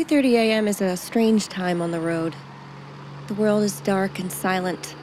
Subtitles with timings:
[0.00, 0.66] 3:30 a.m.
[0.66, 2.34] is a strange time on the road.
[3.26, 4.94] The world is dark and silent.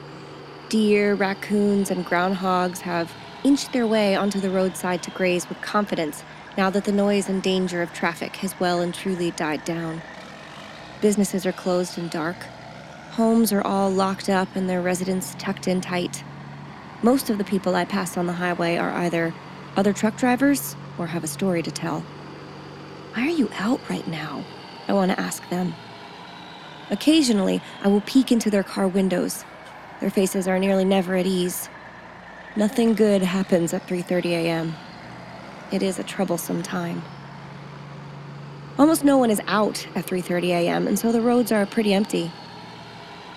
[0.70, 3.12] Deer, raccoons, and groundhogs have
[3.44, 6.24] inched their way onto the roadside to graze with confidence
[6.56, 10.02] now that the noise and danger of traffic has well and truly died down.
[11.00, 12.48] Businesses are closed and dark.
[13.12, 16.24] Homes are all locked up and their residents tucked in tight.
[17.02, 19.32] Most of the people I pass on the highway are either
[19.76, 22.00] other truck drivers or have a story to tell.
[23.14, 24.42] Why are you out right now?
[24.88, 25.74] I want to ask them.
[26.90, 29.44] Occasionally, I will peek into their car windows.
[30.00, 31.68] Their faces are nearly never at ease.
[32.56, 34.74] Nothing good happens at 3:30 a.m.
[35.70, 37.02] It is a troublesome time.
[38.78, 42.32] Almost no one is out at 3:30 a.m., and so the roads are pretty empty.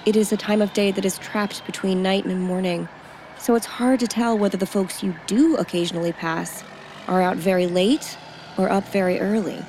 [0.06, 2.88] It is a time of day that is trapped between night and morning,
[3.38, 6.64] so it's hard to tell whether the folks you do occasionally pass
[7.08, 8.18] are out very late
[8.58, 9.66] or up very early.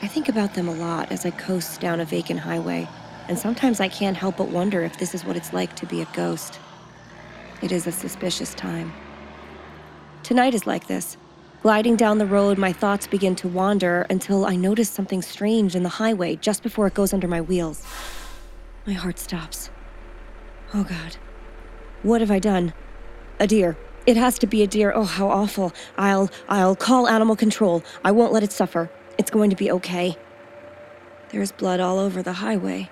[0.00, 2.88] I think about them a lot as I coast down a vacant highway,
[3.26, 6.00] and sometimes I can't help but wonder if this is what it's like to be
[6.00, 6.60] a ghost.
[7.62, 8.92] It is a suspicious time.
[10.22, 11.16] Tonight is like this.
[11.62, 15.82] Gliding down the road, my thoughts begin to wander until I notice something strange in
[15.82, 17.84] the highway just before it goes under my wheels.
[18.86, 19.68] My heart stops.
[20.72, 21.16] Oh God.
[22.04, 22.72] What have I done?
[23.40, 23.76] A deer.
[24.06, 24.92] It has to be a deer.
[24.94, 25.72] Oh, how awful.
[25.96, 27.82] I'll I'll call animal control.
[28.04, 28.90] I won't let it suffer.
[29.18, 30.16] It's going to be okay.
[31.30, 32.88] There's blood all over the highway.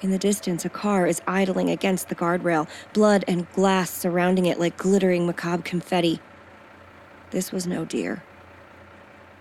[0.00, 4.60] In the distance, a car is idling against the guardrail, blood and glass surrounding it
[4.60, 6.20] like glittering macabre confetti.
[7.30, 8.22] This was no deer.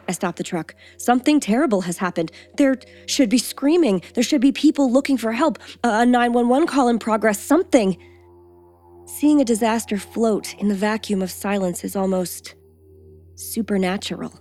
[0.08, 0.73] I stop the truck.
[0.97, 2.31] Something terrible has happened.
[2.58, 4.02] There should be screaming.
[4.13, 5.59] There should be people looking for help.
[5.83, 7.39] A 911 call in progress.
[7.39, 7.97] Something.
[9.05, 12.55] Seeing a disaster float in the vacuum of silence is almost
[13.35, 14.39] supernatural.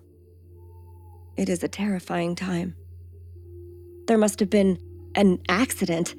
[1.36, 2.74] It is a terrifying time.
[4.06, 4.78] There must have been
[5.14, 6.14] an accident.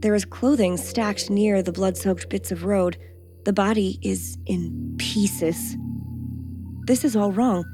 [0.00, 2.96] There is clothing stacked near the blood soaked bits of road.
[3.44, 5.76] The body is in pieces.
[6.86, 7.64] This is all wrong.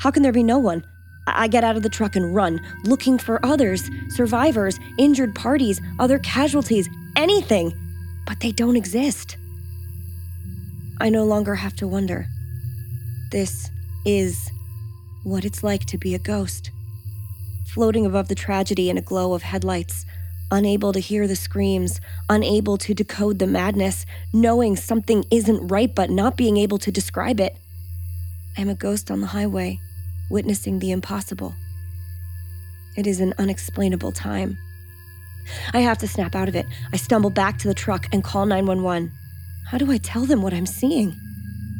[0.00, 0.82] How can there be no one?
[1.26, 6.18] I get out of the truck and run, looking for others, survivors, injured parties, other
[6.20, 7.72] casualties, anything.
[8.26, 9.36] But they don't exist.
[11.00, 12.26] I no longer have to wonder.
[13.30, 13.68] This
[14.06, 14.50] is
[15.24, 16.70] what it's like to be a ghost.
[17.66, 20.04] Floating above the tragedy in a glow of headlights,
[20.50, 26.10] unable to hear the screams, unable to decode the madness, knowing something isn't right but
[26.10, 27.56] not being able to describe it.
[28.56, 29.80] I am a ghost on the highway,
[30.30, 31.54] witnessing the impossible.
[32.96, 34.58] It is an unexplainable time.
[35.72, 36.66] I have to snap out of it.
[36.92, 39.10] I stumble back to the truck and call 911.
[39.66, 41.16] How do I tell them what I'm seeing?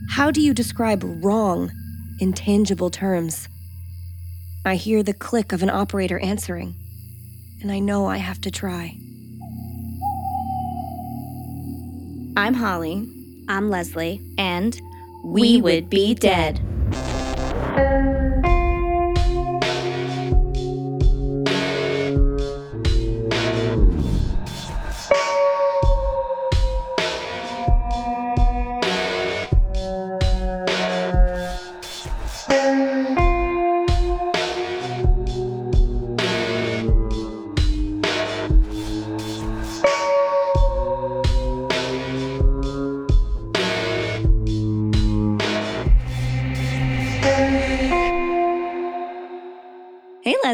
[0.08, 1.70] How do you describe wrong
[2.20, 3.48] in tangible terms?
[4.64, 6.74] I hear the click of an operator answering,
[7.60, 8.96] and I know I have to try.
[12.36, 13.06] I'm Holly,
[13.48, 14.20] I'm Leslie.
[14.38, 14.80] and
[15.24, 16.60] We would be dead.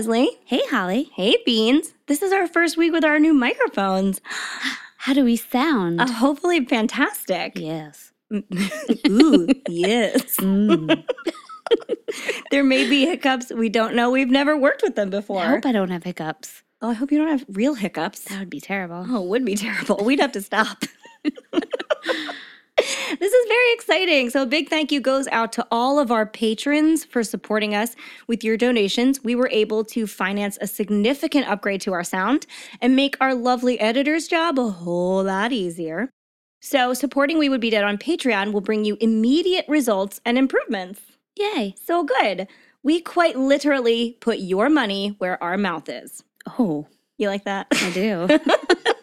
[0.00, 0.30] Leslie.
[0.46, 1.10] Hey, Holly.
[1.14, 1.92] Hey, Beans.
[2.06, 4.22] This is our first week with our new microphones.
[4.96, 6.00] How do we sound?
[6.00, 7.52] Uh, hopefully, fantastic.
[7.54, 8.10] yes.
[8.32, 10.36] Ooh, yes.
[10.40, 11.04] Mm.
[12.50, 13.52] There may be hiccups.
[13.52, 14.10] We don't know.
[14.10, 15.42] We've never worked with them before.
[15.42, 16.62] I hope I don't have hiccups.
[16.80, 18.20] oh, I hope you don't have real hiccups.
[18.24, 19.04] That would be terrible.
[19.06, 20.02] Oh, it would be terrible.
[20.02, 20.82] We'd have to stop.
[23.18, 24.30] This is very exciting.
[24.30, 27.94] So, a big thank you goes out to all of our patrons for supporting us
[28.26, 29.22] with your donations.
[29.22, 32.46] We were able to finance a significant upgrade to our sound
[32.80, 36.10] and make our lovely editor's job a whole lot easier.
[36.60, 41.00] So, supporting We Would Be Dead on Patreon will bring you immediate results and improvements.
[41.36, 41.74] Yay.
[41.82, 42.48] So good.
[42.82, 46.22] We quite literally put your money where our mouth is.
[46.58, 46.86] Oh,
[47.18, 47.66] You like that?
[47.70, 48.28] I do.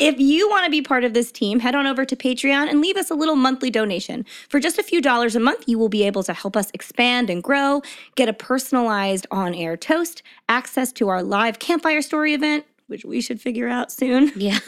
[0.00, 2.80] If you want to be part of this team, head on over to Patreon and
[2.80, 4.24] leave us a little monthly donation.
[4.48, 7.28] For just a few dollars a month, you will be able to help us expand
[7.28, 7.82] and grow,
[8.14, 13.20] get a personalized on air toast, access to our live campfire story event, which we
[13.20, 14.58] should figure out soon, yeah.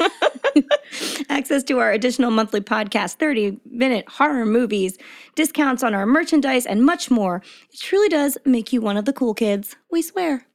[1.31, 4.99] access to our additional monthly podcast, 30 minute horror movies,
[5.35, 7.43] discounts on our merchandise, and much more.
[7.73, 9.77] It truly does make you one of the cool kids.
[9.91, 10.47] We swear.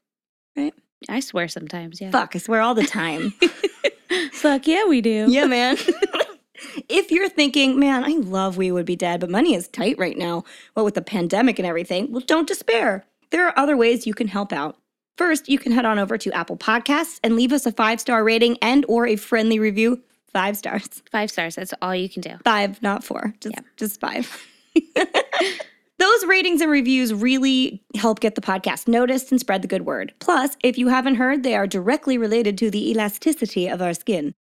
[0.56, 0.76] right?
[1.10, 2.12] I swear sometimes, yeah.
[2.12, 3.34] Fuck, I swear all the time.
[4.32, 5.26] Fuck yeah, we do.
[5.30, 5.78] yeah, man.
[6.90, 10.18] if you're thinking, man, I love We Would Be Dead, but money is tight right
[10.18, 10.44] now,
[10.74, 13.06] what with the pandemic and everything, well, don't despair.
[13.30, 14.78] There are other ways you can help out.
[15.18, 18.58] First, you can head on over to Apple Podcasts and leave us a five-star rating
[18.62, 20.02] and or a friendly review.
[20.32, 20.88] Five stars.
[21.12, 21.56] Five stars.
[21.56, 22.38] That's all you can do.
[22.44, 23.34] Five, not four.
[23.42, 23.62] Just Yeah.
[23.78, 24.48] just five.
[26.00, 30.14] Those ratings and reviews really help get the podcast noticed and spread the good word.
[30.20, 34.36] Plus, if you haven't heard, they are directly related to the elasticity of our skin.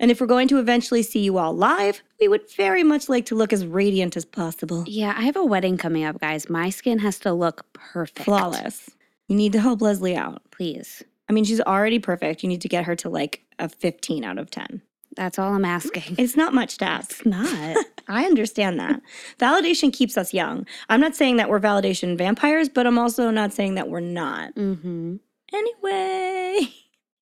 [0.00, 3.26] And if we're going to eventually see you all live, we would very much like
[3.26, 4.84] to look as radiant as possible.
[4.86, 6.48] Yeah, I have a wedding coming up, guys.
[6.48, 8.24] My skin has to look perfect.
[8.24, 8.90] Flawless.
[9.28, 10.42] You need to help Leslie out.
[10.50, 11.04] Please.
[11.28, 12.42] I mean, she's already perfect.
[12.42, 14.82] You need to get her to like a 15 out of 10.
[15.16, 16.16] That's all I'm asking.
[16.18, 17.10] It's not much to ask.
[17.10, 17.76] It's not.
[18.08, 19.00] I understand that.
[19.38, 20.66] validation keeps us young.
[20.88, 24.54] I'm not saying that we're validation vampires, but I'm also not saying that we're not.
[24.54, 25.16] mm-hmm.
[25.54, 26.72] Anyway,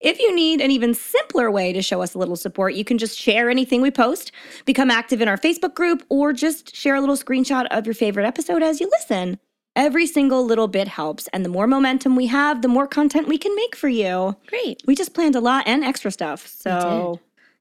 [0.01, 2.97] if you need an even simpler way to show us a little support, you can
[2.97, 4.31] just share anything we post,
[4.65, 8.27] become active in our Facebook group, or just share a little screenshot of your favorite
[8.27, 9.39] episode as you listen.
[9.77, 13.39] Every single little bit helps, and the more momentum we have, the more content we
[13.39, 14.37] can make for you.
[14.49, 14.83] Great.
[14.87, 17.21] We just planned a lot and extra stuff, so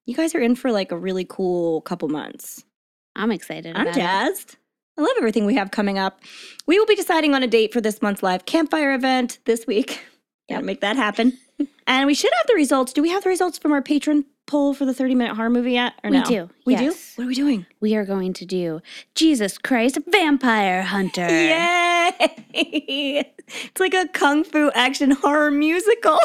[0.09, 2.63] you guys are in for like a really cool couple months.
[3.15, 3.75] I'm excited.
[3.75, 3.99] I'm about it.
[3.99, 4.55] jazzed.
[4.97, 6.19] I love everything we have coming up.
[6.65, 9.89] We will be deciding on a date for this month's live campfire event this week.
[10.49, 10.63] Gotta Yep.
[10.65, 11.37] make that happen.
[11.87, 12.91] and we should have the results.
[12.91, 15.73] Do we have the results from our patron poll for the 30 minute horror movie
[15.73, 15.93] yet?
[16.03, 16.23] Or We no?
[16.25, 17.15] do, We yes.
[17.15, 17.21] do?
[17.21, 17.65] What are we doing?
[17.79, 18.81] We are going to do
[19.15, 21.27] Jesus Christ Vampire Hunter.
[21.29, 22.11] Yay!
[22.53, 26.17] it's like a kung fu action horror musical.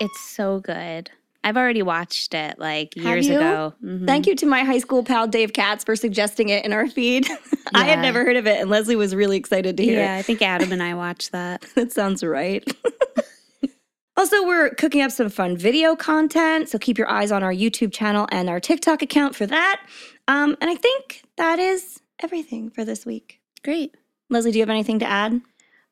[0.00, 1.10] It's so good.
[1.44, 3.74] I've already watched it like years ago.
[3.84, 4.06] Mhm.
[4.06, 7.28] Thank you to my high school pal Dave Katz for suggesting it in our feed.
[7.74, 10.02] I had never heard of it, and Leslie was really excited to hear it.
[10.02, 11.64] Yeah, I think Adam and I watched that.
[11.74, 12.64] That sounds right.
[14.16, 17.92] also, we're cooking up some fun video content, so keep your eyes on our YouTube
[17.92, 19.82] channel and our TikTok account for that.
[20.28, 23.40] Um, and I think that is everything for this week.
[23.62, 23.94] Great.
[24.30, 25.40] Leslie, do you have anything to add?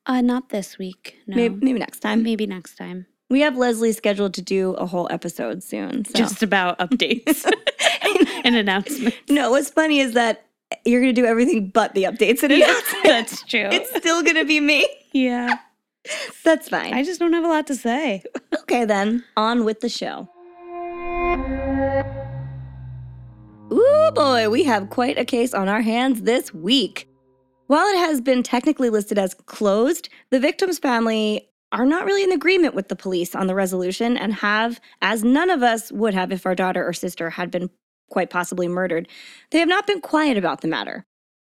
[0.05, 1.17] Uh, not this week.
[1.27, 1.35] No.
[1.35, 2.23] Maybe, maybe next time.
[2.23, 3.05] Maybe next time.
[3.29, 6.05] We have Leslie scheduled to do a whole episode soon.
[6.05, 6.13] So.
[6.13, 7.49] Just about updates
[8.45, 9.17] and announcements.
[9.29, 10.45] no, what's funny is that
[10.85, 13.03] you're going to do everything but the updates and Yeah, announcements.
[13.03, 13.69] that's true.
[13.71, 14.87] It's still going to be me.
[15.13, 15.57] yeah.
[16.43, 16.93] That's fine.
[16.93, 18.23] I just don't have a lot to say.
[18.63, 20.27] Okay, then, on with the show.
[23.71, 27.07] Ooh, boy, we have quite a case on our hands this week.
[27.67, 32.31] While it has been technically listed as closed, the victim's family are not really in
[32.31, 36.31] agreement with the police on the resolution and have, as none of us would have
[36.31, 37.69] if our daughter or sister had been
[38.09, 39.07] quite possibly murdered,
[39.51, 41.03] they have not been quiet about the matter.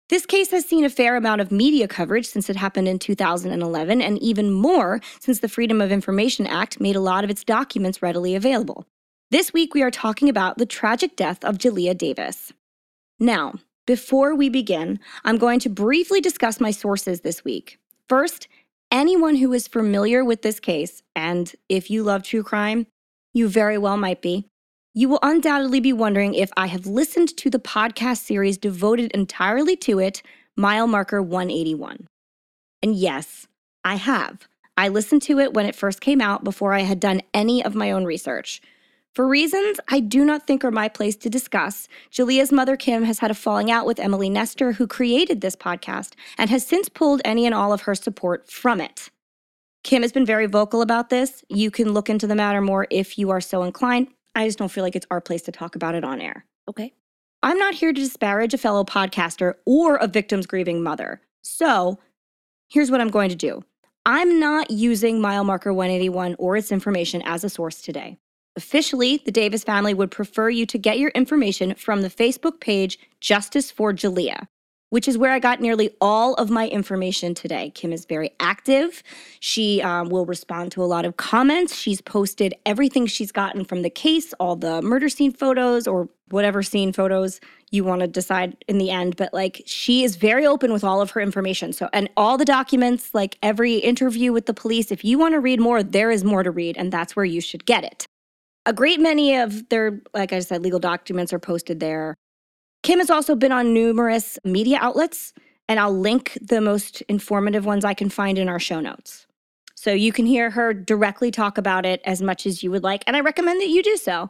[0.07, 4.01] This case has seen a fair amount of media coverage since it happened in 2011,
[4.01, 8.01] and even more since the Freedom of Information Act made a lot of its documents
[8.01, 8.85] readily available.
[9.31, 12.53] This week, we are talking about the tragic death of Jalea Davis.
[13.19, 13.55] Now,
[13.87, 17.79] before we begin, I'm going to briefly discuss my sources this week.
[18.07, 18.47] First,
[18.95, 22.87] anyone who is familiar with this case, and if you love true crime,
[23.33, 24.47] you very well might be,
[24.93, 29.75] you will undoubtedly be wondering if I have listened to the podcast series devoted entirely
[29.77, 30.21] to it,
[30.55, 32.07] Mile Marker 181.
[32.81, 33.45] And yes,
[33.83, 34.47] I have.
[34.77, 37.75] I listened to it when it first came out before I had done any of
[37.75, 38.61] my own research.
[39.15, 43.19] For reasons I do not think are my place to discuss, Jalea's mother Kim has
[43.19, 47.21] had a falling out with Emily Nestor, who created this podcast, and has since pulled
[47.23, 49.09] any and all of her support from it.
[49.85, 51.45] Kim has been very vocal about this.
[51.47, 54.09] You can look into the matter more if you are so inclined.
[54.35, 56.45] I just don't feel like it's our place to talk about it on air.
[56.67, 56.91] Okay.
[57.41, 61.21] I'm not here to disparage a fellow podcaster or a victim's grieving mother.
[61.41, 61.99] So,
[62.67, 63.63] here's what I'm going to do
[64.05, 68.17] I'm not using mile marker 181 or its information as a source today.
[68.57, 72.97] Officially, the Davis family would prefer you to get your information from the Facebook page
[73.19, 74.47] Justice for Jalea,
[74.91, 77.71] which is where I got nearly all of my information today.
[77.75, 79.03] Kim is very active.
[79.41, 81.75] She um, will respond to a lot of comments.
[81.75, 86.63] She's posted everything she's gotten from the case, all the murder scene photos or whatever
[86.63, 89.17] scene photos you want to decide in the end.
[89.17, 91.73] But like, she is very open with all of her information.
[91.73, 95.41] So, and all the documents, like every interview with the police, if you want to
[95.41, 98.07] read more, there is more to read, and that's where you should get it.
[98.65, 102.15] A great many of their, like I said, legal documents are posted there.
[102.81, 105.33] Kim has also been on numerous media outlets,
[105.67, 109.27] and I'll link the most informative ones I can find in our show notes.
[109.75, 113.03] So you can hear her directly talk about it as much as you would like,
[113.05, 114.29] and I recommend that you do so.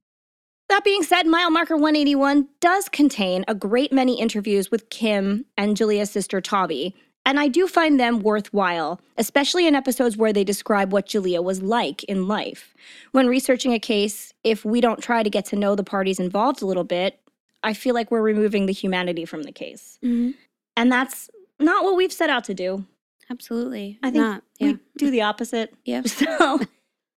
[0.68, 5.78] That being said, Mile Marker 181 does contain a great many interviews with Kim and
[5.78, 10.94] Jalea's sister Tavi, And I do find them worthwhile, especially in episodes where they describe
[10.94, 12.76] what Jalea was like in life.
[13.14, 16.62] When researching a case, if we don't try to get to know the parties involved
[16.62, 17.20] a little bit,
[17.64, 19.98] I feel like we're removing the humanity from the case.
[20.02, 20.32] hmm
[20.78, 22.86] And that's not what we've set out to do.
[23.30, 23.98] Absolutely.
[24.04, 24.44] I think Not.
[24.60, 24.74] Yeah.
[24.74, 25.74] we do the opposite.
[25.86, 26.04] Yeah.
[26.04, 26.60] So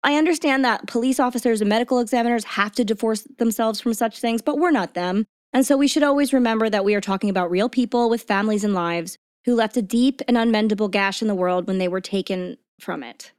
[0.03, 4.41] I understand that police officers and medical examiners have to divorce themselves from such things,
[4.41, 5.25] but we're not them.
[5.53, 8.63] And so we should always remember that we are talking about real people with families
[8.63, 9.17] and lives
[9.49, 13.01] who left a deep and unmendable gash in the world when they were taken from
[13.01, 13.31] it.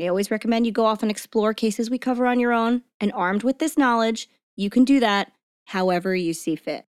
[0.00, 3.12] I always recommend you go off and explore cases we cover on your own, and
[3.12, 5.32] armed with this knowledge, you can do that
[5.64, 6.86] however you see fit.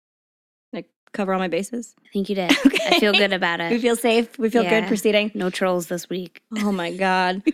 [0.73, 1.97] Like, cover all my bases?
[2.05, 2.53] I think you did.
[2.65, 2.79] okay.
[2.87, 3.73] I feel good about it.
[3.73, 4.39] We feel safe.
[4.39, 5.33] We feel good proceeding.
[5.35, 6.41] No trolls this week.
[6.59, 7.43] Oh my God.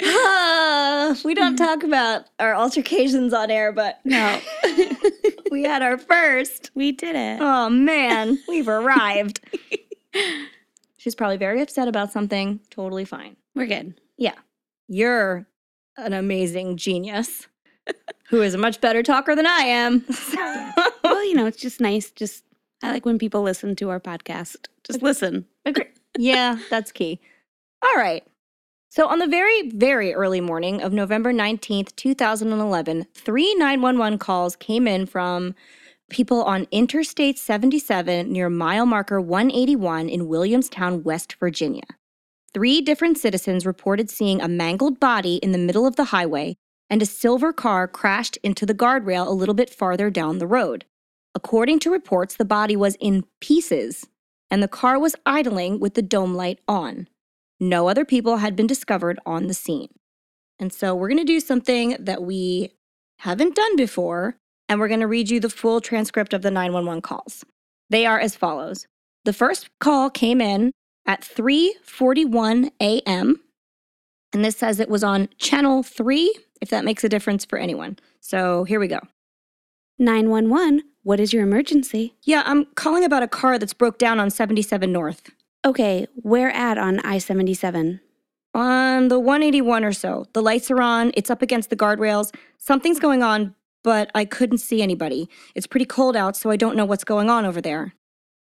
[1.24, 1.64] We don't mm-hmm.
[1.64, 4.40] talk about our altercations on air, but No.
[5.50, 6.70] we had our first.
[6.74, 7.40] we did it.
[7.40, 9.40] Oh man, we've arrived.
[10.98, 12.60] She's probably very upset about something.
[12.70, 13.36] Totally fine.
[13.54, 13.98] We're good.
[14.18, 14.34] Yeah.
[14.86, 15.46] You're
[15.96, 17.46] an amazing genius
[18.28, 20.04] who is a much better talker than I am.
[21.02, 22.10] Well, you know, it's just nice.
[22.10, 22.44] Just
[22.82, 24.66] I like when people listen to our podcast.
[24.84, 25.46] Just listen.
[25.64, 25.86] Agree.
[26.18, 27.20] Yeah, that's key.
[27.82, 28.24] All right.
[28.90, 34.88] So, on the very, very early morning of November 19th, 2011, three 911 calls came
[34.88, 35.54] in from
[36.08, 41.82] people on Interstate 77 near mile marker 181 in Williamstown, West Virginia.
[42.54, 46.56] Three different citizens reported seeing a mangled body in the middle of the highway,
[46.88, 50.86] and a silver car crashed into the guardrail a little bit farther down the road.
[51.34, 54.06] According to reports, the body was in pieces
[54.50, 57.06] and the car was idling with the dome light on.
[57.60, 59.88] No other people had been discovered on the scene.
[60.58, 62.72] And so we're going to do something that we
[63.18, 64.36] haven't done before,
[64.68, 67.44] and we're going to read you the full transcript of the 911 calls.
[67.90, 68.86] They are as follows.
[69.24, 70.72] The first call came in
[71.06, 73.40] at 3:41 a.m.
[74.32, 77.98] and this says it was on channel 3 if that makes a difference for anyone.
[78.20, 79.00] So here we go.
[79.98, 82.14] 911, what is your emergency?
[82.22, 85.30] Yeah, I'm calling about a car that's broke down on 77 North.
[85.64, 88.00] Okay, where at on I 77?
[88.54, 90.26] On the 181 or so.
[90.32, 92.34] The lights are on, it's up against the guardrails.
[92.58, 95.28] Something's going on, but I couldn't see anybody.
[95.54, 97.94] It's pretty cold out, so I don't know what's going on over there.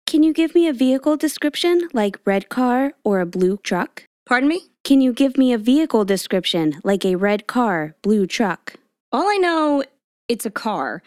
[0.07, 4.05] Can you give me a vehicle description, like red car or a blue truck?
[4.27, 4.69] Pardon me?
[4.85, 8.75] Can you give me a vehicle description, like a red car, blue truck?
[9.13, 9.83] All I know,
[10.29, 11.03] it's a car.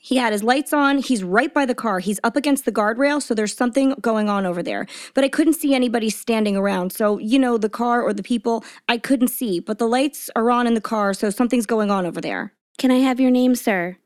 [0.00, 0.98] He had his lights on.
[0.98, 1.98] He's right by the car.
[1.98, 4.86] He's up against the guardrail, so there's something going on over there.
[5.12, 6.92] But I couldn't see anybody standing around.
[6.92, 9.58] So, you know, the car or the people, I couldn't see.
[9.58, 12.54] But the lights are on in the car, so something's going on over there.
[12.78, 13.96] Can I have your name, sir?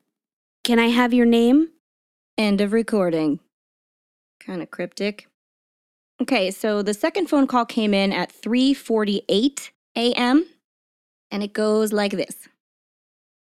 [0.65, 1.69] Can I have your name?
[2.39, 3.41] End of recording.
[4.41, 5.29] Kind of cryptic.
[6.23, 10.47] Okay, so the second phone call came in at 3:48 a.m.
[11.31, 12.49] and it goes like this.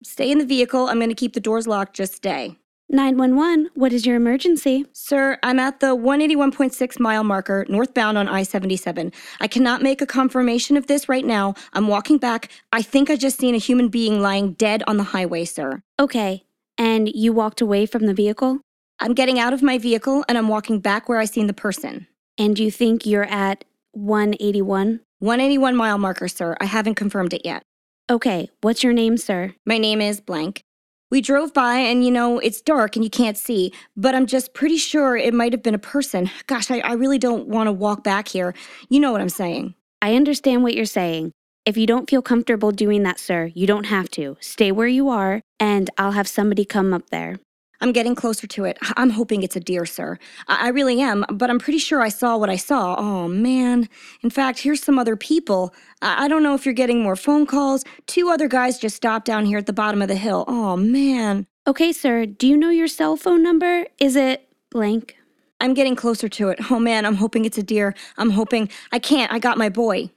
[0.03, 0.88] Stay in the vehicle.
[0.88, 1.96] I'm going to keep the doors locked.
[1.96, 2.58] Just stay.
[2.89, 4.86] 911, what is your emergency?
[4.91, 9.13] Sir, I'm at the 181.6 mile marker northbound on I 77.
[9.39, 11.53] I cannot make a confirmation of this right now.
[11.72, 12.50] I'm walking back.
[12.74, 15.81] I think I just seen a human being lying dead on the highway, sir.
[16.01, 16.43] Okay,
[16.77, 18.60] and you walked away from the vehicle?
[19.00, 22.08] I'm getting out of my vehicle and I'm walking back where I seen the person.
[22.38, 25.00] And you think you're at 181?
[25.20, 26.58] 181 mile marker, sir.
[26.60, 27.63] I haven't confirmed it yet.
[28.10, 29.53] Okay, what's your name, sir?
[29.65, 30.63] My name is blank.
[31.12, 34.53] We drove by and, you know, it's dark and you can't see, but I'm just
[34.53, 36.29] pretty sure it might have been a person.
[36.48, 38.53] Gosh, I, I really don't want to walk back here.
[38.89, 39.75] You know what I'm saying.
[40.01, 41.31] I understand what you're saying.
[41.65, 44.36] If you don't feel comfortable doing that, sir, you don't have to.
[44.39, 47.38] Stay where you are, and I'll have somebody come up there.
[47.81, 48.77] I'm getting closer to it.
[48.95, 50.17] I'm hoping it's a deer, sir.
[50.47, 52.95] I, I really am, but I'm pretty sure I saw what I saw.
[52.97, 53.89] Oh, man.
[54.21, 55.73] In fact, here's some other people.
[56.01, 57.83] I, I don't know if you're getting more phone calls.
[58.05, 60.45] Two other guys just stopped down here at the bottom of the hill.
[60.47, 61.47] Oh, man.
[61.67, 63.85] Okay, sir, do you know your cell phone number?
[64.00, 65.17] Is it blank?
[65.59, 66.71] I'm getting closer to it.
[66.71, 67.93] Oh, man, I'm hoping it's a deer.
[68.17, 68.69] I'm hoping.
[68.91, 69.31] I can't.
[69.31, 70.09] I got my boy.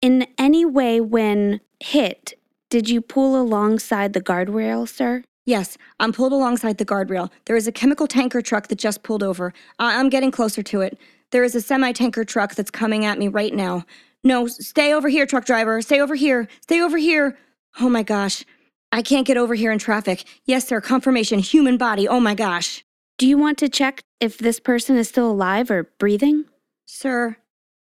[0.00, 2.34] In any way, when hit,
[2.70, 5.24] did you pull alongside the guardrail, sir?
[5.44, 7.30] Yes, I'm pulled alongside the guardrail.
[7.46, 9.52] There is a chemical tanker truck that just pulled over.
[9.78, 10.98] I- I'm getting closer to it.
[11.30, 13.84] There is a semi tanker truck that's coming at me right now.
[14.22, 15.82] No, stay over here, truck driver.
[15.82, 16.46] Stay over here.
[16.60, 17.36] Stay over here.
[17.80, 18.44] Oh my gosh.
[18.92, 20.24] I can't get over here in traffic.
[20.44, 20.80] Yes, sir.
[20.80, 21.38] Confirmation.
[21.40, 22.06] Human body.
[22.06, 22.84] Oh my gosh.
[23.18, 26.44] Do you want to check if this person is still alive or breathing?
[26.86, 27.36] Sir,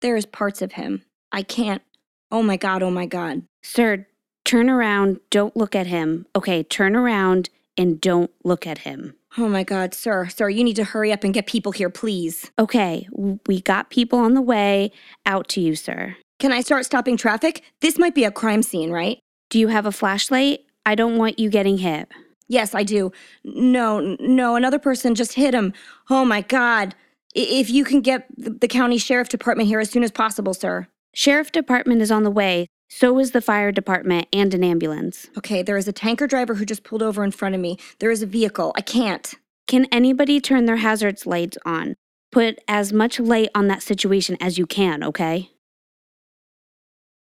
[0.02, 1.02] there is parts of him.
[1.32, 1.82] I can't.
[2.30, 2.82] Oh my god.
[2.82, 3.42] Oh my god.
[3.62, 4.06] Sir,
[4.50, 6.26] turn around, don't look at him.
[6.34, 9.14] Okay, turn around and don't look at him.
[9.38, 12.50] Oh my God, sir, sir, you need to hurry up and get people here, please.
[12.58, 13.06] Okay,
[13.46, 14.90] we got people on the way
[15.24, 16.16] out to you, sir.
[16.40, 17.62] Can I start stopping traffic?
[17.80, 19.20] This might be a crime scene, right?
[19.50, 20.62] Do you have a flashlight?
[20.84, 22.08] I don't want you getting hit.
[22.48, 23.12] Yes, I do.
[23.44, 25.72] No, no, another person just hit him.
[26.08, 26.96] Oh my God.
[27.36, 30.88] If you can get the county sheriff department here as soon as possible, sir.
[31.14, 32.66] Sheriff department is on the way.
[32.92, 35.28] So is the fire department and an ambulance.
[35.38, 37.78] Okay, there is a tanker driver who just pulled over in front of me.
[38.00, 38.72] There is a vehicle.
[38.76, 39.32] I can't.
[39.68, 41.94] Can anybody turn their hazards lights on?
[42.32, 45.50] Put as much light on that situation as you can, okay?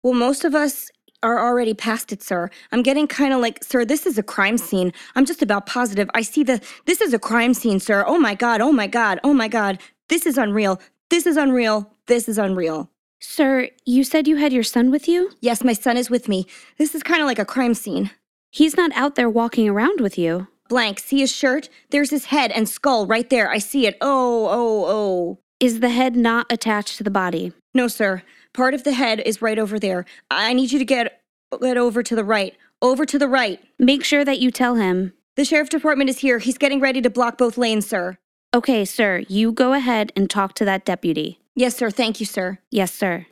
[0.03, 0.91] Well, most of us
[1.23, 2.51] are already past it, sir.
[2.71, 4.93] I'm getting kind of like, sir, this is a crime scene.
[5.15, 6.11] I'm just about positive.
[6.15, 8.05] I see the, this is a crime scene, sir.
[8.07, 9.81] Oh my God, oh my God, oh my God.
[10.11, 10.81] This is unreal.
[11.09, 11.91] This is unreal.
[12.07, 12.91] This is unreal.
[13.21, 15.33] Sir, you said you had your son with you?
[15.41, 16.47] Yes, my son is with me.
[16.79, 18.11] This is kind of like a crime scene.
[18.51, 20.49] He's not out there walking around with you.
[20.69, 21.69] Blank, see his shirt?
[21.91, 23.51] There's his head and skull right there.
[23.51, 23.97] I see it.
[24.01, 25.39] Oh, oh, oh.
[25.61, 27.53] Is the head not attached to the body?
[27.75, 28.23] No, sir.
[28.53, 30.05] Part of the head is right over there.
[30.31, 31.21] I need you to get,
[31.61, 32.55] get over to the right.
[32.83, 33.61] Over to the right.
[33.79, 35.13] Make sure that you tell him.
[35.37, 36.39] The sheriff department is here.
[36.39, 38.19] He's getting ready to block both lanes, sir.
[38.55, 41.41] Okay, sir, you go ahead and talk to that deputy.
[41.57, 41.91] Yes, sir.
[41.91, 42.59] Thank you, sir.
[42.71, 43.27] Yes, sir.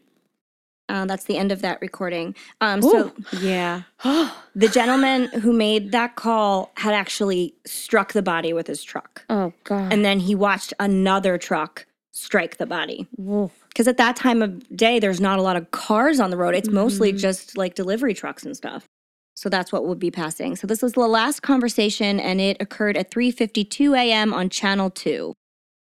[0.88, 2.34] Uh, that's the end of that recording.
[2.60, 3.82] Um, so, yeah.
[4.56, 9.24] The gentleman who made that call had actually struck the body with his truck.
[9.28, 9.92] Oh, God.
[9.92, 13.08] And then he watched another truck strike the body.
[13.16, 16.54] Because at that time of day, there's not a lot of cars on the road.
[16.54, 17.18] It's mostly Mhm.
[17.18, 18.86] just like delivery trucks and stuff.
[19.34, 20.54] So that's what would be passing.
[20.54, 24.32] So this was the last conversation, and it occurred at 3:52 a.m.
[24.32, 25.34] on Channel Two.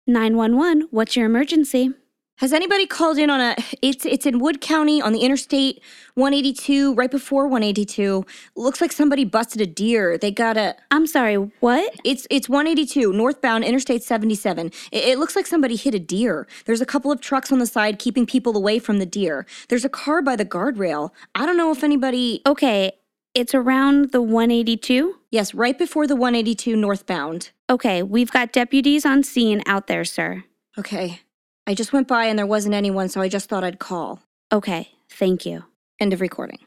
[0.08, 1.92] 911, what's your emergency?
[2.38, 3.57] Has anybody called in on a?
[3.83, 5.83] It's it's in Wood County on the Interstate
[6.14, 8.25] 182, right before 182.
[8.54, 10.16] Looks like somebody busted a deer.
[10.16, 10.76] They got a.
[10.92, 11.92] I'm sorry, what?
[12.04, 14.68] It's it's 182 northbound Interstate 77.
[14.68, 16.47] It, it looks like somebody hit a deer.
[16.64, 19.45] There's a couple of trucks on the side keeping people away from the deer.
[19.69, 21.10] There's a car by the guardrail.
[21.34, 22.43] I don't know if anybody.
[22.47, 22.93] Okay,
[23.34, 25.17] it's around the 182?
[25.32, 27.50] Yes, right before the 182 northbound.
[27.69, 30.45] Okay, we've got deputies on scene out there, sir.
[30.78, 31.23] Okay.
[31.69, 34.23] I just went by and there wasn't anyone, so I just thought I'd call.
[34.50, 35.65] Okay, thank you.
[36.00, 36.61] End of recording.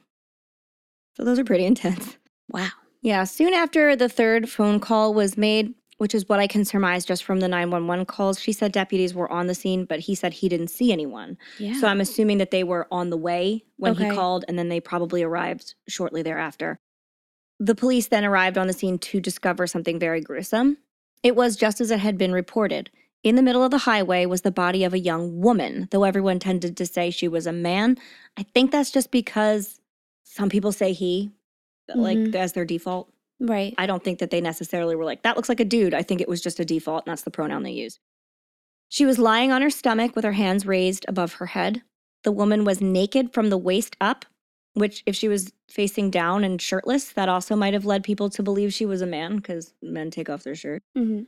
[1.18, 2.18] So those are pretty intense.
[2.50, 2.70] Wow.
[3.02, 7.04] Yeah, soon after the third phone call was made, which is what I can surmise
[7.04, 10.34] just from the 911 calls, she said deputies were on the scene, but he said
[10.34, 11.36] he didn't see anyone.
[11.58, 11.80] Yeah.
[11.80, 14.80] So I'm assuming that they were on the way when he called, and then they
[14.80, 16.80] probably arrived shortly thereafter.
[17.60, 20.78] The police then arrived on the scene to discover something very gruesome.
[21.24, 22.92] It was just as it had been reported.
[23.24, 26.40] In the middle of the highway was the body of a young woman, though everyone
[26.40, 27.98] tended to say she was a man.
[28.38, 29.80] I think that's just because
[30.24, 31.32] some people say he,
[31.94, 32.36] like Mhm.
[32.36, 33.12] as their default.
[33.44, 33.74] right.
[33.78, 35.96] I don't think that they necessarily were like, that looks like a dude.
[35.96, 38.00] I think it was just a default, and that's the pronoun they used.
[38.88, 41.82] She was lying on her stomach with her hands raised above her head.
[42.24, 44.26] The woman was naked from the waist up,
[44.76, 48.44] which, if she was facing down and shirtless, that also might have led people to
[48.44, 51.22] believe she was a man because men take off their shirt, hmm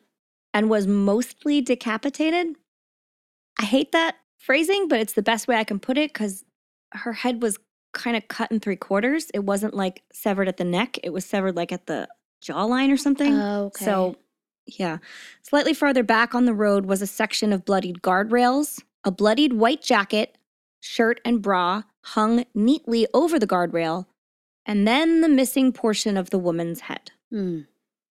[0.53, 2.55] and was mostly decapitated.
[3.59, 6.43] I hate that phrasing, but it's the best way I can put it because
[6.91, 7.57] her head was
[7.93, 9.29] kind of cut in three quarters.
[9.33, 12.07] It wasn't like severed at the neck, it was severed like at the
[12.43, 13.33] jawline or something.
[13.33, 13.85] Oh, Okay.
[13.85, 14.15] So,
[14.65, 14.97] yeah.
[15.41, 18.81] Slightly farther back on the road was a section of bloodied guardrails.
[19.05, 20.37] A bloodied white jacket,
[20.79, 24.05] shirt, and bra hung neatly over the guardrail,
[24.65, 27.11] and then the missing portion of the woman's head.
[27.33, 27.67] Mm.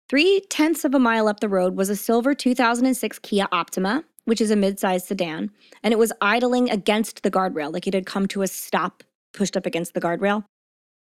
[0.09, 4.39] Three tenths of a mile up the road was a silver 2006 Kia Optima, which
[4.39, 5.51] is a mid-sized sedan,
[5.83, 9.57] and it was idling against the guardrail, like it had come to a stop, pushed
[9.57, 10.45] up against the guardrail.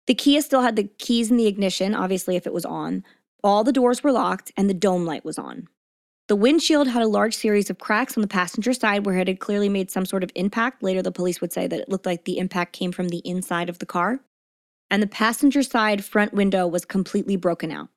[0.07, 3.03] The Kia still had the keys in the ignition, obviously, if it was on.
[3.43, 5.67] All the doors were locked, and the dome light was on.
[6.29, 9.41] The windshield had a large series of cracks on the passenger side where it had
[9.41, 10.81] clearly made some sort of impact.
[10.81, 13.67] Later, the police would say that it looked like the impact came from the inside
[13.67, 14.21] of the car.
[14.89, 17.89] And the passenger side front window was completely broken out.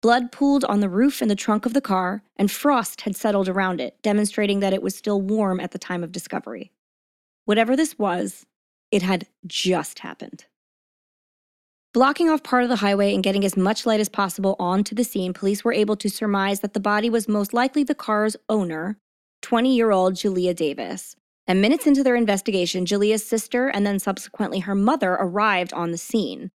[0.00, 3.48] Blood pooled on the roof and the trunk of the car, and frost had settled
[3.48, 6.70] around it, demonstrating that it was still warm at the time of discovery.
[7.46, 8.46] Whatever this was,
[8.92, 10.44] it had just happened.
[11.92, 15.02] Blocking off part of the highway and getting as much light as possible onto the
[15.02, 18.98] scene, police were able to surmise that the body was most likely the car's owner,
[19.42, 21.16] 20 year old Jalea Davis.
[21.46, 25.98] And minutes into their investigation, Jalea's sister and then subsequently her mother arrived on the
[25.98, 26.50] scene.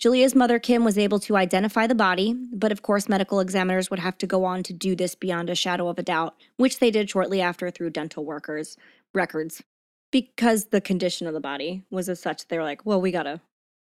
[0.00, 4.00] Jalea's mother, Kim, was able to identify the body, but of course, medical examiners would
[4.00, 6.90] have to go on to do this beyond a shadow of a doubt, which they
[6.90, 8.76] did shortly after through dental workers'
[9.14, 9.62] records.
[10.10, 13.40] Because the condition of the body was as such, they were like, well, we gotta,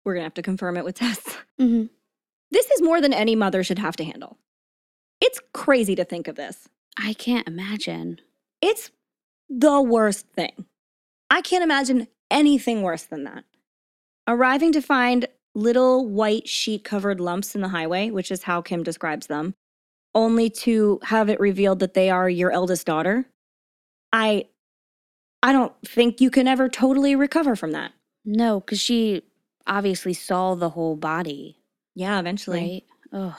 [0.04, 1.36] we're gonna have to confirm it with tests.
[1.58, 1.84] hmm
[2.50, 4.38] This is more than any mother should have to handle.
[5.20, 6.68] It's crazy to think of this.
[6.98, 8.20] I can't imagine.
[8.60, 8.90] It's
[9.48, 10.66] the worst thing.
[11.30, 13.44] I can't imagine anything worse than that.
[14.26, 15.26] Arriving to find
[15.58, 19.54] little white sheet covered lumps in the highway, which is how Kim describes them,
[20.14, 23.26] only to have it revealed that they are your eldest daughter.
[24.12, 24.46] I
[25.42, 27.92] I don't think you can ever totally recover from that.
[28.24, 29.22] No, because she
[29.66, 31.56] obviously saw the whole body,
[31.94, 32.84] Yeah, eventually.
[33.12, 33.20] right?
[33.20, 33.38] Oh,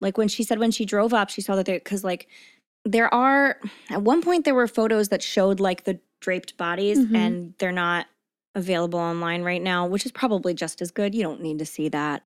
[0.00, 2.28] Like when she said when she drove up, she saw that because like
[2.84, 3.58] there are
[3.90, 7.16] at one point there were photos that showed like the draped bodies Mhm.
[7.16, 8.06] and they're not
[8.54, 11.14] available online right now, which is probably just as good.
[11.14, 12.24] You don't need to see that.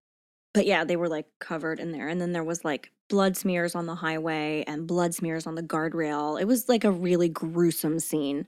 [0.55, 2.09] But yeah, they were like covered in there.
[2.09, 5.63] And then there was like blood smears on the highway and blood smears on the
[5.63, 6.41] guardrail.
[6.41, 8.47] It was like a really gruesome scene.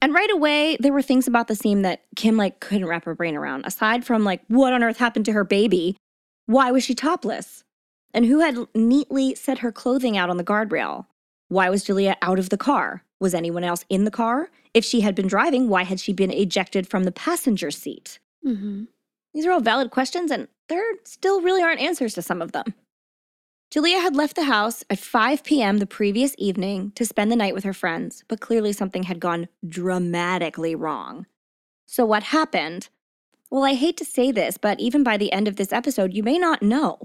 [0.00, 3.14] And right away, there were things about the scene that Kim like couldn't wrap her
[3.14, 3.64] brain around.
[3.66, 5.96] Aside from like what on earth happened to her baby?
[6.46, 7.64] Why was she topless?
[8.12, 11.06] And who had neatly set her clothing out on the guardrail?
[11.48, 13.02] Why was Jalea out of the car?
[13.18, 14.50] Was anyone else in the car?
[14.74, 18.18] If she had been driving, why had she been ejected from the passenger seat?
[18.42, 18.84] hmm
[19.32, 22.74] These are all valid questions, and there still really aren't answers to some of them.
[23.72, 25.78] Jalea had left the house at 5 p.m.
[25.78, 29.48] the previous evening to spend the night with her friends, but clearly something had gone
[29.66, 31.26] dramatically wrong.
[31.86, 32.88] So, what happened?
[33.50, 36.22] Well, I hate to say this, but even by the end of this episode, you
[36.22, 36.98] may not know.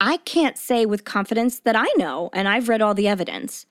[0.00, 3.66] I can't say with confidence that I know, and I've read all the evidence.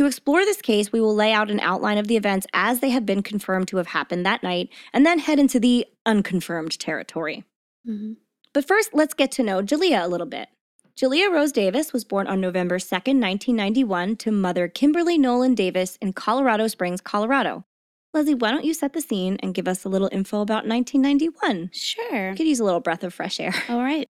[0.00, 2.88] To explore this case, we will lay out an outline of the events as they
[2.88, 7.44] have been confirmed to have happened that night, and then head into the unconfirmed territory.
[7.84, 8.14] hmm
[8.54, 10.48] But first, let's get to know Jalea a little bit.
[10.96, 16.14] Jalea Rose Davis was born on November 2nd, 1991, to mother Kimberly Nolan Davis in
[16.14, 17.66] Colorado Springs, Colorado.
[18.14, 21.72] Leslie, why don't you set the scene and give us a little info about 1991?
[21.74, 22.30] Sure.
[22.30, 23.52] I could use a little breath of fresh air.
[23.68, 24.08] All right.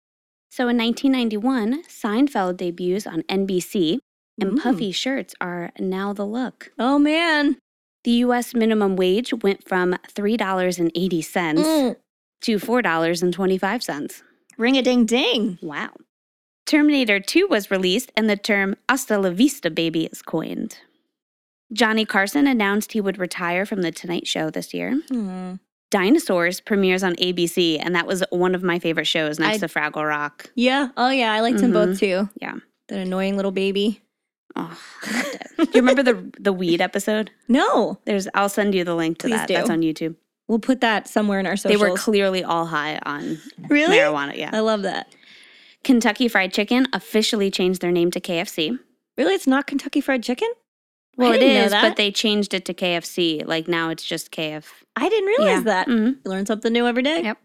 [0.50, 4.00] So in 1991, Seinfeld debuts on NBC,
[4.40, 4.62] and Mm.
[4.62, 6.70] puffy shirts are now the look.
[6.78, 7.56] Oh, man.
[8.04, 8.54] The U.S.
[8.54, 11.96] minimum wage went from $3.80 Mm.
[12.42, 14.22] to $4.25.
[14.56, 15.58] Ring a ding ding.
[15.62, 15.90] Wow.
[16.66, 20.78] Terminator 2 was released, and the term hasta la vista baby is coined.
[21.72, 25.00] Johnny Carson announced he would retire from The Tonight Show this year.
[25.08, 25.54] Hmm.
[25.90, 29.72] Dinosaurs premieres on ABC, and that was one of my favorite shows next I- to
[29.72, 30.50] Fraggle Rock.
[30.54, 30.88] Yeah.
[30.96, 31.32] Oh, yeah.
[31.32, 32.28] I liked them both too.
[32.40, 32.56] Yeah.
[32.88, 34.02] That annoying little baby.
[34.56, 34.78] Oh.
[35.56, 37.30] Do you remember the the weed episode?
[37.48, 37.98] No.
[38.04, 39.48] There's I'll send you the link to Please that.
[39.48, 39.54] do.
[39.54, 40.16] That's on YouTube.
[40.48, 41.80] We'll put that somewhere in our socials.
[41.80, 43.96] They were clearly all high on really?
[43.98, 44.36] marijuana.
[44.36, 44.50] Yeah.
[44.52, 45.14] I love that.
[45.84, 48.78] Kentucky Fried Chicken officially changed their name to KFC.
[49.16, 49.34] Really?
[49.34, 50.48] It's not Kentucky Fried Chicken?
[51.16, 51.82] Well, it that.
[51.82, 53.44] but they changed it to KFC.
[53.46, 54.64] Like now it's just KF.
[54.96, 55.60] I didn't realize Yeah.
[55.64, 55.86] that.
[55.88, 56.06] Mhm.
[56.24, 57.22] You learn something new every day.
[57.24, 57.38] Yep.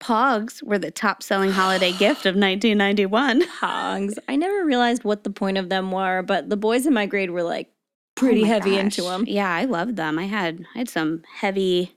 [0.00, 3.40] Pogs were the top selling holiday gift of 1991.
[3.42, 4.18] Hogs.
[4.28, 7.30] I never realized what the point of them were, but the boys in my grade
[7.30, 7.70] were like
[8.14, 9.24] pretty Oh heavy into them.
[9.26, 10.18] Yeah, I loved them.
[10.18, 11.96] I had I had some heavy,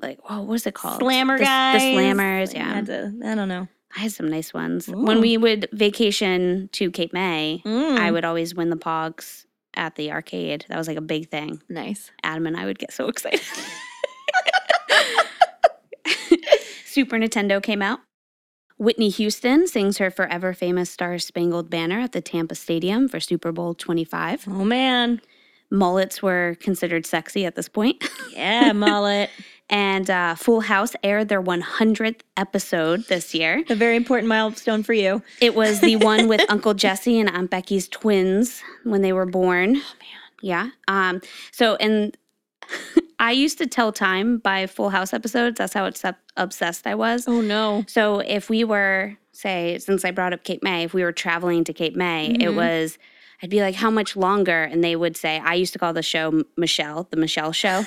[0.00, 1.00] like oh, what was it called?
[1.00, 1.80] Slammer the, guys.
[1.80, 2.54] The slammers.
[2.54, 3.66] Yeah, to- I don't know.
[3.96, 4.86] I had some nice ones.
[4.90, 5.02] Ooh.
[5.02, 9.94] When we would vacation to Cape May, Mm, I would always win the Pogs at
[9.94, 10.66] the arcade.
[10.68, 11.62] That was like a big thing.
[11.70, 12.10] nice.
[12.22, 13.40] Adam and I would get so excited.
[16.98, 18.00] Super Nintendo came out.
[18.76, 23.52] Whitney Houston sings her forever famous Star Spangled Banner at the Tampa Stadium for Super
[23.52, 24.48] Bowl 25.
[24.48, 25.20] Oh man.
[25.70, 28.02] Mullets were considered sexy at this point.
[28.32, 29.30] Yeah, mullet.
[29.70, 33.62] and uh, Full House aired their 100th episode this year.
[33.68, 35.22] A very important milestone for you.
[35.40, 39.76] It was the one with Uncle Jesse and Aunt Becky's twins when they were born.
[39.76, 40.18] Oh man.
[40.42, 40.70] Yeah.
[40.88, 41.20] Um
[41.52, 42.16] so and
[43.20, 45.58] I used to tell time by Full House episodes.
[45.58, 45.90] That's how
[46.36, 47.26] obsessed I was.
[47.26, 47.84] Oh no.
[47.88, 51.64] So if we were say since I brought up Cape May, if we were traveling
[51.64, 52.54] to Cape May, it Mhm.
[52.56, 52.98] was
[53.42, 56.02] I'd be like how much longer and they would say I used to call the
[56.02, 57.84] show Michelle, the Michelle show.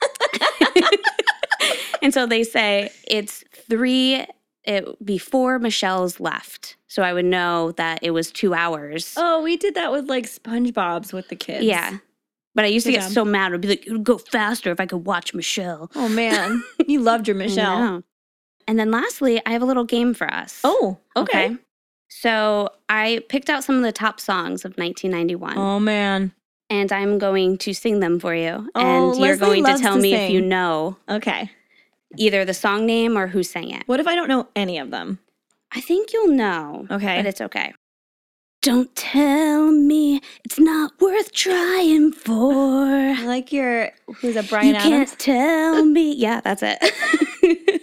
[2.02, 4.26] and so they say it's 3
[4.64, 6.76] it before Michelle's left.
[6.86, 9.14] So I would know that it was 2 hours.
[9.16, 11.64] Oh, we did that with like SpongeBob's with the kids.
[11.64, 11.98] Yeah.
[12.54, 13.12] But I used to get job.
[13.12, 13.52] so mad.
[13.54, 15.90] I'd be like, it would go faster if I could watch Michelle.
[15.94, 16.62] Oh man.
[16.86, 17.78] you loved your I Michelle.
[17.78, 18.02] know.
[18.66, 20.60] And then lastly, I have a little game for us.
[20.64, 21.56] Oh, okay.
[22.08, 26.32] So I picked out some of the top songs of 1991, Oh man.
[26.68, 28.68] and I'm going to sing them for you.
[28.74, 28.80] Oh,
[29.12, 30.48] and you're Leslie going to loves tell to me if you sing.
[30.48, 31.50] know Okay.
[32.16, 33.84] either the song name or who sang it.
[33.86, 35.20] What if I don't know any of them?
[35.72, 36.86] I think you'll know.
[36.90, 37.16] Okay.
[37.16, 37.72] But it's okay.
[38.62, 42.84] Don't tell me it's not worth trying for.
[42.84, 44.92] I like your who's a Bryan you Adams?
[44.92, 46.12] can't tell me.
[46.14, 46.78] Yeah, that's it.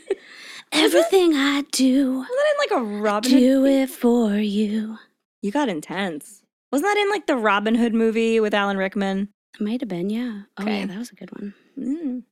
[0.72, 3.40] Everything I do, Was that in like a Robin Hood?
[3.40, 4.98] do it for you.
[5.42, 6.44] You got intense.
[6.72, 9.30] Wasn't that in like the Robin Hood movie with Alan Rickman?
[9.56, 10.42] It might have been, yeah.
[10.58, 10.82] Oh, Okay.
[10.82, 11.54] yeah, that was a good one.
[11.80, 12.24] Mm.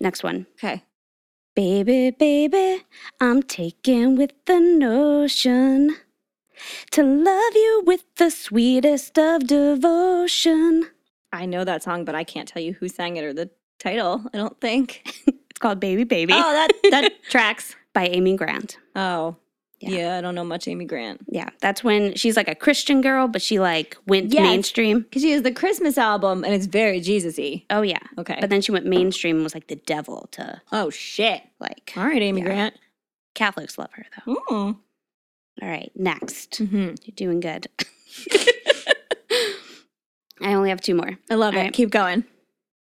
[0.00, 0.46] Next one.
[0.58, 0.82] Okay.
[1.54, 2.82] Baby, baby,
[3.20, 5.96] I'm taken with the notion
[6.92, 10.86] to love you with the sweetest of devotion.
[11.32, 14.24] I know that song, but I can't tell you who sang it or the title.
[14.32, 15.02] I don't think.
[15.54, 17.76] It's called Baby Baby Oh, that that tracks.
[17.92, 18.76] by Amy Grant.
[18.96, 19.36] Oh,
[19.78, 19.90] Yeah.
[19.90, 20.18] yeah.
[20.18, 23.40] I don't know much Amy Grant Yeah, that's when she's like a Christian girl, but
[23.40, 24.42] she like went Yes.
[24.42, 25.02] mainstream.
[25.02, 27.64] because she has the Christmas album and it's very Jesus-y.
[27.70, 28.36] Oh yeah, Okay.
[28.40, 31.42] but then she went mainstream and was like the devil to oh shit.
[31.60, 32.46] like All right, Amy Yeah.
[32.48, 32.74] Grant.
[33.36, 34.34] Catholics love her though.
[34.50, 34.76] Mm.
[35.62, 36.56] All right, next.
[36.56, 37.66] hmm You're doing good.
[40.40, 41.12] I only have two more.
[41.30, 41.64] I love All it.
[41.64, 41.72] right.
[41.72, 42.24] Keep going.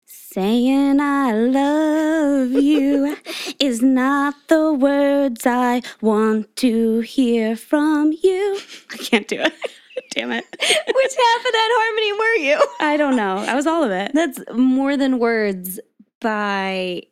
[0.06, 3.16] Saying I love you
[3.58, 8.58] is not the words I want to hear from you.
[8.92, 9.52] I can't do it.
[10.10, 10.44] Damn it.
[10.52, 12.66] Which half of that harmony were you?
[12.80, 13.38] I don't know.
[13.38, 14.12] I was all of it.
[14.14, 15.80] That's more than words
[16.20, 17.02] by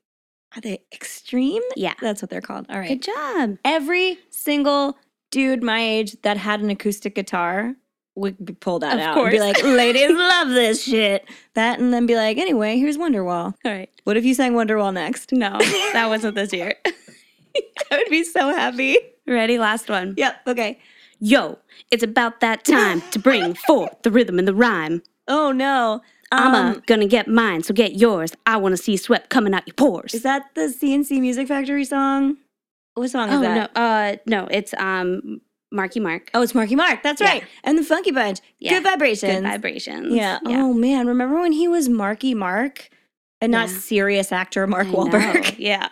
[0.55, 1.63] are they extreme?
[1.77, 1.95] Yeah.
[2.01, 2.67] That's what they're called.
[2.71, 2.89] All right.
[2.89, 3.59] Good job.
[3.65, 4.97] Every single
[5.37, 7.75] dude my age that had an acoustic guitar
[8.15, 11.29] would pull that Of out and be like, ladies love this shit.
[11.53, 13.53] That and then be like, anyway, here's Wonderwall.
[13.63, 13.91] All right.
[14.05, 15.33] What if you sang Wonderwall next?
[15.33, 15.59] No,
[15.93, 16.75] that wasn't this year.
[17.91, 18.99] I would be so happy.
[19.27, 19.59] Ready?
[19.59, 20.15] Last one.
[20.17, 20.37] Yep.
[20.47, 20.79] Okay.
[21.21, 21.59] Yo,
[21.91, 25.03] it's about that time to bring forth the rhythm and the rhyme.
[25.29, 26.01] Oh no.
[26.33, 28.33] I'm Um, a gonna get mine, so get yours.
[28.47, 30.15] I wanna see sweat coming out your pores.
[30.15, 32.39] is that the C+C Music Factory song?
[32.97, 33.75] What song is oh that?
[33.75, 36.31] no, uh, no, it's um Marky Mark.
[36.35, 37.03] Oh, it's Marky Mark.
[37.03, 37.29] That's Yeah.
[37.29, 37.45] right.
[37.63, 38.41] And the Funky Bunch.
[38.59, 38.71] Yeah.
[38.75, 39.33] Good vibrations.
[39.35, 40.15] Good vibrations.
[40.15, 40.39] Yeah.
[40.47, 42.89] Oh man, remember when he was Marky Mark
[43.41, 43.77] and not Yeah.
[43.79, 45.35] serious actor Mark I Wahlberg?
[45.35, 45.51] know.
[45.59, 45.89] Yeah.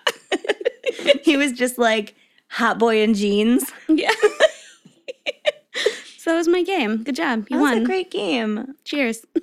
[1.22, 2.14] he was just like
[2.50, 3.70] hot boy in jeans.
[3.88, 4.10] yeah.
[6.18, 7.02] so that was my game.
[7.02, 7.46] Good job.
[7.50, 7.82] You That was won.
[7.82, 8.74] a great game.
[8.84, 9.26] Cheers.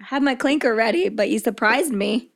[0.00, 2.30] I had my clinker ready, but you surprised me.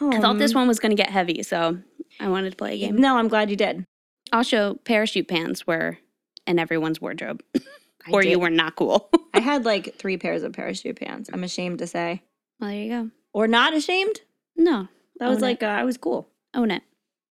[0.00, 1.78] I thought this one was gonna get heavy, so
[2.18, 2.96] I wanted to play a game.
[2.96, 3.84] No, I'm glad you did.
[4.32, 5.98] Also, parachute pants were
[6.46, 9.10] in everyone's wardrobe, I or you were not cool.
[9.34, 11.28] I had like three pairs of parachute pants.
[11.32, 12.22] I'm ashamed to say,
[12.58, 13.10] well, there you go.
[13.32, 14.20] or not ashamed.
[14.56, 15.42] No, That was it.
[15.42, 16.28] like uh, I was cool.
[16.54, 16.82] own it.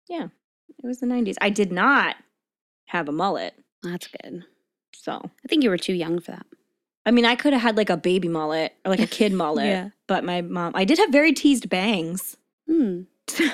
[0.08, 0.24] Yeah,
[0.82, 1.36] it was the '90s.
[1.40, 2.16] I did not
[2.86, 4.44] have a mullet, That's good.
[4.94, 5.12] so
[5.44, 6.46] I think you were too young for that.
[7.04, 9.66] I mean, I could have had like a baby mullet or like a kid mullet.
[9.66, 9.88] Yeah.
[10.08, 12.36] But my mom, I did have very teased bangs,
[12.68, 13.02] Hmm.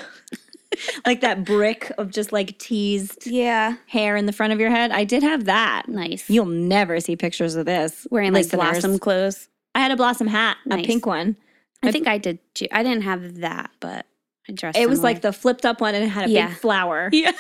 [1.07, 3.77] like that brick of just like teased Yeah.
[3.87, 4.91] hair in the front of your head.
[4.91, 5.87] I did have that.
[5.89, 6.29] Nice.
[6.31, 8.07] You'll never see pictures of this.
[8.11, 8.71] Wearing like listeners.
[8.71, 9.49] blossom clothes.
[9.75, 10.85] I had a blossom hat, Nice.
[10.85, 11.37] a pink one.
[11.83, 12.69] I think I did too.
[12.71, 14.07] I didn't have that, but
[14.49, 14.79] I dressed.
[14.79, 15.15] It was similar.
[15.15, 16.49] like the flipped up one and it had a Yeah.
[16.49, 17.09] big flower.
[17.13, 17.33] yeah.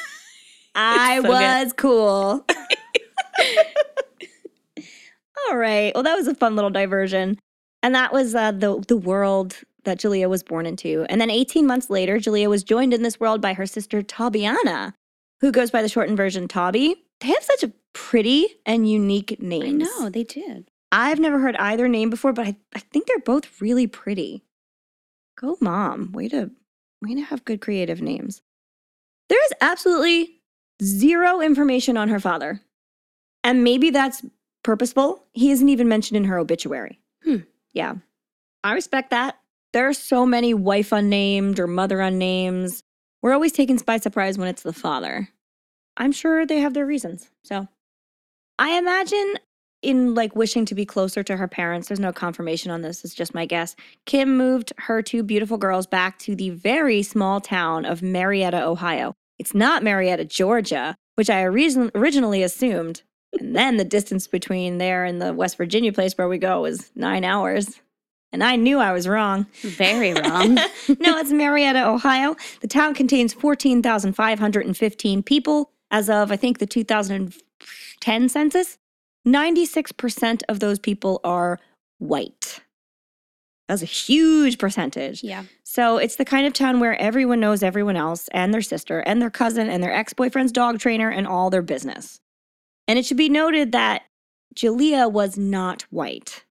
[0.75, 1.29] I so good.
[1.31, 2.47] was cool.
[5.51, 5.93] All right.
[5.95, 7.39] Well, that was a fun little diversion.
[7.83, 11.07] And that was uh, the, the world that Jalea was born into.
[11.09, 14.95] And then 18 months later, Jalea was joined in this world by her sister Tabiana,
[15.41, 16.97] who goes by the shortened version Tabi.
[17.21, 19.89] They have such a pretty and unique names.
[19.89, 20.71] I know they did.
[20.91, 24.45] I've never heard either name before, but I, I think they're both really pretty.
[25.39, 26.13] Go mom.
[26.13, 26.51] Way to
[27.01, 28.43] way to have good creative names.
[29.29, 30.43] There is absolutely
[30.83, 32.61] zero information on her father.
[33.43, 34.25] And maybe that's
[34.63, 35.25] purposeful.
[35.33, 37.01] He isn't even mentioned in her obituary.
[37.25, 37.39] Hmm.
[37.73, 37.95] Yeah.
[38.63, 39.39] I respect that.
[39.73, 42.83] There are so many wife unnamed or mother unnames.
[43.23, 45.29] We're always taken by surprise when it's the father.
[45.97, 47.31] I'm sure they have their reasons.
[47.45, 47.69] So
[48.59, 49.35] I imagine
[49.83, 53.15] in like wishing to be closer to her parents, there's no confirmation on this, it's
[53.15, 53.75] just my guess.
[54.07, 59.15] Kim moved her two beautiful girls back to the very small town of Marietta, Ohio.
[59.39, 63.03] It's not Marietta, Georgia, which I reason- originally assumed.
[63.41, 66.93] And then the distance between there and the West Virginia place where we go is
[66.95, 67.81] nine hours.
[68.33, 69.47] And I knew I was wrong.
[69.61, 70.55] Very wrong.
[71.01, 72.35] no, it's Marietta, Ohio.
[72.61, 78.79] The town contains 14,515 people as of, I think, the 2010 census.
[79.27, 81.61] 96% of those people are
[81.99, 82.61] white.
[83.69, 85.23] That's a huge percentage.
[85.23, 85.45] yeah.
[85.65, 89.23] So it's the kind of town where everyone knows everyone else and their sister and
[89.23, 92.21] their cousin and their ex boyfriend's dog trainer and all their business.
[92.87, 94.03] And it should be noted that
[94.55, 96.45] Jalea was not white.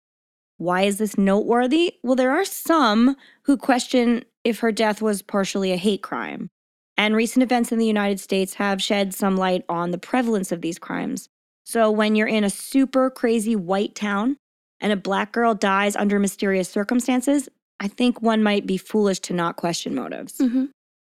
[0.62, 1.96] Why is this noteworthy?
[2.04, 6.50] Well, there are some who question if her death was partially a hate crime.
[6.96, 10.62] And recent events in the United States have shed some light on the prevalence of
[10.62, 11.30] these crimes.
[11.66, 14.38] So when you're in a super crazy white town
[14.80, 19.34] and a black girl dies under mysterious circumstances, I think one might be foolish to
[19.34, 20.38] not question motives.
[20.38, 20.66] hmm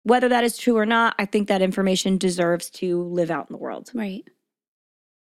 [0.02, 3.52] Whether that is true or not, I think that information deserves to live out in
[3.52, 3.92] the world.
[3.94, 4.24] Right.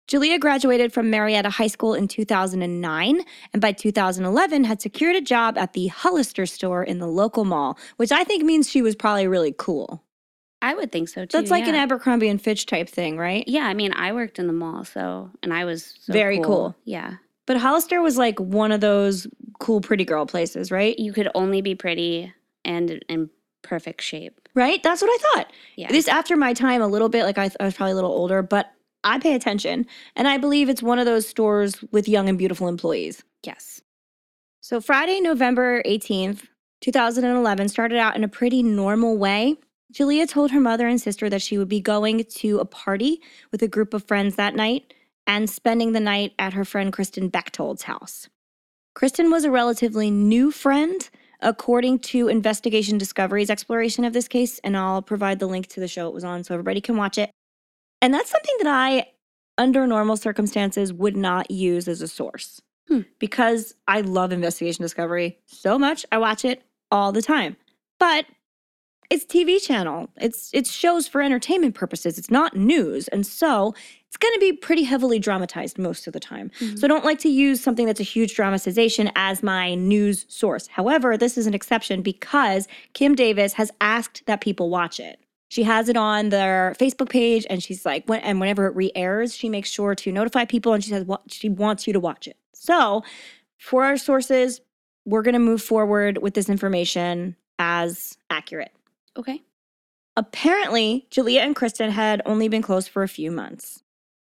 [0.08, 3.20] Jalea graduated from Marietta High School in 2009
[3.52, 7.78] and by 2011 had secured a job at the Hollister store in the local mall,
[7.96, 10.02] which I think means she was probably really cool.
[10.60, 11.38] I would think so too.
[11.38, 11.74] That's like an.
[11.74, 13.44] Abercrombie and Fitch type thing, right?
[13.46, 16.74] Yeah, I mean, I worked in the mall, so and I was so Very cool.
[16.84, 17.14] Yeah,
[17.46, 19.26] But Hollister was like one of those
[19.58, 20.98] cool pretty girl places, right?
[20.98, 22.32] you could only be pretty
[22.64, 23.30] and in
[23.62, 24.40] perfect shape.
[24.54, 24.82] Right?
[24.82, 25.52] That's what I thought.
[25.76, 28.12] Yeah, This after my time a little bit, like I, I was probably a little
[28.12, 28.70] older, but
[29.04, 29.86] I pay attention.
[30.16, 33.22] And I believe it's one of those stores with young and beautiful employees.
[33.44, 33.80] yes.
[34.60, 36.46] So Friday, November 18th,
[36.80, 39.56] 2011 started out in a pretty normal way.
[39.92, 43.20] Julia told her mother and sister that she would be going to a party
[43.52, 44.94] with a group of friends that night
[45.26, 48.28] and spending the night at her friend Kristen Bechtold's house.
[48.94, 54.76] Kristen was a relatively new friend, according to Investigation Discovery's exploration of this case, and
[54.76, 57.30] I'll provide the link to the show it was on so everybody can watch it.
[58.04, 59.06] And that's something that I,
[59.56, 63.00] under normal circumstances, would not use as a source Hmm.
[63.18, 66.04] because I love Investigation Discovery so much.
[66.12, 67.56] I watch it all the time.
[67.98, 68.26] But
[69.08, 70.10] it's TV channel.
[70.20, 72.18] It's it's shows for entertainment purposes.
[72.18, 73.08] It's not news.
[73.08, 73.74] And so
[74.06, 76.50] it's going to be pretty heavily dramatized most of the time.
[76.60, 76.78] Mhm.
[76.78, 80.66] So I don't like to use something that's a huge dramatization as my news source.
[80.66, 85.20] However, this is an exception because Kim Davis has asked that people watch it.
[85.54, 89.36] She has it on their Facebook page and she's like when and whenever it re-airs,
[89.36, 92.26] she makes sure to notify people and she says what she wants you to watch
[92.26, 92.36] it.
[92.52, 93.04] So,
[93.56, 94.60] for our sources,
[95.04, 98.72] we're going to move forward with this information as accurate.
[99.16, 99.42] Okay.
[100.16, 103.84] Apparently, Julia and Kristen had only been close for a few months.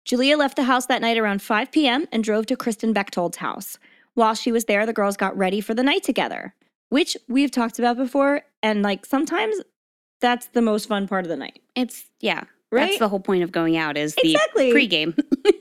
[0.03, 2.05] Julia left the house that night around 5 p.m.
[2.11, 3.77] and drove to Kristen Bechtold's house.
[4.13, 6.53] While she was there, the girls got ready for the night together,
[6.89, 8.41] which we've talked about before.
[8.61, 9.55] And like sometimes
[10.23, 12.45] that's the most fun part of the night, It's yeah.
[12.71, 12.87] right?
[12.87, 14.71] That's the whole point of going out is the exactly.
[14.73, 15.19] pregame.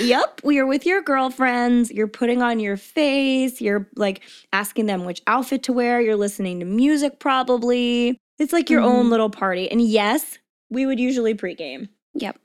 [0.00, 0.40] Yep.
[0.44, 1.90] we are with your girlfriends.
[1.90, 3.60] You're putting on your face.
[3.60, 6.00] You're like asking them which outfit to wear.
[6.00, 8.16] You're listening to music, probably.
[8.38, 9.10] It's like your own Mhm.
[9.10, 9.70] little party.
[9.70, 10.38] And yes,
[10.70, 11.88] we would usually pregame.
[12.14, 12.38] yep.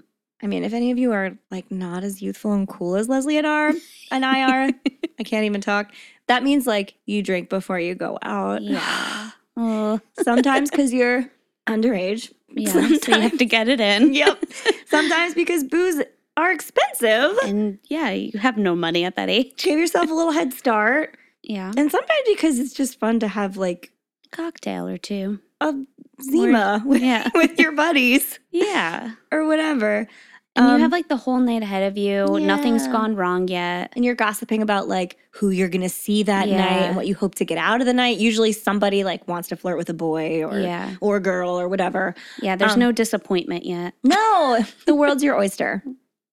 [0.44, 3.38] I mean, if any of you are like not as youthful and cool as Leslie
[3.38, 3.74] and are
[4.12, 4.70] and I are,
[5.20, 5.92] I can't even talk.
[6.28, 8.62] That means like you drink before you go out.
[8.62, 9.32] Yeah.
[9.60, 11.32] Oh, Sometimes because you're
[11.68, 12.34] underage.
[12.50, 12.72] yeah.
[12.72, 12.80] So
[13.16, 14.14] you have to get it in.
[14.14, 14.44] Yep.
[14.88, 16.02] Sometimes because booze
[16.38, 17.38] are expensive.
[17.44, 19.54] And yeah, you have no money at that age.
[19.58, 21.18] Give yourself a little head start.
[21.44, 21.72] Yeah.
[21.78, 23.92] And sometimes because it's just fun to have like
[24.32, 25.40] a Cocktail or two.
[25.62, 25.74] a
[26.22, 27.30] Zima with, Yeah.
[27.36, 29.12] with your buddies Yeah.
[29.32, 30.08] or whatever.
[30.58, 32.40] And Um, you have like the whole night ahead of you.
[32.40, 33.94] Nothing's gone wrong yet.
[33.96, 37.36] and you're gossiping about like who you're gonna see that night and what you hope
[37.36, 38.18] to get out of the night.
[38.18, 40.96] Usually somebody like wants to flirt with a boy or yeah.
[41.00, 42.16] or a girl or whatever.
[42.42, 42.56] Yeah.
[42.56, 43.94] There's um, no disappointment yet.
[44.04, 45.84] No, the world's your oyster.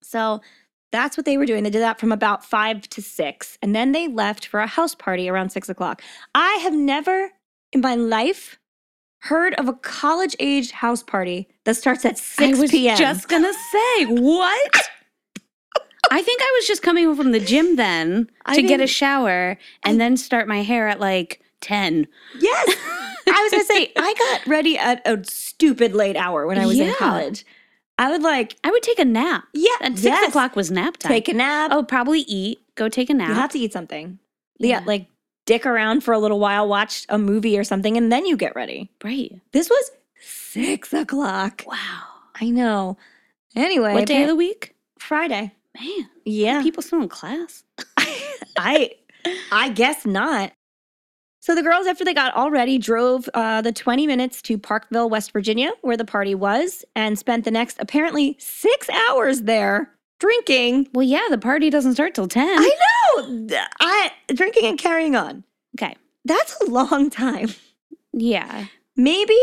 [0.03, 0.41] So
[0.91, 1.65] that's what they were doing.
[1.65, 3.59] They did that from about five to six.
[3.61, 6.03] And then they left for a house party around six o'clock.
[6.35, 7.31] I have never
[7.73, 8.59] in my life
[9.25, 12.97] heard of a college aged house party that starts at 6 I was p.m.
[12.97, 14.77] just gonna say what.
[16.11, 18.87] I think I was just coming home from the gym then I to get a
[18.87, 22.07] shower and then start my hair at like ten.
[22.39, 22.77] yes.
[23.27, 26.67] I was going to say, I got ready at a stupid late hour when I
[26.67, 27.47] was in college.
[27.99, 29.45] I would like, I would take a nap.
[29.55, 30.29] yeah, At six yes.
[30.29, 31.11] o'clock was nap time.
[31.11, 31.71] Take a nap.
[31.73, 32.59] oh, probably eat.
[32.75, 33.31] Go take a nap.
[33.31, 34.19] You have to eat something.
[34.59, 34.83] Yeah.
[34.85, 35.07] like
[35.47, 38.55] dick around for a little while, watch a movie or something, and then you get
[38.55, 38.91] ready.
[39.03, 39.33] right.
[39.53, 41.65] This was six o'clock.
[41.67, 42.03] Wow.
[42.41, 42.97] I know.
[43.55, 44.75] Anyway, What day of the week?
[44.99, 45.53] Friday.
[45.79, 47.65] Man, Yeah, people still in class.
[48.57, 48.93] I
[49.51, 50.53] I guess not.
[51.41, 55.11] So the girls, after they got all ready, drove uh, the 20 minutes to Parkville,
[55.11, 59.91] West Virginia, where the party was, and spent the next apparently six hours there
[60.25, 60.89] drinking.
[60.95, 62.59] Well, yeah, the party doesn't start till ten.
[62.59, 62.71] I
[63.19, 63.65] know.
[63.81, 65.45] I drinking and carrying on.
[65.77, 65.95] okay.
[66.25, 67.49] That's a long time.
[68.13, 68.67] Yeah.
[68.97, 69.37] Maybe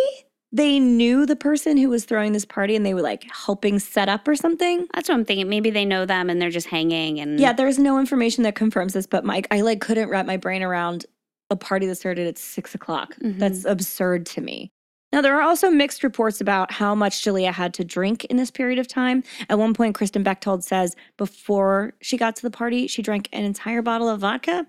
[0.51, 4.09] they knew the person who was throwing this party and they were like helping set
[4.09, 4.87] up or something.
[4.93, 5.47] That's what I'm thinking.
[5.49, 8.93] Maybe they know them and they're just hanging and Yeah, there's no information that confirms
[8.93, 11.05] this, but Mike, I like couldn't wrap my brain around
[11.49, 13.15] a party that started at six o'clock.
[13.21, 13.37] Mhm.
[13.39, 14.71] That's absurd to me.
[15.13, 18.49] Now, there are also mixed reports about how much Julia had to drink in this
[18.49, 19.23] period of time.
[19.49, 23.43] At one point, Kristen Bechtold says before she got to the party, she drank an
[23.43, 24.67] entire bottle of vodka.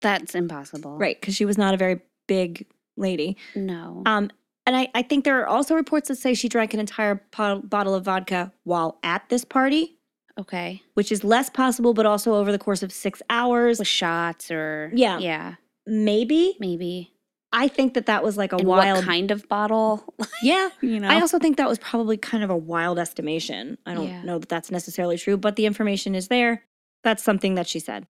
[0.00, 0.96] that's impossible.
[0.98, 2.66] Right, because she was not a very big
[2.96, 3.36] lady.
[3.54, 4.02] No.
[4.06, 4.30] Um,
[4.66, 7.60] and I, I think there are also reports that say she drank an entire po-
[7.60, 9.96] bottle of vodka while at this party,
[10.38, 10.82] okay.
[10.94, 13.78] which is less possible, but also over the course of six hours.
[13.78, 15.18] With shots or Yeah.
[15.18, 15.54] Yeah.
[15.86, 16.56] Maybe.
[16.60, 17.14] Maybe.
[17.52, 18.96] I think that that was like a And wild.
[18.98, 20.04] what kind of bottle?
[20.42, 20.68] yeah.
[20.82, 21.08] you know.
[21.08, 23.78] I also think that was probably kind of a wild estimation.
[23.86, 24.22] I don't Yeah.
[24.22, 26.64] know that that's necessarily true, but the information is there.
[27.04, 28.06] That's something that she said.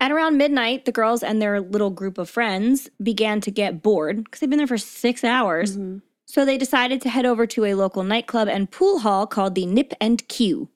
[0.00, 4.24] At around midnight, the girls and their little group of friends began to get bored
[4.24, 5.76] because they've been there for six hours.
[5.76, 6.02] Mhm.
[6.26, 9.66] So they decided to head over to a local nightclub and pool hall called the
[9.66, 10.70] Nip and Q.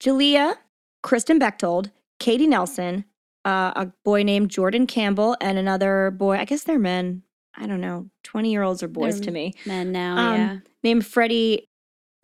[0.00, 0.56] Jalea,
[1.02, 3.04] Kristen Bechtold, Katie Nelson,
[3.44, 7.22] uh, a boy named Jordan Campbell, and another boy, I guess they're men.
[7.54, 8.08] I don't know.
[8.24, 9.54] 20 year olds are boys They're to me.
[9.66, 10.56] Men now, Um, yeah.
[10.82, 11.66] Named Freddie,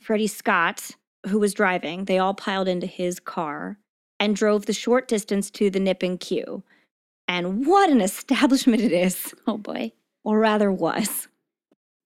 [0.01, 0.91] Freddie Scott,
[1.27, 2.07] who was driving.
[2.07, 3.79] They all piled into his car
[4.19, 6.63] and drove the short distance to the Nip and Q.
[7.27, 9.93] And what an establishment it is Oh boy.
[10.25, 11.29] or rather was.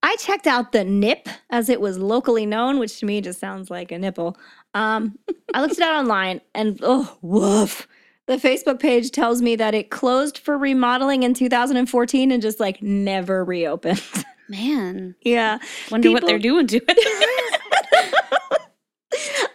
[0.02, 3.70] I checked out the nip as it was locally known, which to me just sounds
[3.70, 4.36] like a nipple.
[4.74, 5.16] Um,
[5.54, 7.86] I looked it out online and oh, woof.
[8.26, 12.82] The Facebook page tells me that it closed for remodeling in 2014 and just like
[12.82, 14.02] never reopened.
[14.48, 15.14] Man.
[15.22, 15.58] yeah.
[15.90, 18.58] Wonder what they're doing to it.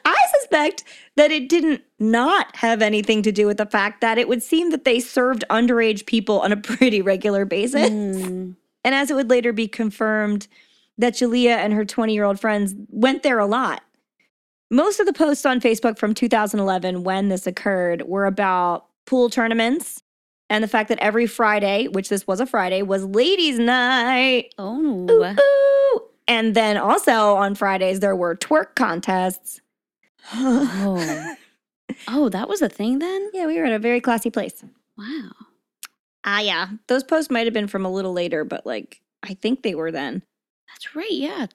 [0.06, 0.84] I suspect
[1.16, 4.72] that it didn't not have anything to do with the fact that it would seem
[4.72, 7.90] that they served underage people on a pretty regular basis.
[7.90, 8.56] Mm.
[8.84, 10.48] And as it would later be confirmed
[10.98, 13.84] that Jalea and her 20 year old friends went there a lot.
[14.70, 20.02] Most of the posts on Facebook from 2011, when this occurred, were about pool tournaments
[20.50, 24.54] and the fact that every Friday, which this was a Friday, was ladies' night.
[24.60, 25.36] Ooh, Oh.
[25.40, 26.02] ooh.
[26.28, 29.62] And then also on Fridays, there were twerk contests.
[30.34, 31.36] Oh.
[32.10, 33.30] Oh, that was a thing then?
[33.34, 34.64] Yeah, we were at a very classy place.
[34.98, 35.30] Wow.
[36.26, 36.68] Ah, yeah.
[36.88, 39.92] Those posts might have been from a little later, but like, I think they were
[39.92, 40.22] then.
[40.70, 41.12] That's right.
[41.12, 41.48] Yeah.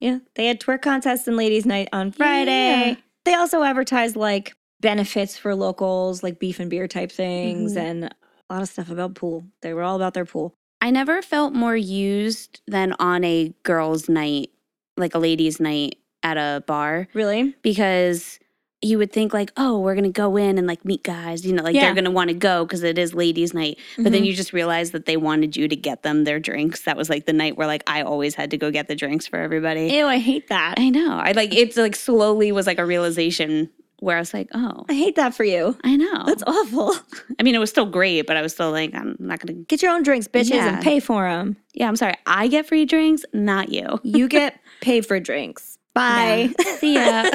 [0.00, 2.90] Yeah, they had twerk contests and ladies' night on Friday.
[2.90, 2.94] Yeah.
[3.24, 7.80] They also advertised like benefits for locals, like beef and beer type things, Mhm.
[7.80, 8.10] and a
[8.52, 9.44] lot of stuff about pool.
[9.62, 10.54] They were all about their pool.
[10.80, 14.50] I never felt more used than on a girls' night,
[14.96, 17.54] like a ladies' night at a bar, Really?
[17.62, 18.38] because
[18.82, 21.62] you would think like, oh, we're gonna go in and like meet guys, you know,
[21.62, 21.82] like Yeah.
[21.82, 23.78] they're gonna want to go because it is ladies' night.
[23.96, 24.24] But then mm-hmm.
[24.24, 26.82] you just realize that they wanted you to get them their drinks.
[26.82, 29.26] That was like the night where like I always had to go get the drinks
[29.26, 29.88] for everybody.
[29.88, 30.74] Ew, I hate that.
[30.78, 31.16] I know.
[31.18, 33.70] I like it's like slowly was like a realization
[34.00, 35.76] where I was like, oh, I hate that for you.
[35.82, 36.24] I know.
[36.26, 36.94] That's awful.
[37.40, 39.58] I mean, it was still great, but I was still like, I'm not gonna.
[39.58, 40.74] Get your own drinks, bitches, Yeah.
[40.74, 41.56] and pay for them.
[41.72, 42.14] Yeah, I'm sorry.
[42.26, 43.98] I get free drinks, not you.
[44.02, 45.75] You get paid for drinks.
[45.96, 46.54] Bye.
[46.58, 46.64] Yeah.
[46.76, 47.22] See ya.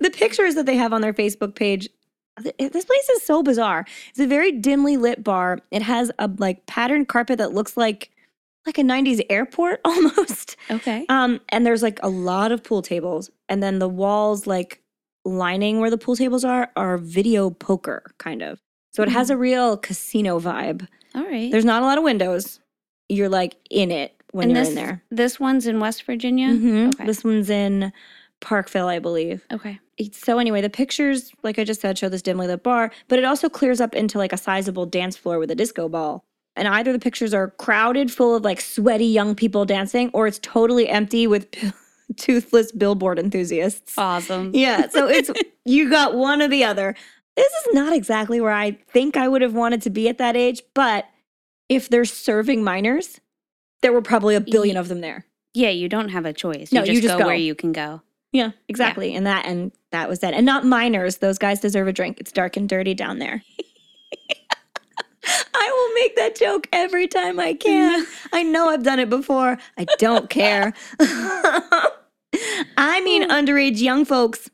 [0.00, 1.88] the pictures that they have on their Facebook page
[2.58, 3.84] this place is so bizarre.
[4.10, 5.58] It's a very dimly lit bar.
[5.70, 8.10] It has a like patterned carpet that looks like
[8.64, 10.56] like a 90s airport almost.
[10.70, 11.04] okay.
[11.08, 14.80] Um and there's like a lot of pool tables and then the walls like
[15.24, 18.60] lining where the pool tables are are video poker kind of.
[18.92, 20.86] So it has a real casino vibe.
[21.14, 21.50] All right.
[21.50, 22.60] There's not a lot of windows.
[23.08, 25.02] You're like in it when and you're this, in there.
[25.10, 26.48] This one's in West Virginia.
[26.48, 26.94] Mhm.
[26.94, 27.06] Okay.
[27.06, 27.92] This one's in
[28.40, 29.46] Parkville, I believe.
[29.52, 29.78] okay.
[30.12, 33.24] So anyway, the pictures, like I just said, show this dimly lit bar, but it
[33.24, 36.24] also clears up into like a sizable dance floor with a disco ball.
[36.56, 40.40] And either the pictures are crowded full of like sweaty young people dancing, or it's
[40.42, 41.46] totally empty with
[42.16, 43.94] toothless billboard enthusiasts.
[43.96, 44.50] Awesome.
[44.54, 45.30] Yeah, so it's
[45.64, 46.94] you got one or the other.
[47.36, 50.36] This is not exactly where I think I would have wanted to be at that
[50.36, 51.06] age, but
[51.68, 53.20] if they're serving minors,
[53.82, 55.26] there were probably a billion of them there.
[55.54, 56.72] Yeah, you don't have a choice.
[56.72, 58.00] No, you you just, just go, where you can go.
[58.32, 59.14] Yeah, exactly.
[59.14, 60.32] And that and that was that.
[60.32, 61.18] And not minors.
[61.18, 62.18] Those guys deserve a drink.
[62.18, 63.42] It's dark and dirty down there.
[65.54, 68.06] I will make that joke every time I can.
[68.32, 69.58] I know I've done it before.
[69.76, 70.72] I don't care.
[72.76, 73.28] I mean oh.
[73.28, 74.48] underage young folks.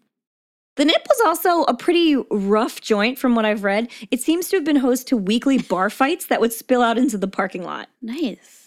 [0.77, 3.91] The Nip was also a pretty rough joint from what I've read.
[4.11, 7.19] It seems to have been host to weekly bar fights that would spill out into
[7.19, 7.89] the parking lot.
[8.01, 8.58] Nice.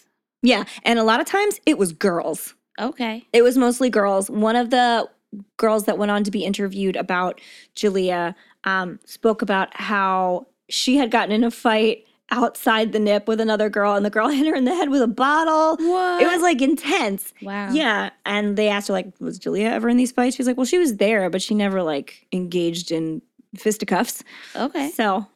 [0.42, 2.54] Yeah, and a lot of times it was girls.
[2.80, 3.26] Okay.
[3.32, 4.30] It was mostly girls.
[4.30, 5.08] One of the
[5.56, 7.40] girls that went on to be interviewed about
[7.74, 8.34] Julia
[8.64, 13.68] um, spoke about how she had gotten in a fight outside the nip with another
[13.68, 15.76] girl, and the girl hit her in the head with a bottle.
[15.76, 16.22] What?
[16.22, 17.32] It was like intense.
[17.42, 17.70] wow.
[17.72, 18.10] Yeah.
[18.24, 20.36] And they asked her, like, was Julia ever in these fights?
[20.36, 23.22] She's like, well, she was there, but she never like engaged in
[23.56, 24.24] fisticuffs.
[24.56, 24.90] Okay.
[24.90, 25.26] So,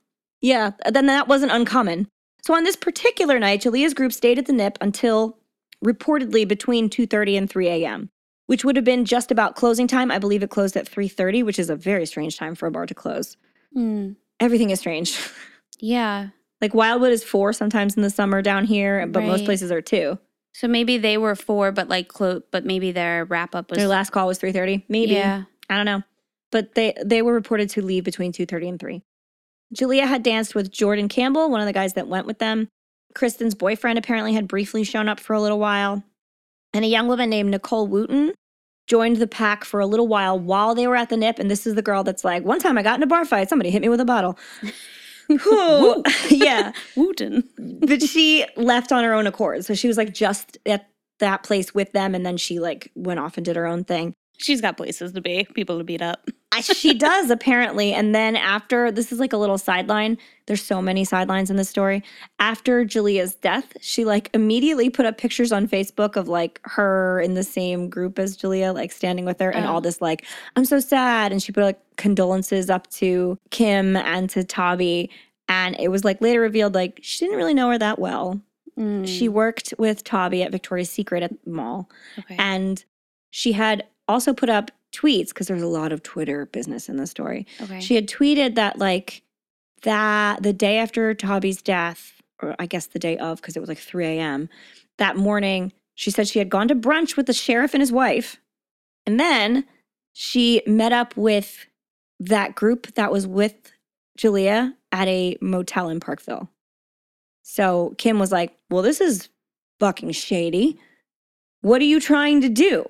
[0.40, 2.08] yeah, then that wasn't uncommon.
[2.46, 5.36] So on this particular night, Julia's group stayed at the Nip until
[5.84, 8.08] reportedly between 2:30 and 3 a.m.,
[8.46, 10.12] which would have been just about closing time.
[10.12, 12.86] I believe it closed at 3:30, which is a very strange time for a bar
[12.86, 13.36] to close.
[13.72, 14.12] Hmm.
[14.38, 15.18] Everything is strange.
[15.78, 16.28] Yeah.
[16.62, 20.16] like Wildwood is 4 sometimes in the summer down here, but most places are 2.
[20.54, 23.88] So maybe they were four, but like close, but maybe their wrap up was Their
[23.88, 25.14] last call was 3:30, maybe.
[25.14, 25.42] Yeah.
[25.68, 26.02] I don't know.
[26.52, 29.02] But they they were reported to leave between 2:30 and 3.
[29.72, 32.68] Julia had danced with Jordan Campbell, one of the guys that went with them.
[33.14, 36.02] Kristen's boyfriend apparently had briefly shown up for a little while.
[36.74, 38.34] And a young woman named Nicole Wooten
[38.86, 41.38] joined the pack for a little while while they were at the nip.
[41.38, 43.48] And this is the girl that's like, one time I got in a bar fight,
[43.48, 44.38] somebody hit me with a bottle.
[46.30, 46.72] Yeah.
[46.94, 47.42] Wooten.
[47.58, 49.64] But she left on her own accord.
[49.64, 50.88] So she was like just at
[51.18, 52.14] that place with them.
[52.14, 54.14] And then she like went off and did her own thing.
[54.38, 56.28] She's got places to be, people to beat up.
[56.60, 57.92] She does apparently.
[57.92, 60.18] And then after this is like a little sideline.
[60.46, 62.04] There's so many sidelines in this story.
[62.38, 67.34] After Julia's death, she like immediately put up pictures on Facebook of like her in
[67.34, 69.72] the same group as Julia, like standing with her, and Oh.
[69.72, 71.32] all this like, I'm so sad.
[71.32, 75.10] And she put like condolences up to Kim and to Tabi.
[75.48, 78.40] And it was like later revealed like she didn't really know her that well.
[78.78, 81.88] Mm, She worked with Tabi at Victoria's Secret at the mall.
[82.20, 82.36] okay.
[82.38, 82.84] And
[83.30, 87.06] she had also put up tweets because there's a lot of Twitter business in the
[87.06, 87.46] story.
[87.60, 87.80] okay.
[87.80, 89.22] She had tweeted that like
[89.82, 93.68] that the day after Toby's death, or I guess the day of, because it was
[93.68, 94.48] like 3 a.m.
[94.98, 98.38] that morning, she said she had gone to brunch with the sheriff and his wife.
[99.06, 99.64] And then
[100.12, 101.66] she met up with
[102.18, 103.72] that group that was with
[104.16, 106.48] Julia at a motel in Parkville.
[107.42, 109.28] So Kim was like, Well, this is
[109.78, 110.80] fucking shady.
[111.60, 112.84] What are you trying to do?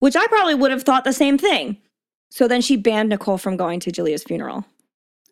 [0.00, 1.78] Which I probably would have thought the same thing.
[2.30, 4.64] So then she banned Nicole from going to Julia's funeral.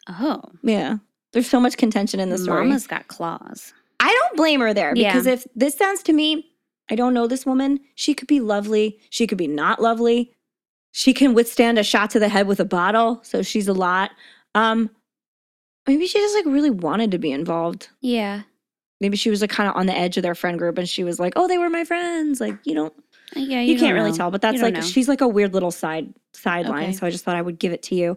[0.08, 0.98] oh, Yeah.
[1.32, 2.64] There's so much contention in the story.
[2.64, 3.74] Mama's got claws.
[3.98, 5.10] I don't blame her there Yeah.
[5.12, 6.46] because if this sounds to me,
[6.88, 7.80] I don't know this woman.
[7.96, 9.00] She could be lovely.
[9.10, 10.32] She could be not lovely.
[10.92, 13.18] She can withstand a shot to the head with a bottle.
[13.24, 14.12] So she's a lot.
[14.54, 14.90] Um,
[15.88, 17.88] maybe she just like really wanted to be involved.
[18.00, 18.42] Yeah.
[19.00, 21.02] Maybe she was like kind of on the edge of their friend group and she
[21.02, 22.40] was like, oh, they were my friends.
[22.40, 22.94] Like, you don't,
[23.34, 24.16] Yeah, you, you, can't really know.
[24.16, 24.80] tell, but that's like know.
[24.80, 26.84] she's like a weird little side sideline.
[26.84, 26.92] Okay.
[26.92, 28.16] So I just thought I would give it to you.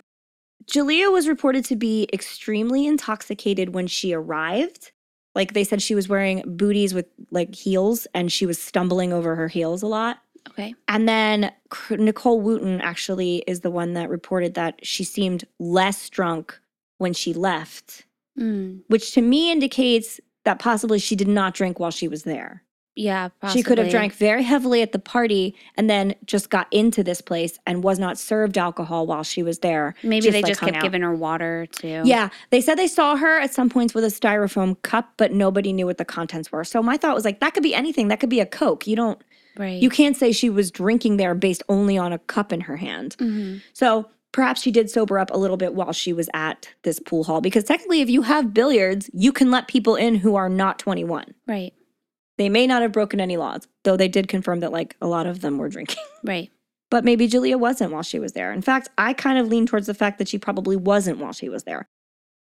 [0.66, 4.92] Julia was reported to be extremely intoxicated when she arrived.
[5.34, 9.36] Like they said, she was wearing booties with like heels, and she was stumbling over
[9.36, 10.20] her heels a lot.
[10.50, 10.76] Okay.
[10.88, 11.52] And then
[11.90, 16.60] Nicole Wooten actually is the one that reported that she seemed less drunk
[16.98, 18.06] when she left,
[18.38, 22.64] Mm, which to me indicates that possibly she did not drink while she was there.
[22.98, 27.04] Yeah, She could have drank very heavily at the party and then just got into
[27.04, 29.94] this place and was not served alcohol while she was there.
[30.04, 30.82] Maybe they like, just kept out.
[30.82, 32.02] giving her water too.
[32.04, 35.72] Yeah, they said they saw her at some points with a styrofoam cup, but nobody
[35.74, 36.64] knew what the contents were.
[36.64, 38.08] So my thought was like, that could be anything.
[38.08, 38.88] That could be a Coke.
[38.88, 39.22] You don't,
[39.58, 39.82] Right.
[39.82, 43.16] you can't say she was drinking there based only on a cup in her hand.
[43.20, 43.62] Mhm.
[43.74, 47.24] So perhaps she did sober up a little bit while she was at this pool
[47.24, 50.78] hall because technically, if you have billiards, you can let people in who are not
[50.78, 51.34] 21.
[51.48, 51.74] Right.
[52.38, 55.26] They may not have broken any laws, though they did confirm that like a lot
[55.28, 56.04] of them were drinking.
[56.24, 56.52] Right.
[56.90, 58.52] But maybe Julia wasn't while she was there.
[58.54, 61.50] In fact, I kind of lean towards the fact that she probably wasn't while she
[61.50, 61.88] was there.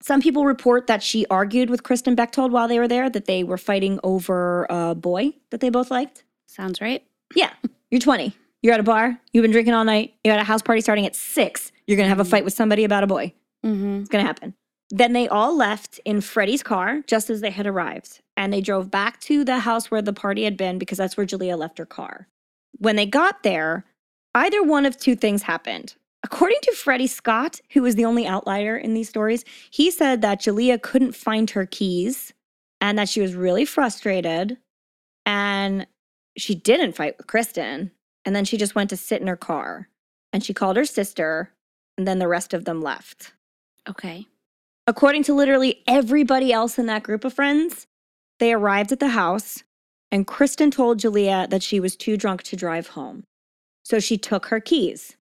[0.02, 3.42] Some people report that she argued with Kristen Bechtold while they were there, that they
[3.44, 6.24] were fighting over a boy that they both liked.
[6.46, 7.04] Sounds right.
[7.34, 7.50] Yeah,
[7.90, 8.34] you're 20.
[8.62, 9.18] You're at a bar.
[9.32, 10.14] You've been drinking all night.
[10.24, 11.70] You're at a house party starting at six.
[11.86, 12.30] You're going to have a Mhm.
[12.30, 13.32] fight with somebody about a boy.
[13.64, 14.00] Mm-hmm.
[14.00, 14.54] It's going to happen.
[14.94, 18.20] Then they all left in Freddie's car just as they had arrived.
[18.36, 21.26] And they drove back to the house where the party had been because that's where
[21.26, 22.28] Julia left her car.
[22.78, 23.84] When they got there,
[24.36, 25.96] either one of two things happened.
[26.22, 30.40] According to Freddie Scott, who was the only outlier in these stories, he said that
[30.40, 32.32] Julia couldn't find her keys
[32.80, 34.58] and that she was really frustrated.
[35.26, 35.88] And
[36.36, 37.90] she didn't fight with Kristen.
[38.24, 39.88] And then she just went to sit in her car
[40.32, 41.50] and she called her sister.
[41.98, 43.32] And then the rest of them left.
[43.88, 44.28] Okay.
[44.86, 47.86] According to literally everybody else in that group of friends,
[48.38, 49.62] they arrived at the house
[50.12, 53.24] and Kristen told Julia that she was too drunk to drive home.
[53.84, 55.16] So she took her keys.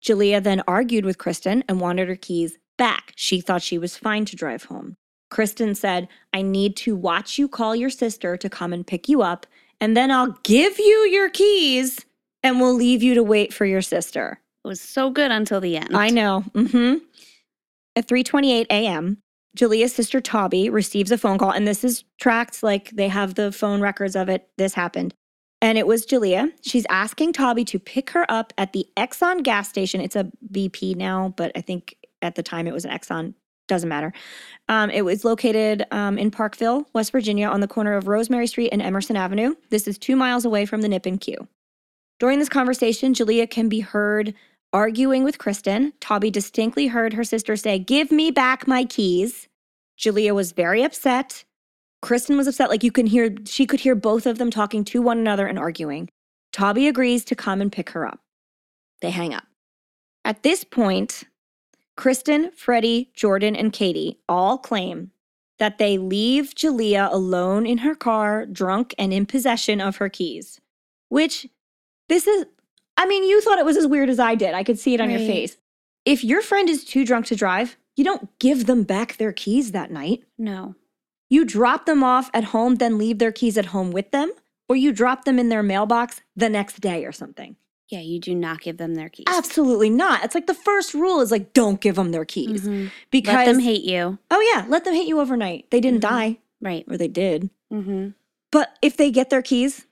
[0.00, 3.12] Julia then argued with Kristen and wanted her keys back.
[3.16, 4.96] She thought she was fine to drive home.
[5.30, 9.20] Kristen said, I need to watch you call your sister to come and pick you
[9.20, 9.46] up,
[9.80, 12.06] and then I'll give you your keys
[12.42, 14.40] and we'll leave you to wait for your sister.
[14.64, 15.94] It was so good until the end.
[15.94, 16.40] I know.
[16.54, 16.94] hmm
[17.98, 19.18] At 3:28 a.m.,
[19.56, 23.50] Julia's sister Tabi receives a phone call, and this is tracked like they have the
[23.50, 24.48] phone records of it.
[24.56, 25.14] This happened.
[25.60, 26.52] And it was Julia.
[26.62, 30.00] She's asking Tabi to pick her up at the Exxon gas station.
[30.00, 33.34] It's a BP now, but I think at the time it was an Exxon.
[33.66, 34.12] Doesn't matter.
[34.68, 38.68] Um, it was located um, in Parkville, West Virginia, on the corner of Rosemary Street
[38.70, 39.56] and Emerson Avenue.
[39.70, 41.48] This is two miles away from the Nip and Q.
[42.20, 44.34] During this conversation, Julia can be heard
[44.72, 45.92] arguing with Kristen.
[46.00, 49.48] Tabi distinctly heard her sister say, Give me back my keys.
[49.96, 51.44] Julia was very upset.
[52.02, 52.70] Kristen was upset.
[52.70, 55.58] Like you can hear, she could hear both of them talking to one another and
[55.58, 56.08] arguing.
[56.52, 58.20] Tabi agrees to come and pick her up.
[59.00, 59.44] They hang up.
[60.24, 61.24] At this point,
[61.96, 65.10] Kristen, Freddie, Jordan, and Katie all claim
[65.58, 70.60] that they leave Julia alone in her car, drunk and in possession of her keys.
[71.08, 71.48] Which,
[72.08, 72.46] this is,
[72.98, 74.52] I mean, you thought it was as weird as I did.
[74.54, 75.56] I could see it on your face.
[76.04, 79.72] If your friend is too drunk to drive, you don't give them back their keys
[79.72, 80.24] that night.
[80.36, 80.74] No.
[81.30, 84.32] You drop them off at home, then leave their keys at home with them,
[84.68, 87.56] or you drop them in their mailbox the next day or something.
[87.88, 89.24] Yeah, you do not give them their keys.
[89.28, 90.24] Absolutely not.
[90.24, 92.90] It's like the first rule is like, don't give them their keys Mhm.
[93.10, 94.18] because Let them hate you.
[94.30, 95.70] Oh yeah, let them hate you overnight.
[95.70, 96.08] They didn't Mhm.
[96.10, 96.84] die, Right.
[96.90, 97.48] or they did.
[97.72, 98.08] Mm-hmm.
[98.50, 99.86] But if they get their keys,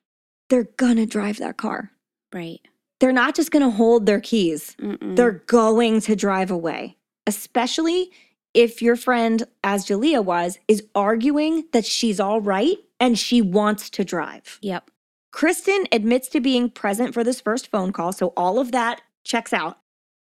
[0.51, 1.93] they're gonna drive that car.
[2.35, 2.61] Right.
[3.01, 4.77] They're not just gonna hold their keys.
[4.81, 5.17] Mm-mm.
[5.17, 6.97] They're going to drive away.
[7.27, 8.11] Especially
[8.55, 13.91] if your friend, as Jalea was, is arguing that she's all right and she wants
[13.91, 14.59] to drive.
[14.63, 14.91] Yep.
[15.31, 19.53] Kristen admits to being present for this first phone call, so all of that checks
[19.53, 19.79] out.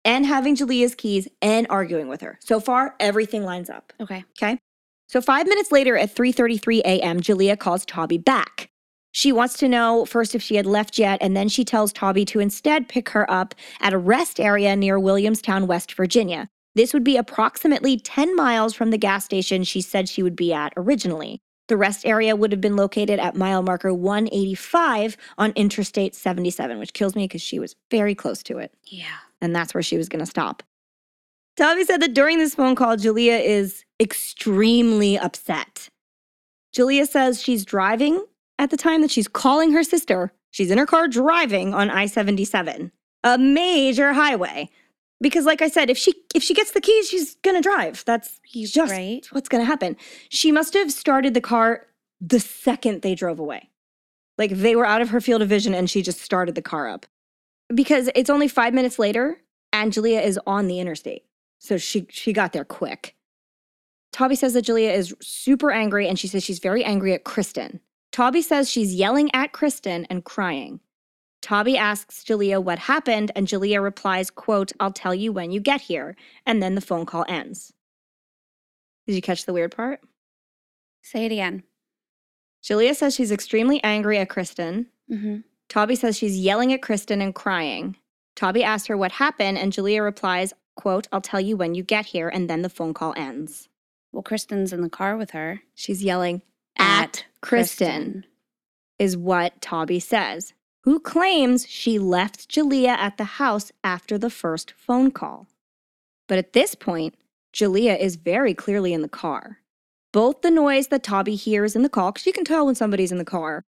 [0.05, 2.39] And having Jalea's keys and arguing with her.
[2.41, 3.91] So far, everything lines up.
[3.99, 4.23] Okay.
[4.41, 4.57] Okay.
[5.07, 8.69] So five minutes later at 3:33 a.m., Jalea calls Toby back.
[9.15, 12.25] She wants to know first if she had left yet, and then she tells Toby
[12.25, 16.47] to instead pick her up at a rest area near Williamstown, West Virginia.
[16.73, 20.51] This would be approximately 10 miles from the gas station she said she would be
[20.51, 21.39] at originally.
[21.67, 26.93] The rest area would have been located at mile marker 185 on Interstate 77, which
[26.93, 29.05] kills me because she was very close to it Yeah.
[29.39, 30.63] and that's where she was going to stop.
[31.55, 35.87] Tommy said that during this phone call, Julia is extremely upset.
[36.73, 38.25] Julia says she's driving
[38.63, 40.31] at the time that she's calling her sister.
[40.51, 42.91] She's in her car driving on I 77,
[43.23, 44.69] a major highway.
[45.19, 48.03] Because, like I said, if she if she gets the keys, she's gonna drive.
[48.05, 49.25] That's just right.
[49.31, 49.97] what's gonna happen.
[50.29, 51.87] She must have started the car
[52.21, 53.69] the second they drove away.
[54.37, 56.87] Like they were out of her field of vision and she just started the car
[56.87, 57.05] up.
[57.73, 59.41] Because it's only five minutes later
[59.73, 61.23] Angelia is on the interstate.
[61.59, 63.15] So she she got there quick.
[64.13, 67.81] Toby says that Julia is super angry and she says she's very angry at Kristen.
[68.13, 70.79] Toby says she's yelling at Kristen and crying.
[71.41, 75.81] Toby asks Julia what happened and Julia replies, quote, I'll tell you when you get
[75.81, 76.15] here.
[76.45, 77.73] And then the phone call ends.
[79.07, 79.99] Did you catch the weird part?
[81.01, 81.63] Say it again.
[82.61, 84.87] Julia says she's extremely angry at Kristen.
[85.11, 85.39] Mm-hmm.
[85.67, 87.97] Toby says she's yelling at Kristen and crying.
[88.35, 92.05] Toby asks her what happened, and Julia replies, quote, I'll tell you when you get
[92.05, 93.67] here, and then the phone call ends.
[94.11, 95.61] Well, Kristen's in the car with her.
[95.75, 96.41] She's yelling
[96.77, 98.25] at, Kristen,
[98.99, 100.53] is what Toby says,
[100.83, 105.47] who claims she left Julia at the house after the first phone call.
[106.27, 107.15] But at this point,
[107.51, 109.59] Julia is very clearly in the car.
[110.11, 113.11] Both the noise that Toby hears in the call, because you can tell when somebody's
[113.11, 113.63] in the car,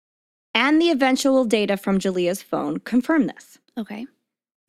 [0.53, 3.57] and the eventual data from Julia's phone confirm this.
[3.77, 4.07] Okay.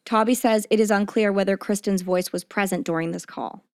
[0.05, 3.65] Toby says it is unclear whether Kristen's voice was present during this call.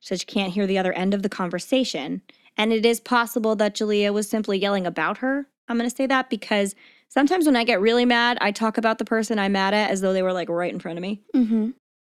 [0.00, 2.22] She says she can't hear the other end of the conversation,
[2.56, 5.46] and it is possible that Julia was simply yelling about her.
[5.68, 6.74] I'm going to say that because
[7.08, 10.00] sometimes when I get really mad, I talk about the person I'm mad at as
[10.00, 11.22] though they were like right in front of me.
[11.34, 11.70] Mm-hmm.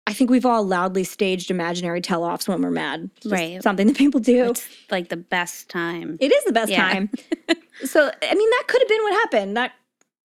[0.05, 3.09] I think we've all loudly staged imaginary tell offs when we're mad.
[3.25, 3.63] Right.
[3.63, 4.49] Something that people do.
[4.49, 6.17] It's like the best time.
[6.19, 6.81] It is the best Yeah.
[6.91, 7.09] time.
[7.85, 9.57] so, I mean, that could have been what happened.
[9.57, 9.71] That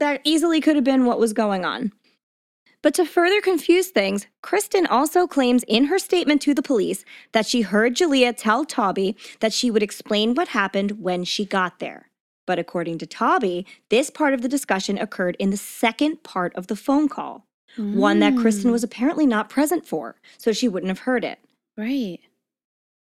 [0.00, 1.92] that easily could have been what was going on.
[2.82, 7.46] But to further confuse things, Kristen also claims in her statement to the police that
[7.46, 12.08] she heard Julia tell Toby that she would explain what happened when she got there.
[12.46, 16.68] But according to Toby, this part of the discussion occurred in the second part of
[16.68, 17.44] the phone call,
[17.76, 18.72] one that Kristen Mm.
[18.72, 21.40] was apparently not present for, so she wouldn't have heard it.
[21.76, 22.20] Right.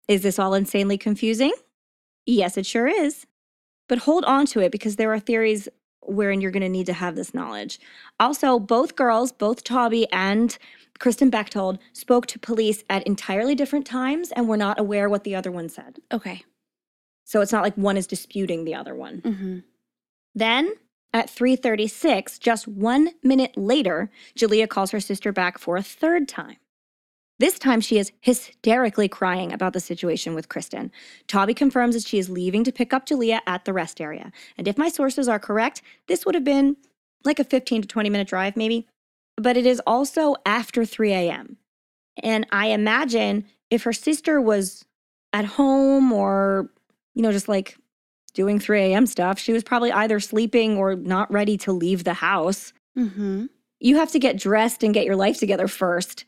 [0.08, 1.54] Is this all insanely confusing?
[2.26, 3.28] Yes, it sure is.
[3.88, 5.68] But hold on to it because there are theories
[6.08, 7.80] wherein you're going to need to have this knowledge.
[8.20, 10.58] Also, both girls, both Toby and
[11.00, 15.36] Kristen Bechtold, spoke to police at entirely different times and were not aware what the
[15.36, 16.00] other one said.
[16.12, 16.44] Okay.
[17.26, 19.22] So it's not like one is disputing the other one.
[19.22, 19.60] Mm-hmm.
[20.34, 20.74] Then
[21.14, 26.58] at 3:36, just 1 minute later, Julia calls her sister back for a third time.
[27.40, 30.92] This time she is hysterically crying about the situation with Kristen.
[31.28, 34.32] Toby confirms that she is leaving to pick up Julia at the rest area.
[34.58, 36.78] And if my sources are correct, this would have been
[37.24, 38.88] like a 15 to 20 minute drive maybe.
[39.36, 41.58] But it is also after 3 a.m.
[42.24, 44.84] And I imagine if her sister was
[45.32, 46.72] at home or,
[47.14, 47.78] you know, just like
[48.34, 49.06] doing 3 a.m.
[49.06, 52.74] stuff, she was probably either sleeping or not ready to leave the house.
[52.98, 53.46] Mm-hmm.
[53.80, 56.26] You have to get dressed and get your life together first.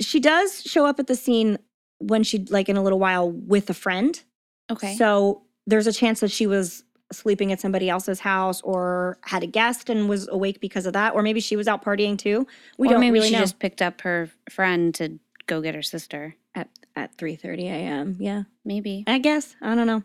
[0.00, 1.58] She does show up at the scene
[1.98, 4.22] when she, like in a little while, with a friend.
[4.70, 4.94] Okay.
[4.96, 9.46] So there's a chance that she was sleeping at somebody else's house or had a
[9.46, 11.14] guest and was awake because of that.
[11.14, 12.46] Or maybe she was out partying too.
[12.76, 13.40] We or don't maybe really she know.
[13.40, 16.36] just picked up her friend to go get her sister.
[16.54, 18.16] at at 3:30 a.m.
[18.18, 18.42] Yeah.
[18.64, 19.04] Maybe.
[19.06, 19.56] I guess.
[19.62, 20.02] I don't know.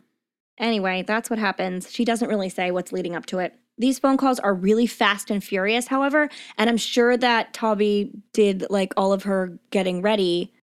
[0.58, 1.91] Anyway, that's what happens.
[1.91, 3.56] She doesn't really say what's leading up to it.
[3.78, 8.66] These phone calls are really fast and furious, however, and I'm sure that Toby did
[8.70, 10.54] like all of her getting ready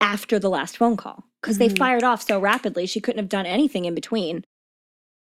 [0.00, 1.78] after the last phone call because they Mhm.
[1.78, 4.44] fired off so rapidly she couldn't have done anything in between.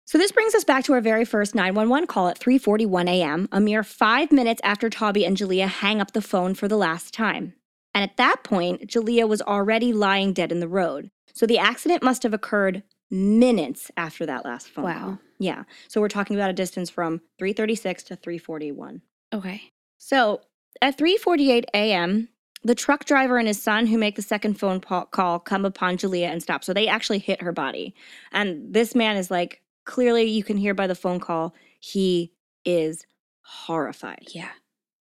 [0.07, 3.61] So this brings us back to our very first 911 call at 3:41 a.m., a
[3.61, 7.55] mere 5 minutes after Toby and Jalea hang up the phone for the last time.
[7.95, 11.11] And at that point, Jalea was already lying dead in the road.
[11.33, 15.01] So the accident must have occurred minutes after that last phone Wow.
[15.01, 15.19] call.
[15.39, 15.65] Yeah.
[15.89, 19.03] So we're talking about a distance from 336 to 341.
[19.33, 19.63] Okay.
[19.99, 20.41] So
[20.83, 22.29] at 3:48 a.m.,
[22.63, 26.27] the truck driver and his son who make the second phone call come upon Julia
[26.29, 26.63] and stop.
[26.63, 27.95] So they actually hit her body.
[28.33, 32.33] And this man is like clearly you can hear by the phone call he
[32.67, 33.07] is
[33.43, 34.29] horrified.
[34.33, 34.51] Yeah.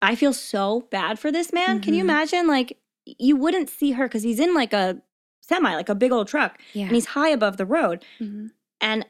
[0.00, 1.80] I feel so bad for this man.
[1.80, 2.08] Can you Mhm.
[2.08, 5.02] imagine like you wouldn't see her cuz he's in like a
[5.46, 6.86] semi, like a big old truck Yeah.
[6.86, 8.50] and he's high above the road Mhm.
[8.80, 9.06] and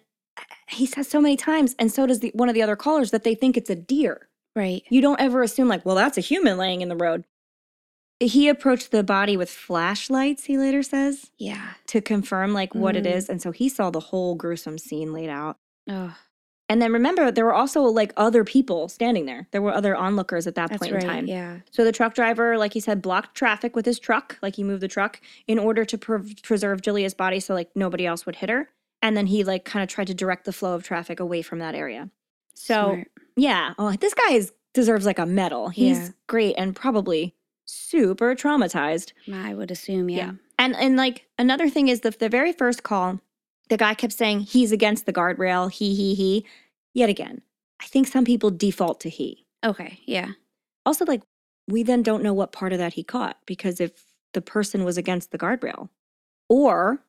[0.69, 3.23] he says so many times and so does the one of the other callers that
[3.25, 4.83] they think it's a deer Right.
[4.91, 7.25] you don't ever assume like well that's a human laying in the road
[8.21, 11.75] he approached the body with flashlights he later says Yeah.
[11.89, 13.15] to confirm like what it Mm.
[13.17, 15.59] is and so he saw the whole gruesome scene laid out
[15.89, 16.17] Oh,
[16.69, 20.47] and then remember there were also like other people standing there there were other onlookers
[20.47, 21.03] at that that's point right.
[21.03, 21.59] in time Yeah.
[21.71, 24.81] so the truck driver like he said blocked traffic with his truck like he moved
[24.83, 28.49] the truck in order to pre- preserve Julia's body so like nobody else would hit
[28.51, 28.71] her
[29.03, 31.59] and then he like kind of tried to direct the flow of traffic away from
[31.59, 32.09] that area
[32.55, 33.09] so Smart.
[33.37, 33.75] yeah.
[33.79, 35.69] Oh, this guy is deserves like a medal.
[35.71, 36.09] He's Yeah.
[36.29, 37.35] great and probably
[37.65, 39.13] super traumatized.
[39.33, 40.09] I would assume.
[40.09, 40.17] Yeah.
[40.19, 40.33] Yeah.
[40.59, 43.21] And and like another thing is the the very first call,
[43.69, 45.71] the guy kept saying he's against the guardrail.
[45.71, 46.47] He he he.
[46.95, 47.43] Yet again,
[47.81, 49.47] I think some people default to he.
[49.65, 50.01] Okay.
[50.07, 50.29] Yeah.
[50.87, 51.23] Also, like
[51.69, 54.05] we then don't know what part of that he caught because if
[54.35, 55.89] the person was against the guardrail,
[56.49, 57.03] or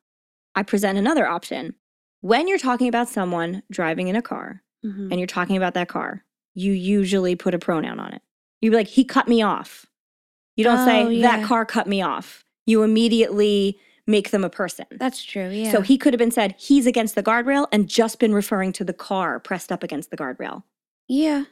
[0.54, 1.74] I present another option.
[2.22, 5.10] When you're talking about someone driving in a car, Mhm.
[5.10, 8.22] and you're talking about that car, you usually put a pronoun on it.
[8.62, 9.86] You'd be like, he cut me off.
[10.56, 11.46] You don't Oh, say, that yeah.
[11.46, 12.44] car cut me off.
[12.64, 14.86] You immediately make them a person.
[14.92, 15.48] That's true.
[15.48, 15.72] Yeah.
[15.72, 18.84] So he could have been said, he's against the guardrail and just been referring to
[18.84, 20.62] the car pressed up against the guardrail.
[21.08, 21.44] Yeah.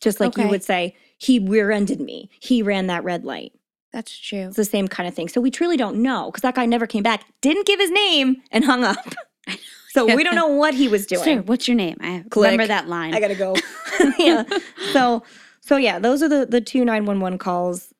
[0.00, 2.30] Just like you would say, he rear ended me.
[2.40, 3.52] He ran that red light.
[3.92, 4.48] That's true.
[4.48, 5.28] It's the same kind of thing.
[5.28, 8.42] So we truly don't know because that guy never came back, didn't give his name,
[8.50, 9.14] and hung up.
[9.88, 11.24] so we don't know what he was doing.
[11.24, 11.96] Sir, what's your name?
[12.00, 12.50] I Click.
[12.50, 13.14] remember that line.
[13.14, 13.56] I gotta go.
[14.18, 14.44] yeah.
[14.92, 15.22] So
[15.62, 17.94] so yeah, those are the the two 911 calls.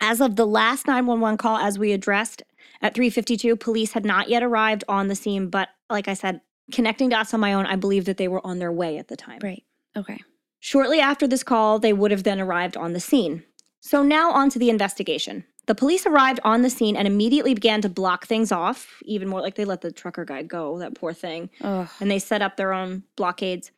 [0.00, 2.42] As of the last 911 call, as we addressed
[2.80, 6.40] at 352, police had not yet arrived on the scene, but like I said,
[6.72, 9.16] connecting dots on my own, I believe that they were on their way at the
[9.16, 9.40] time.
[9.42, 9.64] Right.
[9.96, 10.18] Okay.
[10.60, 13.42] Shortly after this call, they would have then arrived on the scene.
[13.80, 15.44] So now on to the investigation.
[15.66, 19.40] The police arrived on the scene and immediately began to block things off, even more
[19.40, 21.90] like they let the trucker guy go, that poor thing Oh.
[22.00, 23.70] and they set up their own blockades.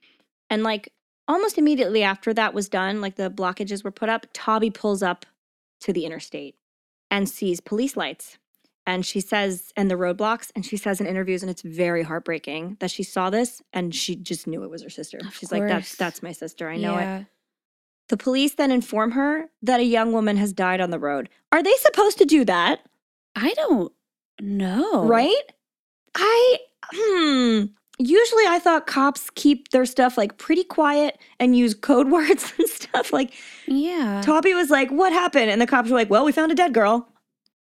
[0.48, 0.92] And like
[1.26, 5.26] almost immediately after that was done, like the blockages were put up, Toby pulls up
[5.80, 6.54] to the interstate
[7.10, 8.38] and sees police lights.
[8.86, 12.78] And she says, and the roadblocks, and she says in interviews, and it's very heartbreaking
[12.80, 15.18] that she saw this and she just knew it was her sister.
[15.18, 16.68] Of She's like, that's that's my sister.
[16.68, 17.26] I know it.
[18.08, 21.28] The police then inform her that a young woman has died on the road.
[21.52, 22.80] Are they supposed to do that?
[23.36, 23.92] I don't
[24.40, 25.04] know.
[25.04, 25.52] Right?
[26.16, 26.58] I
[26.92, 27.64] hmm.
[27.98, 32.68] Usually I thought cops keep their stuff like pretty quiet and use code words and
[32.68, 33.12] stuff.
[33.12, 33.32] Like
[33.68, 34.22] Yeah.
[34.24, 36.74] Toby was like, "What happened?" And the cops were like, "Well, we found a dead
[36.74, 37.06] girl."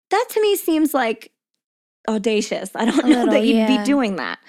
[0.10, 1.32] That to me seems like
[2.08, 2.72] audacious.
[2.76, 3.78] I don't A know little, that you'd yeah.
[3.78, 4.39] be doing that.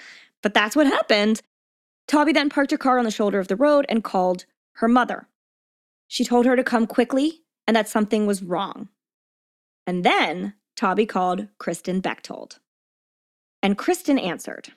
[0.41, 1.41] But that's what happened.
[2.07, 5.27] Toby then parked her car on the shoulder of the road and called her mother.
[6.07, 8.89] She told her to come quickly and that something was wrong.
[9.85, 12.59] And then Toby called Kristen Bechtold.
[13.61, 14.69] And Kristen answered,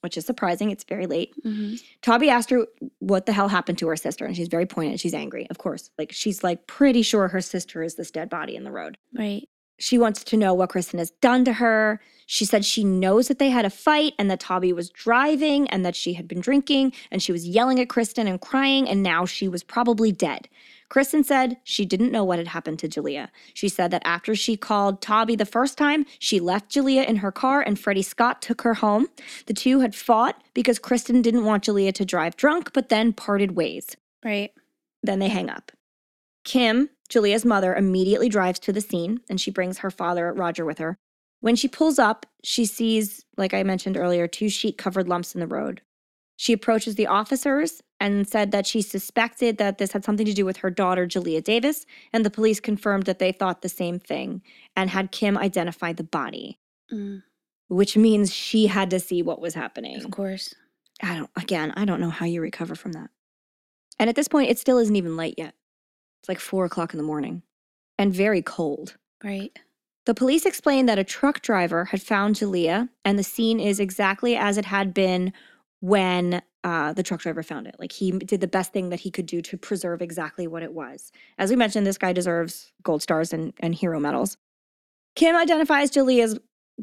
[0.00, 0.70] which is surprising.
[0.70, 1.34] It's very late.
[1.44, 1.82] Mhm.
[2.00, 2.66] Toby asked her
[3.00, 5.00] what the hell happened to her sister, and she's very pointed.
[5.00, 5.90] She's angry, of course.
[5.98, 8.96] Like she's like pretty sure her sister is this dead body in the road.
[9.12, 9.48] Right.
[9.82, 12.00] She wants to know what Kristen has done to her.
[12.26, 15.84] She said she knows that they had a fight and that Toby was driving and
[15.84, 19.26] that she had been drinking and she was yelling at Kristen and crying and now
[19.26, 20.48] she was probably dead.
[20.88, 23.30] Kristen said she didn't know what had happened to Jalea.
[23.54, 27.32] She said that after she called Toby the first time, she left Jalea in her
[27.32, 29.08] car and Freddie Scott took her home.
[29.46, 33.56] The two had fought because Kristen didn't want Jalea to drive drunk, but then parted
[33.56, 33.96] ways.
[34.24, 34.52] Right.
[35.02, 35.72] Then they hang up.
[36.44, 40.78] Kim, Julia's mother, immediately drives to the scene and she brings her father, Roger, with
[40.78, 40.96] her.
[41.40, 45.40] When she pulls up, she sees, like I mentioned earlier, two sheet covered lumps in
[45.40, 45.82] the road.
[46.38, 50.46] She approaches the officers and said that she suspected that this had something to do
[50.46, 51.84] with her daughter, Julia Davis,
[52.14, 54.40] and the police confirmed that they thought the same thing
[54.74, 56.58] and had Kim identify the body,
[56.90, 57.22] Mm,
[57.68, 60.02] which means she had to see what was happening.
[60.02, 60.54] of course.
[61.02, 63.10] I don't, again, I don't know how you recover from that.
[63.98, 65.54] And at this point, it still isn't even light yet.
[66.22, 67.42] It's like four o'clock in the morning
[67.98, 68.96] and very cold.
[69.24, 69.58] Right.
[70.06, 74.36] The police explained that a truck driver had found Jalea, and the scene is exactly
[74.36, 75.32] as it had been
[75.80, 77.76] when uh, the truck driver found it.
[77.78, 80.72] Like he did the best thing that he could do to preserve exactly what it
[80.72, 81.10] was.
[81.38, 84.36] As we mentioned, this guy deserves gold stars and, and hero medals.
[85.16, 86.38] Kim identifies Jalea's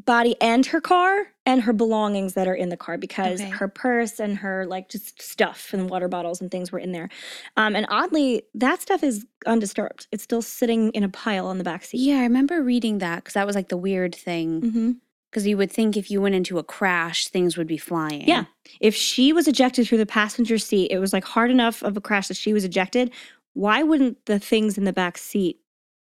[0.06, 3.50] body and her car and her belongings that are in the car because Okay.
[3.50, 7.08] her purse and her like just stuff and water bottles and things were in there.
[7.56, 10.06] Um, and oddly, that stuff is undisturbed.
[10.12, 11.98] It's still sitting in a pile on the back seat.
[12.00, 14.60] Yeah, I remember reading that because that was like the weird thing.
[14.60, 14.90] Mm-hmm.
[15.30, 18.26] Because you would think if you went into a crash, things would be flying.
[18.26, 18.44] Yeah.
[18.80, 22.00] If she was ejected through the passenger seat, it was like hard enough of a
[22.00, 23.12] crash that she was ejected.
[23.52, 25.60] Why wouldn't the things in the back seat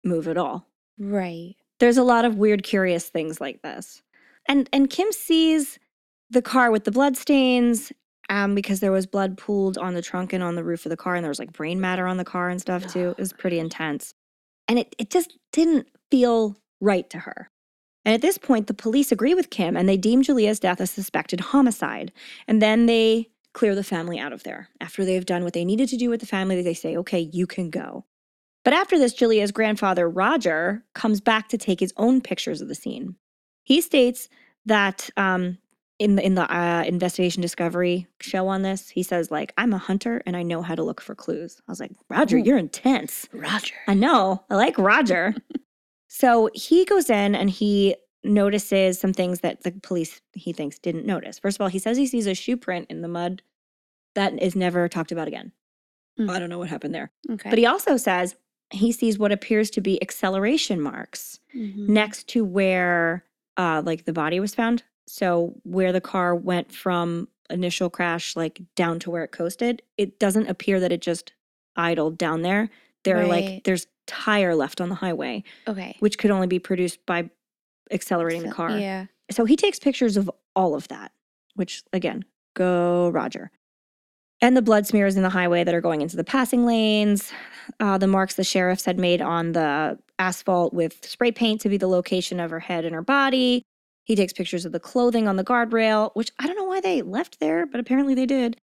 [0.04, 0.68] move at all?
[1.00, 1.56] Right.
[1.84, 4.02] There's a lot of weird, curious things like this.
[4.48, 5.80] And and Kim sees
[6.30, 7.92] the car with the blood stains
[8.30, 10.96] um, because there was blood pooled on the trunk and on the roof of the
[10.96, 13.10] car, and there was like brain matter on the car and stuff too.
[13.10, 14.14] It was pretty intense.
[14.70, 17.50] And it, it just didn't feel right to her.
[18.06, 20.88] And at this point, the police agree with Kim and they deem Julia's death a
[20.88, 22.14] suspected homicide.
[22.48, 24.70] And then they clear the family out of there.
[24.80, 27.46] After they've done what they needed to do with the family, they say, okay, you
[27.46, 28.06] can go.
[28.64, 32.76] But after this, Julia's grandfather, Roger, comes back to take his own pictures of the
[32.76, 33.16] scene.
[33.64, 34.30] He states
[34.66, 35.58] that um,
[36.00, 39.78] in the in the uh, investigation discovery show on this, he says like, "I'm a
[39.78, 42.44] hunter and I know how to look for clues." I was like, "Roger, Ooh.
[42.44, 43.76] you're intense." Roger.
[43.88, 44.44] I know.
[44.50, 45.36] I like Roger.
[46.08, 51.06] so he goes in and he notices some things that the police he thinks didn't
[51.06, 51.40] notice.
[51.40, 53.42] First of all, he says he sees a shoe print in the mud
[54.16, 55.52] that is never talked about again.
[56.18, 56.30] Hmm.
[56.30, 57.12] I don't know what happened there.
[57.30, 57.50] Okay.
[57.50, 58.36] But he also says
[58.74, 61.88] he sees what appears to be acceleration marks Mhm.
[61.88, 63.24] next to where
[63.58, 64.84] uh like the body was found.
[65.08, 70.18] So where the car went from initial crash like down to where it coasted, it
[70.20, 71.34] doesn't appear that it just
[71.76, 72.70] idled down there.
[73.04, 75.96] There are like there's tire left on the highway, Okay.
[76.00, 77.30] which could only be produced by
[77.92, 78.78] accelerating the car.
[78.78, 79.06] Yeah.
[79.32, 81.12] So he takes pictures of all of that,
[81.56, 83.52] which again, go Roger.
[84.44, 87.32] And the blood smears in the highway that are going into the passing lanes,
[87.80, 91.78] uh, the marks the sheriffs had made on the asphalt with spray paint to be
[91.78, 93.64] the location of her head and her body.
[94.04, 97.02] He takes pictures of the clothing on the guardrail, which I don't know why they
[97.02, 98.58] left there, but apparently they did,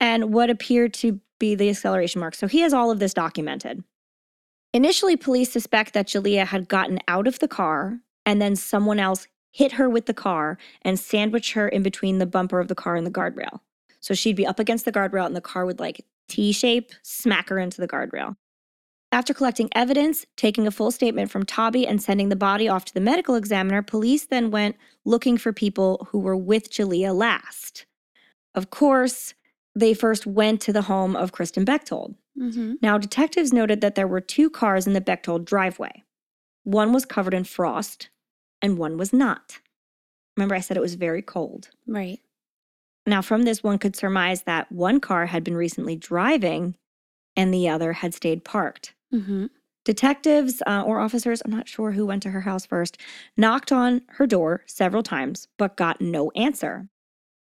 [0.00, 2.38] and what appeared to be the acceleration marks.
[2.38, 3.84] So he has all of this documented.
[4.72, 9.26] Initially, police suspect that Jalea had gotten out of the car and then someone else
[9.52, 12.96] hit her with the car and sandwiched her in between the bumper of the car
[12.96, 13.60] and the guardrail.
[14.00, 17.48] So she'd be up against the guardrail and the car would like T shape smack
[17.48, 18.36] her into the guardrail.
[19.10, 22.94] After collecting evidence, taking a full statement from Tobby, and sending the body off to
[22.94, 24.76] the medical examiner, police then went
[25.06, 27.86] looking for people who were with Jalea last.
[28.54, 29.32] Of course,
[29.74, 32.16] they first went to the home of Kristen Bechtold.
[32.38, 32.74] Mm-hmm.
[32.82, 36.04] Now, detectives noted that there were two cars in the Bechtold driveway.
[36.64, 38.10] One was covered in frost,
[38.60, 39.58] and one was not.
[40.36, 41.70] Remember, I said it was very cold.
[41.86, 42.20] Right.
[43.08, 46.76] Now, from this, one could surmise that one car had been recently driving
[47.36, 48.94] and the other had stayed parked.
[49.14, 49.46] Mm-hmm.
[49.84, 52.98] Detectives uh, or officers, I'm not sure who went to her house first,
[53.36, 56.88] knocked on her door several times but got no answer.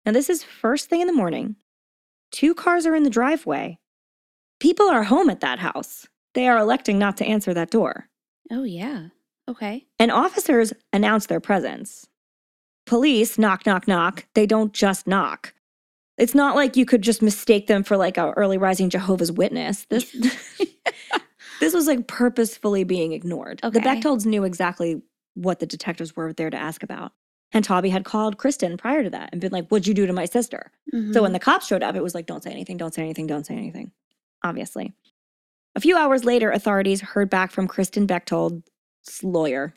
[0.05, 1.55] Now, this is first thing in the morning.
[2.31, 3.79] Two cars are in the driveway.
[4.59, 6.05] People are home at that house.
[6.35, 8.07] They are electing not to answer that door.
[8.51, 9.07] Oh yeah.
[9.47, 9.87] Okay.
[9.97, 12.07] And officers announce their presence.
[12.89, 14.25] Police knock, knock, knock.
[14.33, 15.53] They don't just knock.
[16.17, 19.85] It's not like you could just mistake them for like a early rising Jehovah's Witness.
[19.89, 20.11] This
[21.59, 23.59] this was like purposefully being ignored.
[23.61, 23.79] The Okay.
[23.79, 25.01] Bechtolds knew exactly
[25.35, 27.11] what the detectives were there to ask about.
[27.51, 30.13] And Tobby had called Kristen prior to that and been like, What'd you do to
[30.13, 30.71] my sister?
[30.91, 31.21] So Mm-hmm.
[31.21, 33.45] when the cops showed up, it was like, Don't say anything, don't say anything, don't
[33.45, 33.91] say anything.
[34.43, 34.93] Obviously.
[35.75, 38.63] A few hours later, authorities heard back from Kristen Bechtold's
[39.21, 39.75] lawyer.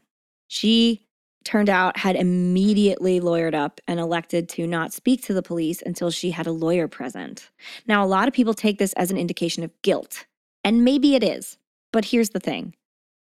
[0.49, 1.07] She
[1.45, 6.11] turned out had immediately lawyered up and elected to not speak to the police until
[6.11, 7.51] she had a lawyer present.
[7.87, 10.27] Now, a lot of people take this as an indication of guilt,
[10.65, 11.59] and maybe it is.
[11.93, 12.75] But here's the thing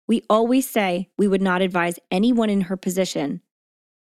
[0.06, 3.40] we always say we would not advise anyone in her position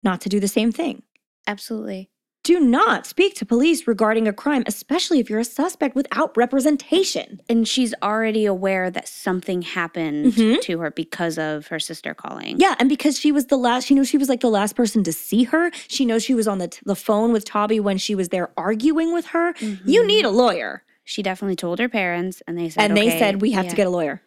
[0.03, 1.03] not to do the same thing.
[1.47, 2.11] Absolutely.
[2.49, 7.43] Do not speak to police regarding a crime, especially if you're a suspect without representation.
[7.47, 10.63] And she's already aware that something happened Mhm.
[10.63, 12.59] to her because of her sister calling.
[12.59, 15.05] Yeah, and because she was the last, she knew she was like the last person
[15.05, 15.71] to see her.
[15.89, 18.51] She knows she was on the, t- the phone with Tobby when she was there
[18.57, 19.53] arguing with her.
[19.85, 20.07] You Mhm.
[20.07, 20.85] need a lawyer.
[21.05, 23.71] She definitely told her parents, and they said, and they "Okay, said we have yeah."
[23.73, 24.23] to get a lawyer.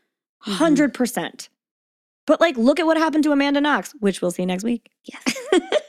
[0.46, 0.52] Mhm.
[0.60, 1.50] 100%.
[2.28, 4.92] But like look at what happened to Amanda Knox, which we'll see next week.
[5.06, 5.24] Yes.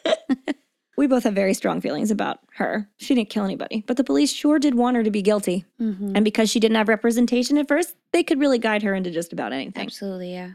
[1.03, 2.89] We both have very strong feelings about her.
[2.99, 5.65] She didn't kill anybody, but the police sure did want her to be guilty.
[5.81, 6.13] Mhm.
[6.15, 9.33] And because she didn't have representation at first, they could really guide her into just
[9.33, 9.85] about anything.
[9.87, 10.51] Absolutely, yeah.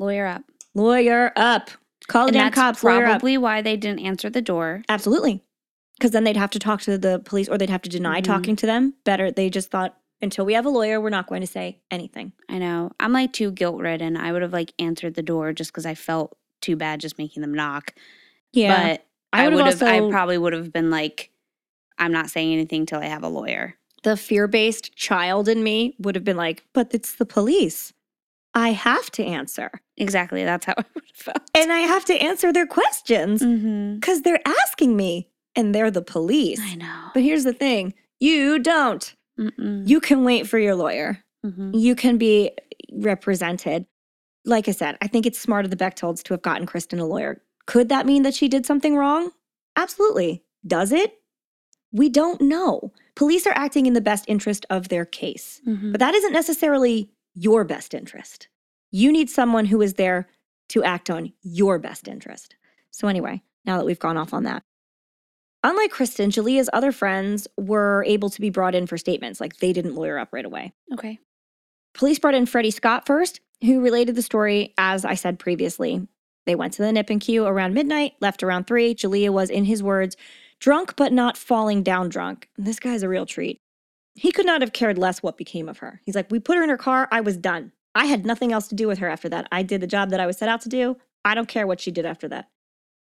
[0.00, 0.42] Lawyer up.
[0.74, 1.70] Lawyer up.
[2.08, 2.80] Call the and damn that's cops.
[2.80, 4.82] Probably why they didn't answer the door.
[4.88, 5.40] Absolutely.
[5.96, 8.24] Because then they'd have to talk to the police or they'd have to deny Mhm.
[8.24, 8.94] talking to them.
[9.04, 12.32] Better, they just thought until we have a lawyer, we're not going to say anything.
[12.48, 12.90] I know.
[12.98, 14.16] I'm like too guilt ridden.
[14.16, 17.40] I would have like answered the door just because I felt too bad just making
[17.42, 17.94] them knock.
[18.52, 18.94] Yeah.
[18.96, 19.82] But I I would've.
[19.82, 21.30] I probably would have been like,
[21.98, 23.76] I'm not saying anything till I have a lawyer.
[24.02, 27.92] the fear based child in me would have been like, but it's the police.
[28.54, 29.70] I have to answer.
[29.96, 30.44] Exactly.
[30.44, 31.50] That's how I would have felt.
[31.54, 33.94] And I have to answer their questions Mm-hmm.
[33.96, 36.60] because they're asking me and they're the police.
[36.60, 37.10] I know.
[37.14, 39.14] But here's the thing you don't.
[39.40, 39.88] Mm-mm.
[39.88, 41.22] You can wait for your lawyer.
[41.46, 41.72] Mhm.
[41.80, 42.50] You can be
[42.92, 43.86] represented.
[44.44, 47.06] Like I said, I think it's smart of the Bechtolds to have gotten Kristen a
[47.06, 47.40] lawyer.
[47.66, 49.30] Could that mean that she did something wrong?
[49.76, 50.42] Absolutely.
[50.66, 51.18] Does it?
[51.92, 52.92] We don't know.
[53.14, 55.92] Police are acting in the best interest of their case, Mhm.
[55.92, 58.48] but that isn't necessarily your best interest.
[58.90, 60.28] You need someone who is there
[60.70, 62.56] to act on your best interest.
[62.90, 64.62] So, anyway, now that we've gone off on that,
[65.62, 69.72] unlike Kristen, Jalea's other friends were able to be brought in for statements, like they
[69.72, 70.72] didn't lawyer up right away.
[70.94, 71.18] Okay.
[71.94, 76.08] Police brought in Freddie Scott first, who related the story as I said previously.
[76.46, 78.94] They went to the nip and queue around midnight, left around three.
[78.94, 80.16] Jalea was, in his words,
[80.58, 82.48] drunk but not falling down drunk.
[82.56, 83.58] This guy's a real treat.
[84.14, 86.00] He could not have cared less what became of her.
[86.04, 87.08] He's like, We put her in her car.
[87.10, 87.72] I was done.
[87.94, 89.48] I had nothing else to do with her after that.
[89.52, 90.96] I did the job that I was set out to do.
[91.24, 92.48] I don't care what she did after that.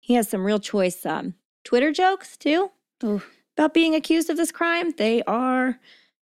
[0.00, 2.70] He has some real choice um, Twitter jokes, too,
[3.02, 3.22] Ooh.
[3.56, 4.92] about being accused of this crime.
[4.96, 5.80] They are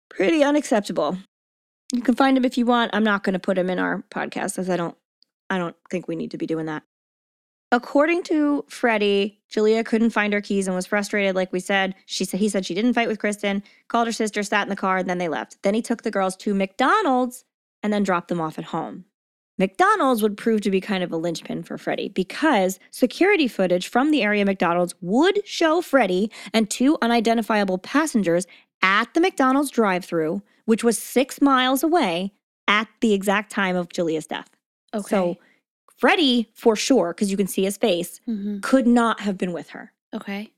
[0.09, 1.19] pretty unacceptable.
[1.93, 2.91] You can find him if you want.
[2.95, 4.97] I'm not going to put him in our podcast as I don't
[5.51, 6.83] I don't think we need to be doing that.
[7.71, 11.95] According to Freddie, Julia couldn't find her keys and was frustrated like we said.
[12.07, 14.77] She said he said she didn't fight with Kristen, called her sister, sat in the
[14.77, 15.63] car, and then they left.
[15.63, 17.45] Then he took the girls to McDonald's
[17.83, 19.05] and then dropped them off at home.
[19.59, 24.13] McDonald's would prove to be kind of a linchpin for Freddie because security footage from
[24.13, 28.47] the area McDonald's would show Freddie and two unidentifiable passengers
[28.83, 32.33] at the McDonald's drive through, which was six miles away
[32.69, 34.49] at the exact time of Julia's death.
[34.95, 35.09] Okay.
[35.09, 35.37] So
[35.99, 38.63] Freddie, for sure, because you can see his face, Mhm.
[38.63, 39.93] could not have been with her.
[40.15, 40.53] Okay.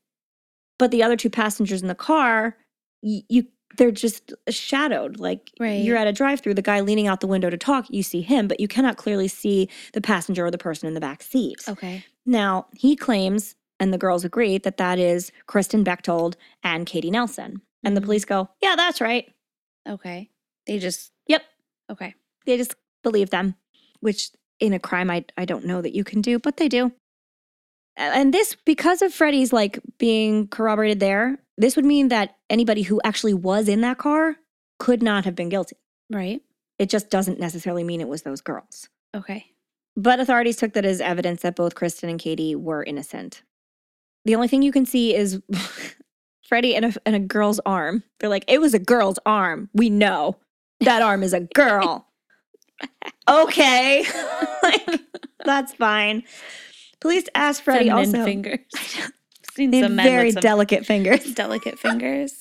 [0.79, 2.57] But the other two passengers in the car,
[3.03, 5.21] y- you they're just shadowed.
[5.21, 5.85] Like Right.
[5.85, 8.49] you're at a drive-through, the guy leaning out the window to talk, you see him,
[8.49, 11.57] but you cannot clearly see the passenger or the person in the back seat.
[11.69, 12.05] Okay.
[12.27, 17.63] Now, he claims, and the girls agree, that that is Kristen Bechtold and Katie Nelson.
[17.85, 18.05] And the Mhm.
[18.07, 19.33] police go, yeah, that's right.
[19.89, 20.31] Okay.
[20.67, 21.13] They just.
[21.29, 21.45] Yep.
[21.91, 22.15] Okay.
[22.47, 22.75] They just
[23.05, 23.55] believe them,
[24.01, 24.31] which
[24.61, 26.93] in a crime I, I don't know that you can do, but they do.
[27.97, 33.01] And this, because of Freddie's like being corroborated there, this would mean that anybody who
[33.05, 34.37] actually was in that car
[34.79, 35.77] could not have been guilty.
[36.09, 36.41] Right.
[36.79, 38.89] It just doesn't necessarily mean it was those girls.
[39.15, 39.47] Okay.
[39.97, 43.43] But authorities took that as evidence that both Kristen and Katie were innocent.
[44.25, 45.43] The only thing you can see is
[46.43, 48.03] Freddie and a, and a girl's arm.
[48.19, 49.69] They're like, it was a girl's arm.
[49.75, 50.37] We know
[50.81, 52.07] that arm is a girl.
[53.29, 54.05] okay.
[54.63, 55.01] like,
[55.45, 56.23] that's fine.
[57.01, 58.25] Police asked Freddie Feminine also.
[58.25, 58.59] fingers.
[59.55, 61.35] Seen They have some very delicate fingers.
[61.35, 62.35] delicate fingers.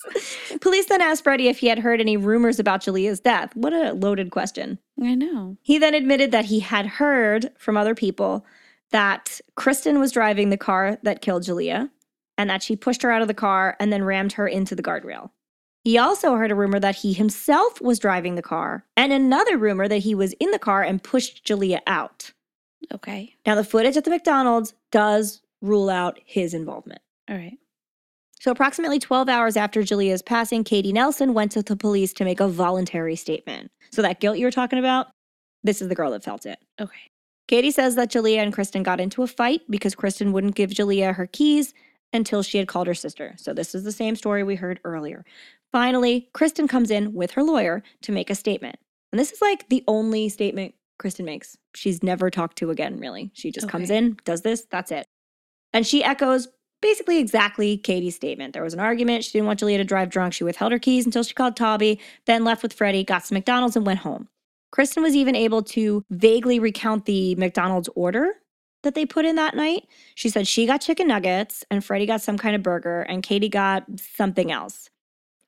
[0.61, 3.55] Police then asked Freddie if he had heard any rumors about Julia's death.
[3.55, 4.77] What a loaded question.
[5.01, 5.57] I know.
[5.63, 8.45] He then admitted that he had heard from other people
[8.91, 11.89] that Kristen was driving the car that killed Julia
[12.37, 14.83] and that she pushed her out of the car and then rammed her into the
[14.83, 15.31] guardrail.
[15.89, 19.87] He also heard a rumor that he himself was driving the car and another rumor
[19.87, 22.31] that he was in the car and pushed Julia out.
[22.93, 23.33] Okay.
[23.43, 27.01] Now, the footage at the McDonald's does rule out his involvement.
[27.27, 27.57] All right.
[28.39, 32.39] So, approximately 12 hours after Julia's passing, Katie Nelson went to the police to make
[32.39, 33.71] a voluntary statement.
[33.89, 35.07] So, that guilt you were talking about,
[35.63, 36.59] this is the girl that felt it.
[36.79, 37.09] Okay.
[37.47, 41.13] Katie says that Julia and Kristen got into a fight because Kristen wouldn't give Julia
[41.13, 41.73] her keys
[42.13, 43.33] until she had called her sister.
[43.37, 45.25] So, this is the same story we heard earlier.
[45.71, 48.77] Finally, Kristen comes in with her lawyer to make a statement.
[49.11, 51.57] And this is like the only statement Kristen makes.
[51.75, 53.31] She's never talked to again, really.
[53.33, 55.05] She just comes in, does this, that's it.
[55.73, 56.47] And she echoes
[56.81, 58.53] basically exactly Katie's statement.
[58.53, 59.23] There was an argument.
[59.23, 60.33] She didn't want Julia to drive drunk.
[60.33, 63.75] She withheld her keys until she called Toby, then left with Freddie, got some McDonald's,
[63.75, 64.27] and went home.
[64.71, 68.33] Kristen was even able to vaguely recount the McDonald's order
[68.83, 69.87] that they put in that night.
[70.15, 73.49] She said she got chicken nuggets and Freddie got some kind of burger and Katie
[73.49, 73.83] got
[74.15, 74.89] something else.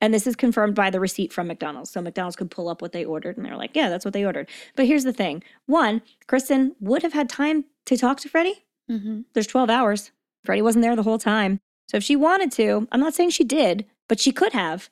[0.02, 1.90] And this is confirmed by the receipt from McDonald's.
[1.90, 4.26] So McDonald's could pull up what they ordered and they're like, yeah, that's what they
[4.26, 4.50] ordered.
[4.76, 8.64] But here's the thing one, Kristen would have had time to talk to Freddie.
[8.90, 9.22] Mm-hmm.
[9.32, 10.10] There's 12 hours.
[10.44, 11.60] Freddie wasn't there the whole time.
[11.88, 14.90] So if she wanted to, I'm not saying she did, but she could have.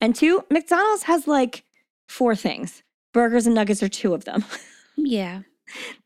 [0.00, 1.64] And two, McDonald's has like
[2.08, 2.84] four things.
[3.12, 4.44] Burgers and nuggets are two of them.
[4.94, 5.40] Yeah.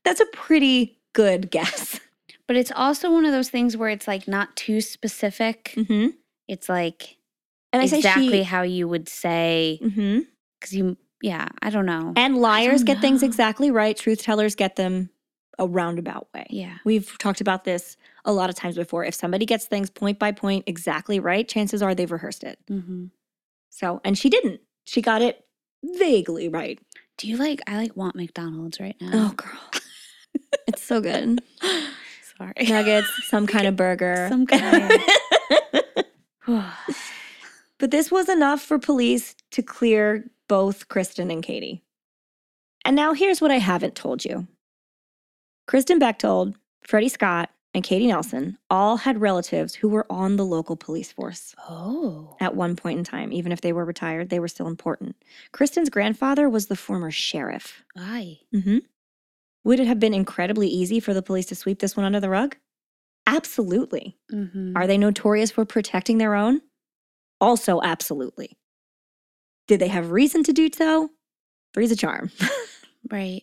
[0.04, 1.98] That's a pretty good guess.
[2.46, 5.74] But it's also one of those things where it's like not too specific.
[5.76, 6.11] Mm-hmm.
[6.46, 7.15] It's like
[7.76, 8.42] And I exactly say she.
[8.42, 12.12] how you would say, because you, yeah, I don't know.
[12.16, 13.96] And liars get things exactly right.
[13.96, 15.10] Truth tellers get them
[15.58, 16.46] a roundabout way.
[16.50, 16.76] yeah.
[16.84, 19.04] We've talked about this a lot of times before.
[19.04, 22.58] If somebody gets things point by point exactly right, chances are they've rehearsed it.
[22.70, 23.06] Mm-hmm.
[23.70, 24.60] So, and she didn't.
[24.84, 25.44] She got it
[25.82, 26.78] vaguely right.
[27.18, 29.10] Do you like, I like want McDonald's right now.
[29.12, 29.80] Oh, girl.
[30.66, 31.40] it's so good.
[32.38, 32.52] Sorry.
[32.68, 34.28] Nuggets, some kind of burger.
[34.30, 34.92] Some kind.
[37.78, 41.82] but this was enough for police to clear both Kristen and Katie.
[42.84, 44.46] And now here's what I haven't told you
[45.66, 46.54] Kristen Bechtold,
[46.84, 51.54] Freddie Scott, and Katie Nelson all had relatives who were on the local police force.
[51.68, 52.36] oh.
[52.40, 55.16] At one point in time, even if they were retired, they were still important.
[55.52, 57.84] Kristen's grandfather was the former sheriff.
[57.92, 58.38] Why?
[58.54, 58.78] Mm hmm
[59.64, 62.30] Would it have been incredibly easy for the police to sweep this one under the
[62.30, 62.56] rug?
[63.26, 64.16] Absolutely.
[64.32, 64.76] Mm-hmm.
[64.76, 66.62] Are they notorious for protecting their own?
[67.41, 68.57] Also, absolutely.
[69.68, 71.11] Did they have reason to do so?
[71.74, 72.30] Three's a charm.
[73.11, 73.43] right.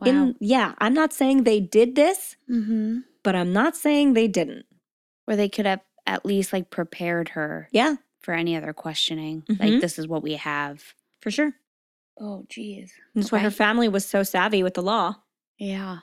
[0.00, 0.06] Wow.
[0.06, 2.98] In- yeah, I'm not saying they did this, mm-hmm.
[3.22, 4.66] but I'm not saying they didn't.
[5.26, 9.42] Or they could have at least like prepared her Yeah, for any other questioning.
[9.42, 9.60] Mhm.
[9.60, 10.94] Like, this is what we have.
[11.20, 11.52] for sure.
[12.18, 12.92] Oh, geez.
[13.14, 15.16] That's why her family was so savvy with the law.
[15.58, 15.98] Yeah.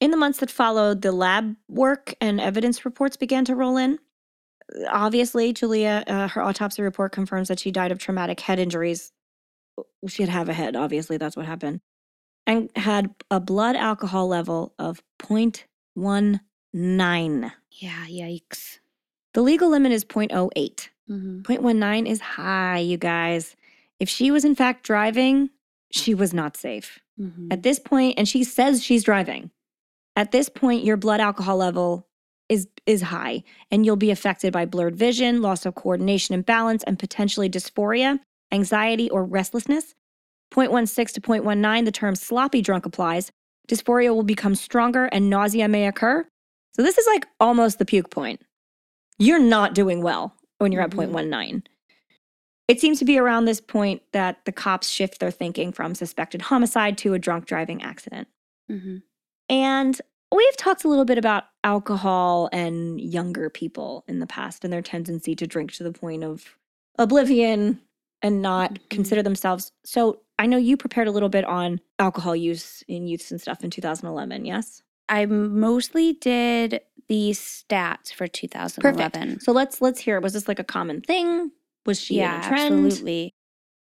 [0.00, 3.98] In the months that followed, the lab work and evidence reports began to roll in.
[4.90, 9.12] Obviously, Julia, uh, her autopsy report confirms that she died of traumatic head injuries.
[10.08, 11.80] She had have a head, obviously, that's what happened.
[12.46, 17.52] And had a blood alcohol level of 0.19.
[17.72, 18.06] Yeah.
[18.06, 18.78] Yikes.
[19.34, 20.88] The legal limit is 0.08.
[21.10, 21.40] Mm-hmm.
[21.42, 23.54] 0.19 is high, you guys.
[24.00, 25.50] If she was in fact driving,
[25.90, 27.00] she was not safe.
[27.20, 27.48] Mm-hmm.
[27.50, 29.50] At this point, and she says she's driving.
[30.16, 32.06] At this point, your blood alcohol level
[32.48, 36.84] is is high, and you'll be affected by blurred vision, loss of coordination and balance,
[36.84, 38.20] and potentially dysphoria,
[38.52, 39.94] anxiety, or restlessness.
[40.52, 43.32] 0.16 to 0.19, the term sloppy drunk applies.
[43.68, 46.24] Dysphoria will become stronger and nausea may occur.
[46.74, 48.40] So this is like almost the puke point.
[49.18, 50.86] You're not doing well when you're Mhm.
[50.86, 51.62] at 0.19.
[52.68, 56.42] It seems to be around this point that the cops shift their thinking from suspected
[56.42, 58.28] homicide to a drunk driving accident.
[58.70, 58.98] Mm-hmm.
[59.48, 60.00] And
[60.36, 64.82] we've talked a little bit about alcohol and younger people in the past and their
[64.82, 66.56] tendency to drink to the point of
[66.98, 67.80] oblivion
[68.22, 68.88] and not Mhm.
[68.90, 69.72] consider themselves.
[69.84, 73.64] So I know you prepared a little bit on alcohol use in youths and stuff
[73.64, 74.82] in 2011, yes?
[75.08, 79.10] I mostly did the stats for 2011.
[79.28, 79.42] Perfect.
[79.42, 80.20] So let's let's hear.
[80.20, 81.52] Was this like a common thing?
[81.86, 82.86] Was she yeah, in a trend?
[82.86, 83.32] absolutely.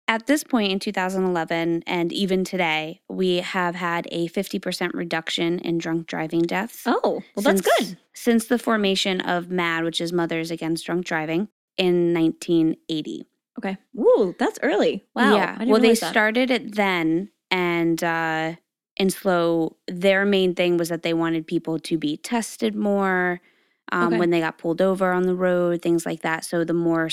[0.06, 5.78] At this point in 2011, and even today, we have had a 50% reduction in
[5.78, 6.82] drunk driving deaths.
[6.84, 7.96] Oh, well, that's good.
[8.12, 11.48] Since the formation of MADD, which is Mothers Against Drunk Driving,
[11.78, 13.26] in 1980.
[13.58, 13.76] Okay.
[13.98, 15.04] Ooh, that's early.
[15.14, 15.36] Wow.
[15.36, 15.64] Yeah.
[15.64, 16.10] Well, they that.
[16.10, 18.54] started it then, and uh,
[18.96, 19.76] and slow.
[19.88, 23.40] Their main thing was that they wanted people to be tested more
[23.92, 24.18] um, Okay.
[24.18, 26.44] when they got pulled over on the road, things like that.
[26.44, 27.08] So the more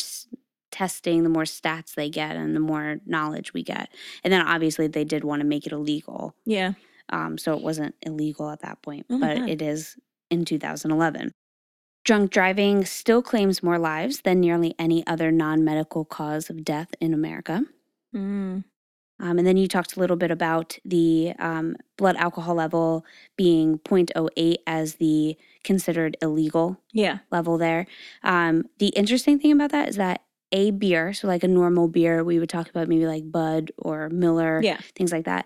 [0.72, 3.89] testing, the more stats they get, and the more knowledge we get.
[4.23, 6.73] And then obviously they did want to make it illegal, Yeah.
[7.10, 9.49] um, so it wasn't illegal at that point, Oh but God.
[9.49, 9.98] it is
[10.30, 11.31] in 2011.
[12.03, 16.89] Drunk driving still claims more lives than nearly any other non medical cause of death
[16.99, 17.64] in America.
[18.15, 18.64] Mm.
[19.19, 23.06] Um, and then you talked a little bit about the um, blood alcohol level
[23.38, 27.19] being 0.08 as the considered illegal Yeah.
[27.31, 27.85] level there.
[28.23, 32.23] Um, the interesting thing about that is that a beer, so like a normal beer,
[32.23, 34.78] we would talk about maybe like Bud or Miller, Yeah.
[34.95, 35.45] things like that.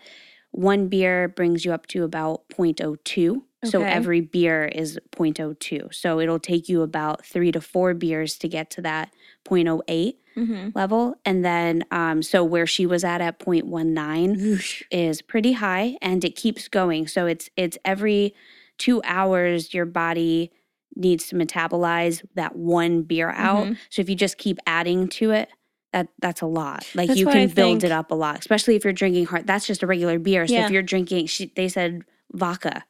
[0.51, 3.43] One beer brings you up to about 0.02.
[3.63, 5.91] So every beer is 0.02.
[5.93, 9.11] So it'll take you about three to four beers to get to that
[9.45, 10.69] 0.08 Mm-hmm.
[10.75, 11.15] level.
[11.23, 16.35] And then, um, so where she was at at 0.19 is pretty high and it
[16.35, 17.07] keeps going.
[17.07, 18.35] So it's, it's every
[18.77, 20.51] two hours, your body
[20.95, 23.67] needs to metabolize that one beer out.
[23.67, 23.77] Mhm.
[23.89, 25.49] So if you just keep adding to it,
[25.93, 26.85] that that's a lot.
[26.95, 29.25] Like That's you can I build think- it up a lot, especially if you're drinking
[29.27, 29.47] hard.
[29.47, 30.45] That's just a regular beer.
[30.47, 30.65] So Yeah.
[30.65, 32.01] if you're drinking, she, they said
[32.33, 32.83] vodka.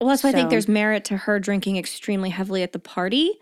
[0.00, 3.32] Well, that's why I think there's merit to her drinking extremely heavily at the party.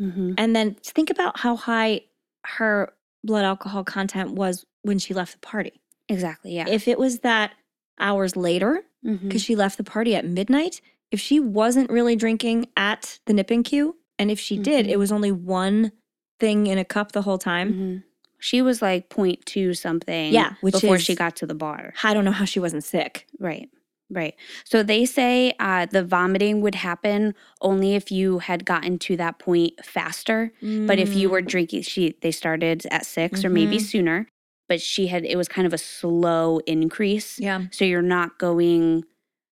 [0.00, 0.34] Mm-hmm.
[0.38, 2.02] And then think about how high
[2.46, 2.92] her
[3.24, 5.80] blood alcohol content was when she left the party.
[6.08, 6.54] Exactly.
[6.54, 6.68] Yeah.
[6.68, 7.52] If it was that
[7.98, 10.80] hours later, because she left the party at midnight,
[11.10, 14.90] if she wasn't really drinking at the nipping queue, and if she did, Mhm.
[14.90, 15.92] it was only one
[16.38, 17.72] thing in a cup the whole time.
[17.72, 18.02] Mhm.
[18.38, 20.32] She was like 0.2 something.
[20.32, 21.92] Yeah, which before she got to the bar.
[22.02, 23.26] I don't know how she wasn't sick.
[23.38, 23.68] Right.
[24.12, 24.34] Right.
[24.64, 29.38] So they say uh, the vomiting would happen only if you had gotten to that
[29.38, 30.52] point faster.
[30.60, 31.32] But if you Mm.
[31.32, 33.82] were drinking, she they started at 6 or maybe Mhm.
[33.82, 34.26] sooner.
[34.68, 37.38] But she had it was kind of a slow increase.
[37.38, 39.04] yeah, So you're not going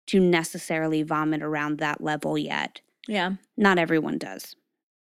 [0.06, 2.80] to necessarily vomit around that level yet.
[3.08, 4.56] yeah, Not everyone does.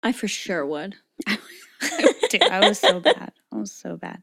[0.03, 0.95] I for sure would.
[2.29, 3.31] Dude, I was so bad.
[3.51, 4.21] I was so bad.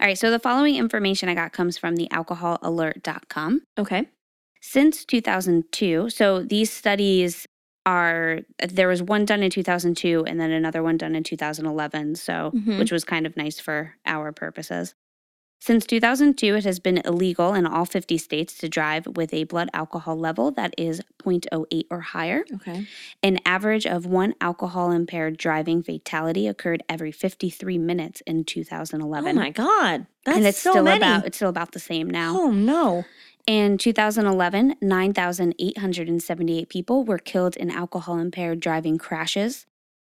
[0.00, 0.16] All right.
[0.18, 3.62] So the following information I got comes from the alcoholalert.com.
[3.78, 4.08] Okay.
[4.60, 7.46] Since 2002, so these studies
[7.86, 12.16] are, there was one done in 2002 and then another one done in 2011.
[12.16, 12.78] So, Mhm.
[12.78, 14.94] which was kind of nice for our purposes.
[15.60, 19.68] Since 2002, it has been illegal in all 50 states to drive with a blood
[19.74, 22.44] alcohol level that is 0.08 or higher.
[22.54, 22.86] Okay.
[23.22, 29.36] An average of one alcohol impaired driving fatality occurred every 53 minutes in 2011.
[29.36, 30.98] Oh my god, that's and it's so still many.
[30.98, 32.34] about it's still about the same now.
[32.38, 33.04] oh no.
[33.46, 39.64] In 2011, 9,878 people were killed in alcohol impaired driving crashes.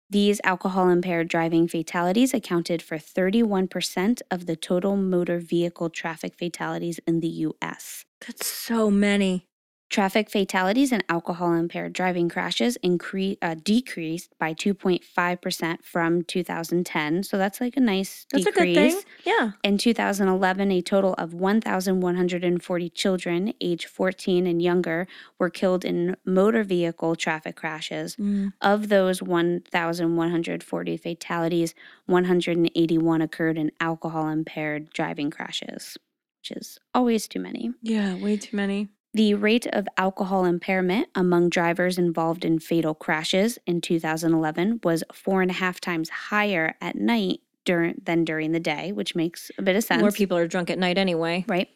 [0.09, 6.99] These alcohol impaired driving fatalities accounted for 31% of the total motor vehicle traffic fatalities
[7.05, 8.05] in the US.
[8.25, 9.47] That's so many.
[9.89, 17.23] Traffic fatalities and alcohol impaired driving crashes incre- uh, decreased by 2.5% from 2010.
[17.23, 18.77] So that's like a nice That's decrease.
[18.77, 19.01] a good thing.
[19.25, 19.51] Yeah.
[19.63, 25.07] In 2011, a total of 1,140 children age 14 and younger
[25.39, 28.17] were killed in motor vehicle traffic crashes.
[28.17, 28.51] Mm.
[28.61, 31.73] Of those 1,140 fatalities,
[32.07, 35.97] 181 occurred in alcohol impaired driving crashes,
[36.41, 37.71] which is always too many.
[37.81, 38.89] Yeah, way too many.
[39.17, 45.41] The rate of alcohol impairment among drivers involved in fatal crashes in 2011 was four
[45.41, 49.63] and a half times higher at night during, than during the day, which makes a
[49.63, 50.01] bit of sense.
[50.01, 51.45] More people are drunk at night anyway.
[51.47, 51.67] Right.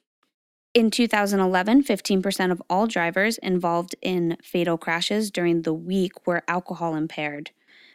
[0.75, 6.93] In 2011, 15% of all drivers involved in fatal crashes during the week were alcohol
[6.93, 7.49] impaired.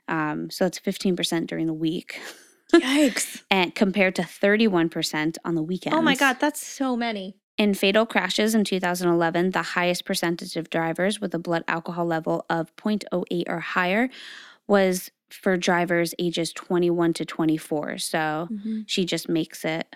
[0.09, 2.20] Um, so it's 15% during the week,
[2.74, 3.43] Yikes.
[3.48, 5.97] and compared to 31% on the weekends.
[5.97, 7.36] Oh my god, that's so many.
[7.58, 12.44] In fatal crashes in 2011, the highest percentage of drivers with a blood alcohol level
[12.50, 14.10] of 0.08 or higher
[14.66, 17.98] was for drivers ages 21 to 24.
[17.98, 18.48] So
[18.86, 19.86] she just makes it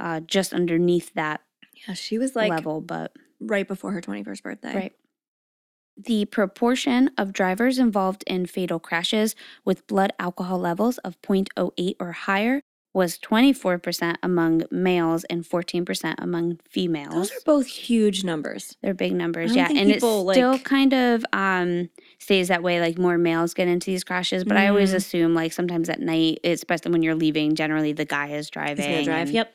[0.00, 1.40] uh, just underneath that
[1.86, 4.74] Yeah, she was like level, but right before her 21st birthday.
[4.74, 4.92] right.
[5.96, 9.34] The proportion of drivers involved in fatal crashes
[9.64, 12.60] with blood alcohol levels of 0.08 or higher
[12.94, 17.14] was 24% among males and 14% among females.
[17.14, 18.76] Those are both huge numbers.
[18.82, 19.68] They're big numbers, yeah.
[19.68, 23.90] And it still like- kind of um, stays that way, like more males get into
[23.90, 24.42] these crashes.
[24.44, 24.96] But I always Mm.
[24.96, 29.04] assume, like sometimes at night, especially when you're leaving, generally the guy is driving.
[29.04, 29.28] Drive.
[29.28, 29.54] and, Yep.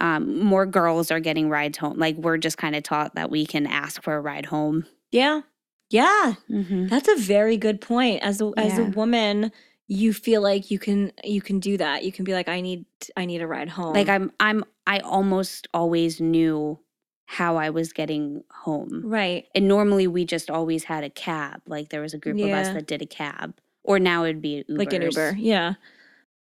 [0.00, 1.98] Um, more girls are getting rides home.
[1.98, 4.84] Like we're just kind of taught that we can ask for a ride home.
[5.10, 5.40] Yeah.
[5.88, 6.34] Yeah.
[6.50, 6.88] Mm-hmm.
[6.88, 8.22] That's a very good point.
[8.22, 9.52] As a as a woman,
[9.88, 12.04] you feel like you can you can do that.
[12.04, 12.84] You can be like, I need
[13.16, 13.92] I need a ride home.
[13.94, 16.78] Like I'm, I'm, I almost always knew
[17.26, 19.02] how I was getting home.
[19.04, 19.46] right.
[19.54, 21.60] And normally we just always had a cab.
[21.66, 23.54] Like there was a group of us that did a cab.
[23.84, 24.78] Or now it'd be Ubers.
[24.78, 25.36] Like an Uber.
[25.38, 25.74] Yeah.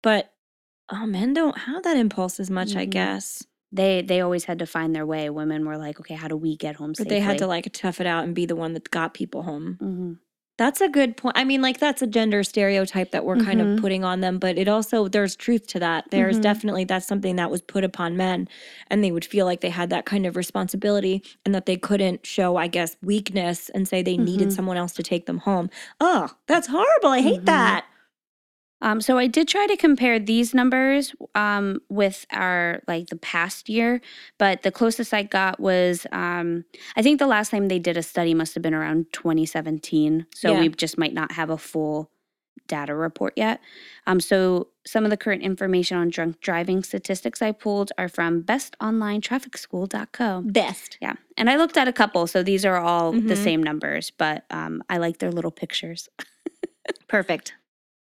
[0.03, 0.33] But
[0.89, 2.89] oh men don't have that impulse as much, I Mhm.
[2.91, 3.43] guess.
[3.71, 5.29] They they always had to find their way.
[5.29, 7.09] Women were like, okay, how do we get home But safely?
[7.15, 9.77] they had to like tough it out and be the one that got people home.
[9.81, 10.19] Mhm.
[10.57, 11.37] That's a good point.
[11.37, 13.75] I mean, like that's a gender stereotype that we're kind Mhm.
[13.77, 16.05] of putting on them, but it also there's truth to that.
[16.11, 16.41] There's Mhm.
[16.41, 18.47] definitely that's something that was put upon men
[18.89, 22.25] and they would feel like they had that kind of responsibility and that they couldn't
[22.25, 24.51] show, I guess, weakness and say they needed Mhm.
[24.51, 25.69] someone else to take them home.
[25.99, 27.09] Oh, that's horrible.
[27.09, 27.45] I hate Mhm.
[27.45, 27.85] that.
[28.81, 33.69] Um, so I did try to compare these numbers um, with our like the past
[33.69, 34.01] year,
[34.37, 38.03] but the closest I got was um, I think the last time they did a
[38.03, 40.25] study must have been around 2017.
[40.33, 40.59] So Yeah.
[40.59, 42.09] we just might not have a full
[42.67, 43.59] data report yet.
[44.07, 48.43] Um, so some of the current information on drunk driving statistics I pulled are from
[48.43, 50.41] bestonlinetrafficschool.co.
[50.45, 50.97] Best.
[51.01, 53.43] Yeah, and I looked at a couple, so these are all the Mhm.
[53.43, 56.07] same numbers, but um, I like their little pictures.
[57.07, 57.53] Perfect.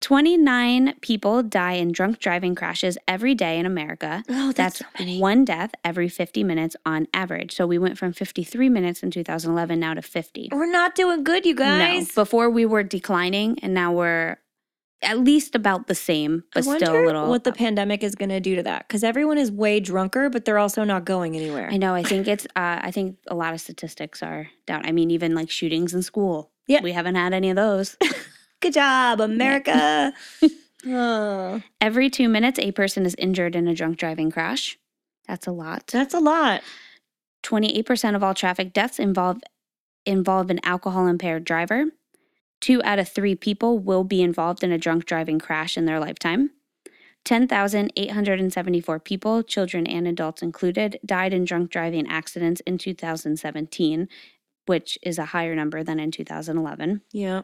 [0.02, 4.24] 29 people die in drunk driving crashes every day in America.
[4.30, 5.20] Oh, That's that's, so many.
[5.20, 7.54] one death every 50 minutes on average.
[7.56, 10.50] So we went from 53 minutes in 2011 now to 50.
[10.52, 12.16] We're not doing good, you guys.
[12.16, 14.38] No, before we were declining and now we're
[15.02, 17.30] at least about the same, but still a little.
[17.30, 20.44] what the pandemic is going to do to that because everyone is way drunker, but
[20.44, 21.70] they're also not going anywhere.
[21.72, 21.94] I know.
[21.96, 22.46] I think it's.
[22.48, 24.86] Uh, I think a lot of statistics are down.
[24.86, 26.52] I mean, even like shootings in school.
[26.68, 26.82] Yeah.
[26.82, 27.98] we haven't had any of those.
[28.62, 30.14] Good job, America.
[30.88, 34.78] oh, Every two minutes, a person is injured in a drunk driving crash.
[35.28, 35.88] That's a lot.
[35.88, 36.62] that's a lot.
[37.44, 39.38] Twenty-eight percent of all traffic deaths involve
[40.06, 41.86] involve an alcohol impaired driver.
[42.60, 46.00] Two out of three people will be involved in a drunk driving crash in their
[46.00, 46.52] lifetime.
[47.26, 54.08] 10,874 people, children and adults included, died in drunk driving accidents in 2017,
[54.66, 57.02] which is a higher number than in 2011.
[57.12, 57.42] Yeah.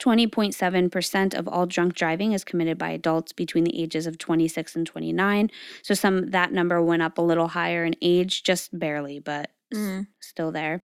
[0.00, 4.86] 20.7% of all drunk driving is committed by adults between the ages of 26 and
[4.86, 5.50] 29.
[5.82, 10.08] So some that number went up a little higher in age, just barely, but Mm.
[10.20, 10.80] still there.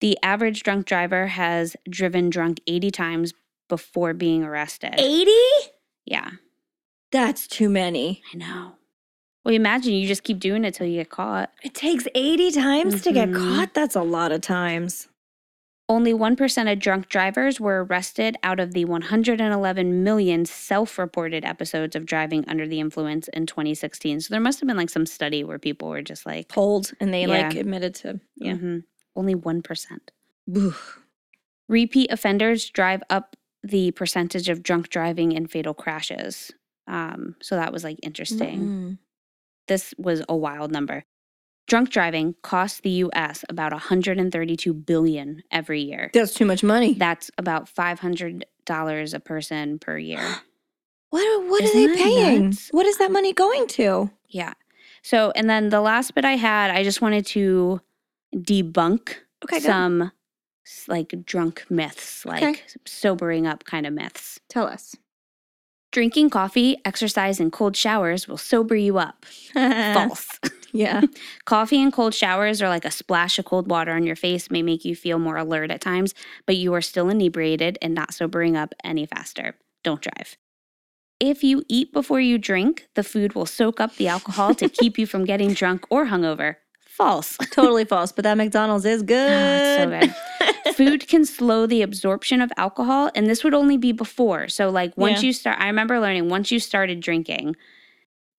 [0.00, 3.32] The average drunk driver has driven drunk 80 times
[3.68, 4.94] before being arrested.
[4.98, 5.30] 80?
[6.04, 6.30] Yeah,
[7.12, 8.22] That's too many.
[8.32, 8.72] I know.
[9.44, 11.50] Well, imagine you just keep doing it till you get caught.
[11.64, 13.36] It takes 80 times to get Mhm.
[13.56, 13.74] caught.
[13.74, 15.08] That's a lot of times.
[15.90, 21.96] Only 1% of drunk drivers were arrested out of the 111 million self reported episodes
[21.96, 24.20] of driving under the influence in 2016.
[24.20, 27.12] So there must have been like some study where people were just like, Pulled and
[27.12, 28.20] they like admitted to.
[28.36, 28.52] Yeah.
[28.52, 28.84] mhm,
[29.16, 29.98] only 1%.
[30.56, 31.00] Oof.
[31.68, 33.34] Repeat offenders drive up
[33.64, 36.52] the percentage of drunk driving and fatal crashes.
[36.86, 38.60] Um, so that was like interesting.
[38.60, 38.98] Mm-mm.
[39.66, 41.02] This was a wild number.
[41.70, 46.10] Drunk driving costs the US about 132 billion every year.
[46.12, 46.94] That's too much money.
[46.94, 50.18] That's about $500 a person per year.
[51.10, 52.46] what what are they that paying?
[52.46, 52.70] nuts?
[52.72, 54.10] What is that money going to?
[54.28, 54.54] Yeah.
[55.02, 57.80] So, and then the last bit I had, I just wanted to
[58.34, 59.14] debunk
[59.44, 59.66] Okay, go.
[59.66, 60.12] some
[60.66, 62.60] s- like drunk myths, like Okay.
[62.84, 64.40] sobering up kind of myths.
[64.48, 64.96] Tell us.
[65.92, 69.24] Drinking coffee, exercise, and cold showers will sober you up.
[69.54, 70.28] False.
[70.72, 71.02] yeah.
[71.44, 74.62] coffee and cold showers or like a splash of cold water on your face may
[74.62, 76.14] make you feel more alert at times,
[76.46, 79.54] but you are still inebriated and not sobering up any faster.
[79.84, 80.36] Don't drive.
[81.20, 84.98] If you eat before you drink, the food will soak up the alcohol to keep
[84.98, 86.56] you from getting drunk or hungover.
[86.86, 87.36] False.
[87.50, 89.30] totally false, but that McDonald's is good.
[89.30, 90.74] Oh, it's so good.
[90.74, 94.48] Food can slow the absorption of alcohol, and this would only be before.
[94.48, 95.28] So, like, once Yeah.
[95.28, 97.56] you start, I remember learning once you started drinking,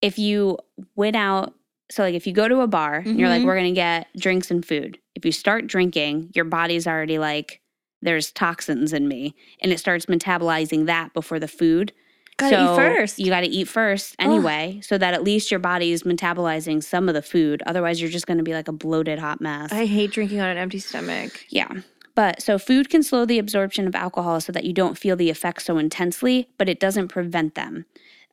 [0.01, 0.57] if you
[0.95, 1.53] went out,
[1.91, 3.45] so like if you go to a bar and you're like, Mhm.
[3.45, 4.97] we're gonna get drinks and food.
[5.15, 7.61] If you start drinking, your body's already like,
[8.01, 11.91] there's toxins in me, and it starts metabolizing that before the food.
[12.37, 13.19] Gotta so eat first.
[13.19, 14.25] You got to eat first Ugh.
[14.25, 17.61] anyway, so that at least your body is metabolizing some of the food.
[17.67, 19.71] Otherwise, you're just to be like a bloated hot mess.
[19.71, 21.45] I hate drinking on an empty stomach.
[21.49, 21.69] Yeah.
[22.15, 25.29] But so food can slow the absorption of alcohol so that you don't feel the
[25.29, 27.85] effects so intensely, but it doesn't prevent them.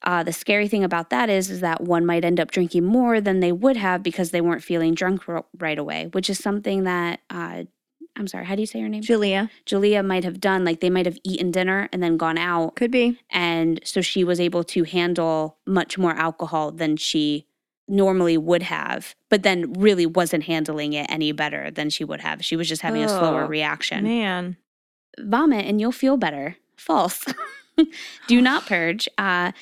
[0.03, 3.21] Uh, the scary thing about that is, is that one might end up drinking more
[3.21, 6.85] than they would have because they weren't feeling drunk ro- right away, which is something
[6.85, 7.65] that uh,
[8.17, 9.03] I'm sorry, how do you say her name?
[9.03, 9.49] Julia.
[9.65, 10.65] Julia might have done.
[10.65, 13.19] Like they might have eaten dinner and then gone out, Could be.
[13.31, 17.47] and so she was able to handle much more alcohol than she
[17.87, 22.45] normally would have, but then really wasn't handling it any better than she would have.
[22.45, 24.05] She was just having a slower Oh, reaction.
[24.05, 24.57] Man.
[25.19, 26.57] Vomit and you'll feel better.
[26.77, 27.25] False.
[28.27, 29.53] Do not purge uh,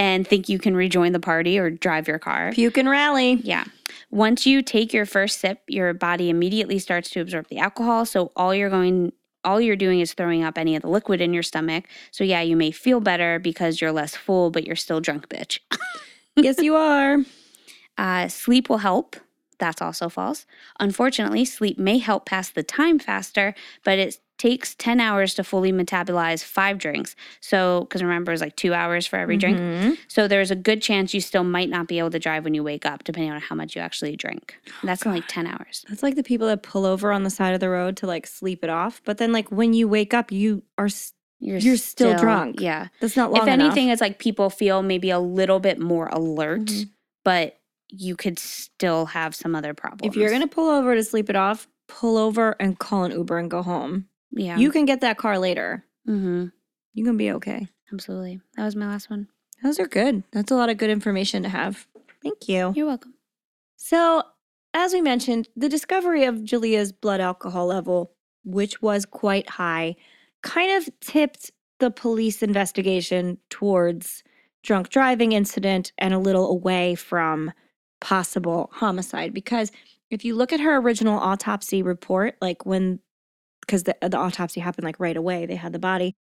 [0.00, 2.52] and think you can rejoin the party or drive your car.
[2.52, 3.34] Puke and rally.
[3.34, 3.64] Yeah.
[4.10, 8.06] Once you take your first sip, your body immediately starts to absorb the alcohol.
[8.06, 9.12] So all you're going
[9.44, 11.84] all you're doing is throwing up any of the liquid in your stomach.
[12.12, 15.58] So yeah, you may feel better because you're less full, but you're still drunk, bitch.
[16.36, 17.18] yes, you are.
[17.98, 19.16] Uh, sleep will help.
[19.58, 20.46] That's also false.
[20.78, 23.54] Unfortunately, sleep may help pass the time faster,
[23.84, 27.14] but it takes 10 hours to fully metabolize five drinks.
[27.40, 29.58] So, because remember, it's like two hours for every drink.
[29.58, 29.98] Mhm.
[30.08, 32.64] So, there's a good chance you still might not be able to drive when you
[32.64, 34.56] wake up, depending on how much you actually drink.
[34.80, 35.84] And that's in like 10 hours.
[35.88, 38.26] That's like the people that pull over on the side of the road to like
[38.26, 39.02] sleep it off.
[39.04, 40.86] But then, like, when you wake up, you are.
[40.86, 41.12] s-
[41.42, 42.60] You're still drunk.
[42.60, 42.88] Yeah.
[43.00, 43.94] That's not long if anything, enough.
[43.94, 46.90] it's like people feel maybe a little bit more alert, Mhm.
[47.24, 47.56] but
[47.88, 50.02] you could still have some other problems.
[50.14, 53.12] If you're going to pull over to sleep it off, pull over and call an
[53.12, 54.06] Uber and go home.
[54.32, 54.56] Yeah.
[54.56, 55.84] You can get that car later.
[56.06, 56.46] hmm
[56.94, 57.68] You can be okay.
[57.92, 58.40] Absolutely.
[58.56, 59.28] That was my last one.
[59.62, 60.22] Those are good.
[60.32, 61.86] That's a lot of good information to have.
[62.22, 62.72] Thank you.
[62.74, 63.14] You're welcome.
[63.76, 64.22] So,
[64.72, 68.12] as we mentioned, the discovery of Julia's blood alcohol level,
[68.44, 69.96] which was quite high,
[70.42, 74.22] kind of tipped the police investigation towards
[74.62, 77.52] drunk driving incident and a little away from
[78.00, 79.70] possible homicide because
[80.10, 82.98] if you look at her original autopsy report like when
[83.70, 86.14] because the, the autopsy happened like right away they had the body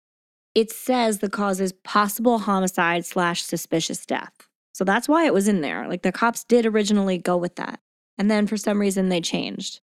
[0.57, 4.33] it says the cause is possible homicide slash suspicious death.
[4.73, 5.87] So that's why it was in there.
[5.87, 7.79] Like the cops did originally go with that.
[8.17, 9.81] And then for some reason they changed.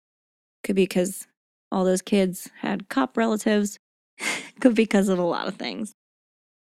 [0.64, 1.26] Could be because
[1.70, 3.78] all those kids had cop relatives.
[4.60, 5.92] Could be because of a lot of things.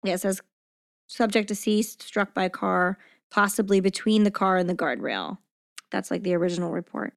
[0.02, 0.40] Yeah, it says
[1.06, 2.96] subject deceased, struck by car,
[3.30, 5.36] possibly between the car and the guardrail.
[5.90, 7.12] That's like the original report.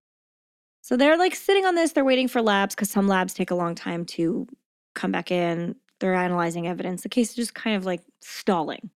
[0.81, 3.55] So they're like sitting on this, they're waiting for labs because some labs take a
[3.55, 4.47] long time to
[4.95, 5.75] come back in.
[5.99, 7.03] They're analyzing evidence.
[7.03, 8.89] The case is just kind of like stalling.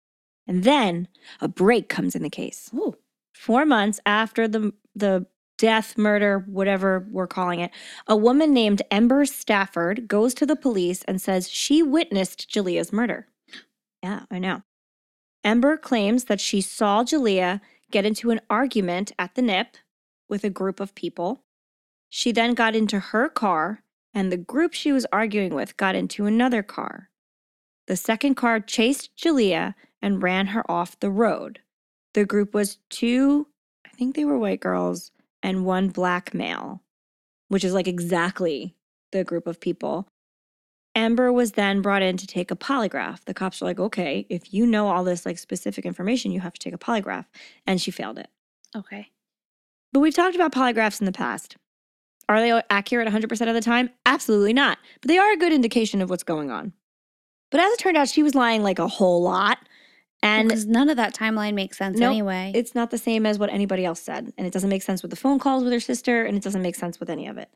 [0.48, 1.08] And then
[1.42, 2.70] a break comes in the case.
[2.74, 2.96] Ooh.
[3.34, 5.26] Four months after the the
[5.58, 7.72] death, murder, whatever we're calling it,
[8.08, 13.28] a woman named Ember Stafford goes to the police and says she witnessed Jalea's murder.
[14.04, 14.62] Yeah, I know.
[15.44, 17.60] Ember claims that she saw Jalea
[17.90, 19.78] get into an argument at the NIP
[20.30, 21.45] with a group of people.
[22.10, 23.84] She then got into her car,
[24.14, 27.10] and the group she was arguing with got into another car.
[27.88, 31.60] The second car chased Jalea and ran her off the road.
[32.14, 33.48] The group was two,
[33.86, 35.12] I think they were white girls,
[35.44, 36.82] and one black male,
[37.50, 38.76] which is like exactly
[39.12, 40.08] the group of people.
[40.96, 43.26] Amber was then brought in to take a polygraph.
[43.26, 46.54] The cops were like, okay, if you know all this like specific information, you have
[46.54, 47.26] to take a polygraph.
[47.68, 48.30] And she failed it.
[48.76, 49.12] Okay.
[49.92, 51.58] But we've talked about polygraphs in the past.
[52.28, 53.90] Are they accurate 100% of the time?
[54.06, 54.78] Absolutely not.
[55.02, 56.74] But they are a good indication of what's going on.
[57.52, 59.60] But as it turned out, she was lying like a whole lot.
[60.24, 62.10] And Because none of that timeline makes sense Nope.
[62.10, 62.52] anyway.
[62.56, 64.34] it's not the same as what anybody else said.
[64.38, 66.64] And it doesn't make sense with the phone calls with her sister, and it doesn't
[66.64, 67.50] make sense with any of it.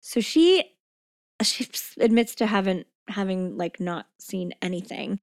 [0.00, 0.64] So she
[1.42, 1.68] she
[2.00, 5.20] admits to having having like not seen anything.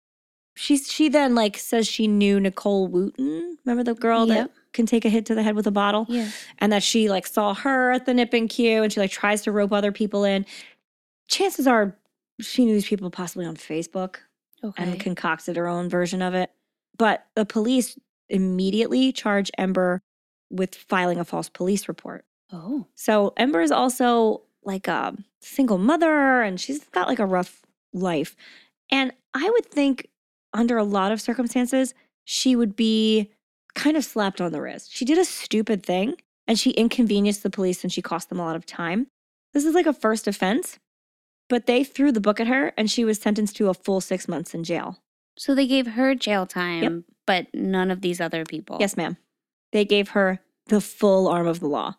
[0.55, 3.57] She's she then like says she knew Nicole Wooten.
[3.65, 4.47] Remember the girl Yep.
[4.47, 6.05] that can take a hit to the head with a bottle?
[6.09, 6.29] yeah.
[6.59, 9.51] and that she like saw her at the nipping queue and she like tries to
[9.51, 10.45] rope other people in.
[11.29, 11.95] Chances are
[12.41, 14.17] she knew these people possibly on Facebook
[14.63, 14.81] Okay.
[14.83, 16.49] and concocted her own version of it.
[16.97, 17.97] But the police
[18.29, 20.01] immediately charge Ember
[20.49, 22.25] with filing a false police report.
[22.51, 22.85] oh.
[22.95, 27.61] So Ember is also like a single mother and she's got like a rough
[27.93, 28.35] life.
[28.91, 30.07] And I would think
[30.53, 31.93] under a lot of circumstances,
[32.25, 33.29] she would be
[33.75, 34.93] kind of slapped on the wrist.
[34.93, 36.15] She did a stupid thing
[36.47, 39.07] and she inconvenienced the police and she cost them a lot of time.
[39.53, 40.79] This is like a first offense,
[41.49, 44.27] but they threw the book at her and she was sentenced to a full six
[44.27, 44.99] months in jail.
[45.37, 48.77] So they gave her jail time, but none of these other people.
[48.79, 49.17] Yes, ma'am.
[49.71, 51.95] They gave her the full arm of the law.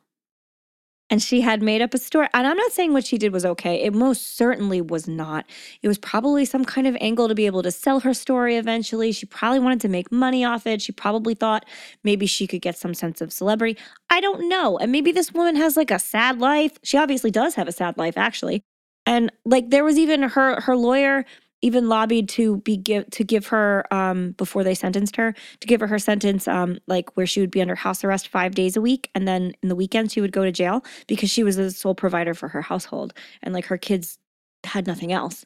[1.11, 2.29] And she had made up a story.
[2.33, 3.83] And I'm not saying what she did was okay.
[3.83, 5.45] It most certainly was not.
[5.83, 9.13] It was probably some kind of angle to be able to sell her story eventually.
[9.13, 10.81] She probably wanted to make money off it.
[10.81, 11.67] She probably thought
[12.05, 13.79] maybe she could get some sense of celebrity.
[14.09, 14.79] I don't know.
[14.79, 16.79] And maybe this woman has like a sad life.
[16.83, 18.63] She obviously does have a sad life, actually.
[19.07, 21.27] And like there was even her her lawyer
[21.63, 25.81] even lobbied to be give to give her um before they sentenced her to give
[25.81, 28.81] her her sentence um like where she would be under house arrest 5 days a
[28.81, 31.71] week and then in the weekends she would go to jail because she was the
[31.71, 34.19] sole provider for her household and like her kids
[34.65, 35.45] had nothing else.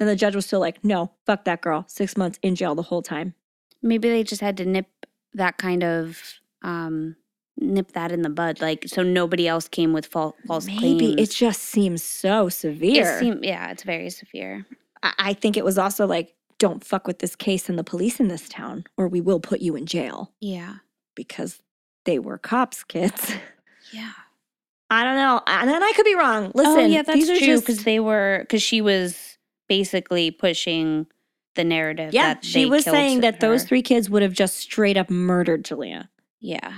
[0.00, 1.84] And the judge was still like, "No, fuck that girl.
[1.88, 3.34] 6 months in jail the whole time."
[3.82, 4.86] Maybe they just had to nip
[5.34, 6.22] that kind of
[6.62, 7.16] um
[7.60, 10.78] nip that in the bud, like so nobody else came with fal- false Maybe
[11.14, 11.14] claims.
[11.18, 13.16] it just seems so severe.
[13.16, 14.64] It seem, yeah, it's very severe.
[15.02, 18.20] I I think it was also like, "Don't fuck with this case and the police
[18.20, 20.76] in this town or we will put you in jail." Yeah.
[21.14, 21.60] because
[22.04, 23.34] they were cops, kids.
[23.92, 24.12] Yeah.
[24.90, 25.42] I don't know.
[25.46, 26.46] And then I could be wrong.
[26.46, 29.36] Oh, Listen, oh, yeah, that's these are true just- because they were because she was
[29.68, 31.06] basically pushing
[31.56, 32.14] the narrative.
[32.14, 35.64] yeah, that she was saying that those three kids would have just straight up murdered
[35.64, 36.08] Julia.
[36.40, 36.72] Yeah.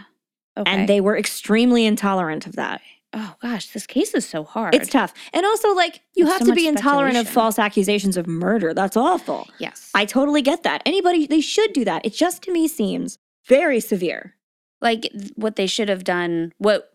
[0.57, 0.71] Okay.
[0.71, 2.81] And they were extremely intolerant of that.
[3.13, 4.75] Oh gosh, this case is so hard.
[4.75, 5.13] It's tough.
[5.33, 8.73] And also, like, you There's have so to be intolerant of false accusations of murder.
[8.75, 9.49] That's awful.
[9.59, 9.91] yes.
[9.95, 10.83] I totally get that.
[10.87, 12.05] Anybody, they should do that.
[12.07, 14.35] It just to me seems very severe.
[14.83, 16.53] like what they should have done.
[16.59, 16.87] What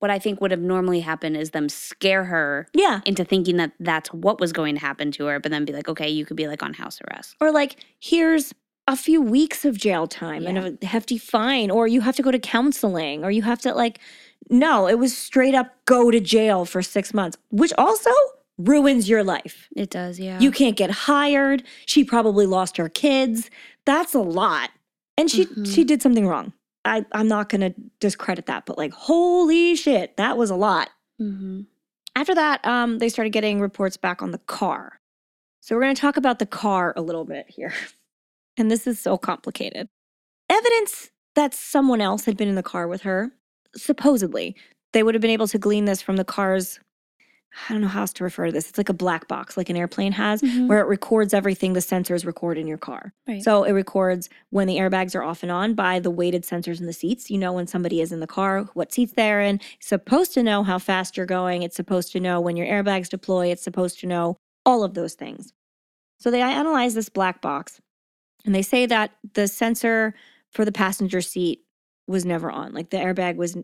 [0.00, 3.00] what I think would have normally happened is them scare her Yeah.
[3.04, 5.88] into thinking that that's what was going to happen to her, but then be like,
[5.88, 7.34] okay, you could be like on house arrest.
[7.40, 8.54] Or like, here's
[8.86, 10.50] a few weeks of jail time Yeah.
[10.50, 13.74] and a hefty fine, or you have to go to counseling, or you have to
[13.74, 13.98] like,
[14.50, 18.10] no, it was straight up go to jail for six months, which also
[18.56, 19.68] ruins your life.
[19.76, 20.40] It does, yeah.
[20.40, 21.62] You can't get hired.
[21.86, 23.50] She probably lost her kids.
[23.84, 24.70] That's a lot.
[25.16, 25.66] And she Mhm.
[25.66, 26.52] she did something wrong.
[26.84, 30.90] I, I'm not gonna discredit that, but like, holy shit, that was a lot.
[31.18, 31.62] hmm
[32.16, 35.00] After that, um, they started getting reports back on the car.
[35.60, 37.72] So we're going to talk about the car a little bit here.
[38.56, 39.88] And this is so complicated.
[40.50, 43.30] Evidence that someone else had been in the car with her,
[43.76, 44.56] supposedly,
[44.92, 46.78] they would have been able to glean this from the car's
[47.68, 48.68] I don't know how else to refer to this.
[48.68, 50.68] It's like a black box, like an airplane has, Mhm.
[50.68, 53.14] where it records everything the sensors record in your car.
[53.26, 53.42] Right.
[53.42, 56.84] So it records when the airbags are off and on by the weighted sensors in
[56.86, 57.30] the seats.
[57.30, 59.60] You know when somebody is in the car, what seats they're in.
[59.78, 61.62] It's supposed to know how fast you're going.
[61.62, 63.46] It's supposed to know when your airbags deploy.
[63.50, 64.36] It's supposed to know
[64.66, 65.54] all of those things.
[66.20, 67.80] So they analyze this black box
[68.44, 70.14] and they say that the sensor
[70.52, 71.64] for the passenger seat
[72.08, 72.72] was never on.
[72.72, 73.56] Like the airbag was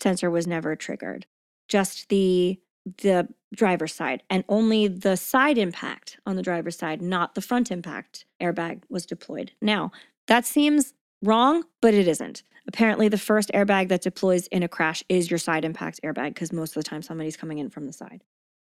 [0.00, 1.26] sensor was never triggered.
[1.68, 2.60] Just the
[3.02, 7.72] the driver's side and only the side impact on the driver's side, not the front
[7.72, 9.50] impact airbag was deployed.
[9.60, 9.90] Now,
[10.28, 12.42] that seems wrong, but it isn't.
[12.68, 16.52] Apparently, the first airbag that deploys in a crash is your side impact airbag because
[16.52, 18.22] most of the time somebody's coming in from the side.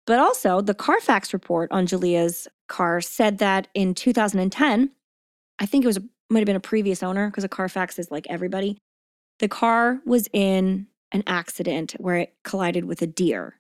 [0.06, 4.90] But also, the Carfax report on Julia's car said that in 2010,
[5.58, 8.26] I think it was might have been a previous owner because a Carfax is like
[8.28, 8.78] everybody.
[9.38, 13.58] The car was in an accident where it collided with a deer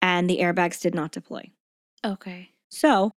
[0.00, 1.50] and the airbags did not deploy.
[2.04, 2.50] Okay.
[2.70, 3.12] So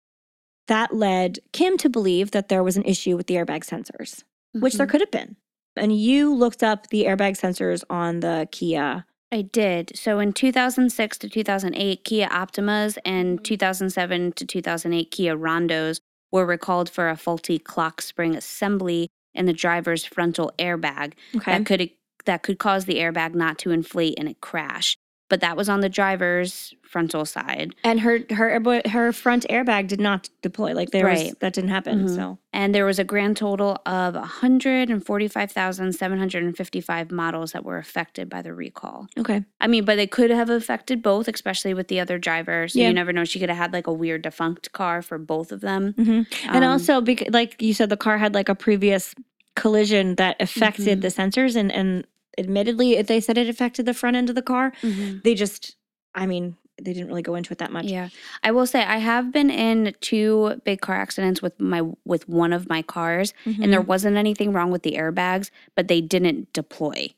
[0.68, 4.24] that led Kim to believe that there was an issue with the airbag sensors,
[4.54, 4.90] which there Mhm.
[4.90, 5.36] could have been.
[5.76, 9.06] And you looked up the airbag sensors on the Kia.
[9.32, 9.98] I did.
[9.98, 16.00] So in 2006 to 2008, Kia Optimas and 2007 to 2008 Kia Rondos
[16.32, 21.52] were recalled for a faulty clock spring assembly in the driver's frontal airbag Okay.
[21.52, 21.90] that could
[22.26, 24.96] that could cause the airbag not to inflate and it crash.
[25.34, 27.74] But that was on the driver's frontal side.
[27.84, 30.74] And her her her front airbag did not deploy.
[30.76, 31.40] Like there was Right.
[31.40, 32.06] that didn't happen.
[32.06, 32.16] Mhm.
[32.16, 38.54] So And there was a grand total of 145,755 models that were affected by the
[38.54, 39.08] recall.
[39.18, 39.44] okay.
[39.60, 42.68] I mean, but it could have affected both, especially with the other driver.
[42.68, 42.90] So Yeah.
[42.90, 43.26] you never know.
[43.26, 45.94] She could have had like a weird defunct car for both of them.
[45.98, 49.16] hmm and Um, also because like you said, the car had like a previous
[49.56, 51.02] collision that affected Mhm.
[51.02, 52.06] the sensors, and and
[52.38, 55.22] admittedly, if they said it affected the front end of the car, mhm.
[55.24, 55.76] they just,
[56.16, 57.86] I mean, they didn't really go into it that much.
[57.86, 58.10] Yeah,
[58.42, 62.52] I will say I have been in two big car accidents with my with one
[62.52, 63.88] of my cars, and there Mm-hmm.
[63.88, 67.10] wasn't anything wrong with the airbags, but they didn't deploy.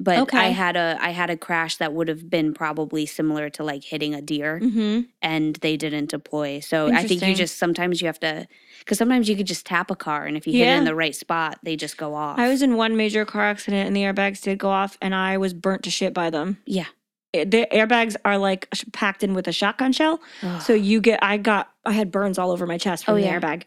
[0.00, 3.64] But I had a I had a crash that would have been probably similar to
[3.64, 5.00] like hitting a deer, Mm-hmm.
[5.22, 6.60] and they didn't deploy.
[6.60, 8.48] So I think you just sometimes you have to
[8.78, 10.94] because sometimes you could just tap a car, and if you hit it in the
[10.94, 12.38] right spot, they just go off.
[12.38, 15.36] I was in one major car accident, and the airbags did go off, and I
[15.38, 16.58] was burnt to shit by them.
[16.66, 16.86] yeah.
[17.32, 20.18] It- the airbags are like packed in with a shotgun shell,
[20.62, 21.22] so you get.
[21.22, 21.70] I got.
[21.86, 23.38] I had burns all over my chest from Oh, the yeah.
[23.38, 23.62] airbag.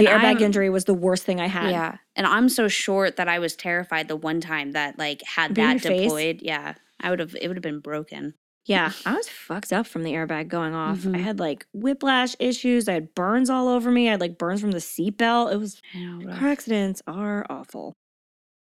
[0.00, 1.70] And The airbag I'm- injury was the worst thing I had.
[1.70, 1.96] Yeah.
[2.16, 5.68] And I'm so short that I was terrified the one time that like had Being
[5.68, 6.02] that your face?
[6.02, 6.40] deployed.
[6.42, 6.74] Yeah.
[7.00, 8.34] I would have it would have been broken.
[8.66, 11.04] Yeah, I was fucked up from the airbag going off.
[11.06, 11.20] I Mhm.
[11.20, 12.88] had like whiplash issues.
[12.88, 14.06] I had burns all over me.
[14.08, 15.52] I had like burns from the seatbelt.
[15.52, 16.36] It was know.
[16.36, 17.94] car accidents are awful.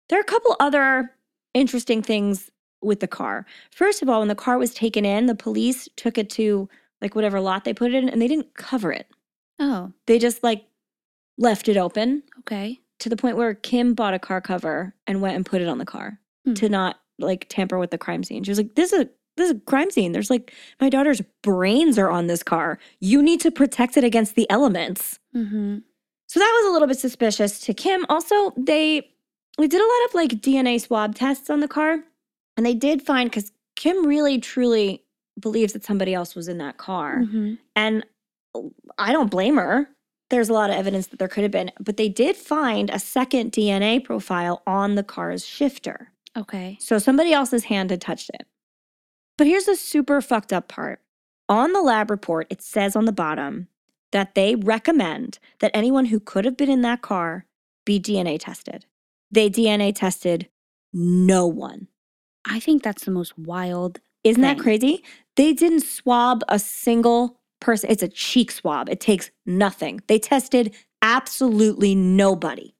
[0.08, 1.14] There are a couple other
[1.54, 2.50] interesting things
[2.80, 3.44] with the car.
[3.70, 6.68] First of all, when the car was taken in, the police took it to
[7.02, 9.06] like whatever lot they put it in, and they didn't cover it.
[9.58, 10.64] Oh, They just like
[11.38, 12.80] left it open okay.
[13.00, 15.78] to the point where Kim bought a car cover and went and put it on
[15.78, 16.54] the car Hmm.
[16.54, 18.42] to not like tamper with the crime scene.
[18.42, 20.10] She was like, "This is a this is a crime scene.
[20.12, 22.78] There's like my daughter's brains are on this car.
[23.00, 25.78] You need to protect it against the elements." Mm-hmm.
[26.28, 28.04] So that was a little bit suspicious to Kim.
[28.08, 29.08] Also, they
[29.58, 32.02] we did a lot of like DNA swab tests on the car,
[32.56, 35.04] and they did find because Kim really truly
[35.40, 37.54] believes that somebody else was in that car, Mm-hmm.
[37.76, 38.04] and
[38.98, 39.88] I don't blame her.
[40.32, 42.98] There's a lot of evidence that there could have been, but they did find a
[42.98, 46.10] second DNA profile on the car's shifter.
[46.34, 46.78] Okay.
[46.80, 48.46] So somebody else's hand had touched it.
[49.36, 51.02] But here's the super fucked up part.
[51.50, 53.68] On the lab report, it says on the bottom
[54.12, 57.44] that they recommend that anyone who could have been in that car
[57.84, 58.86] be DNA tested.
[59.30, 60.48] They DNA tested
[60.94, 61.88] no one.
[62.46, 64.00] I think that's the most wild.
[64.24, 65.04] Isn't that crazy?
[65.36, 67.90] They didn't swab a single person.
[67.90, 68.90] It's a cheek swab.
[68.90, 70.00] It takes nothing.
[70.08, 72.74] They tested absolutely nobody.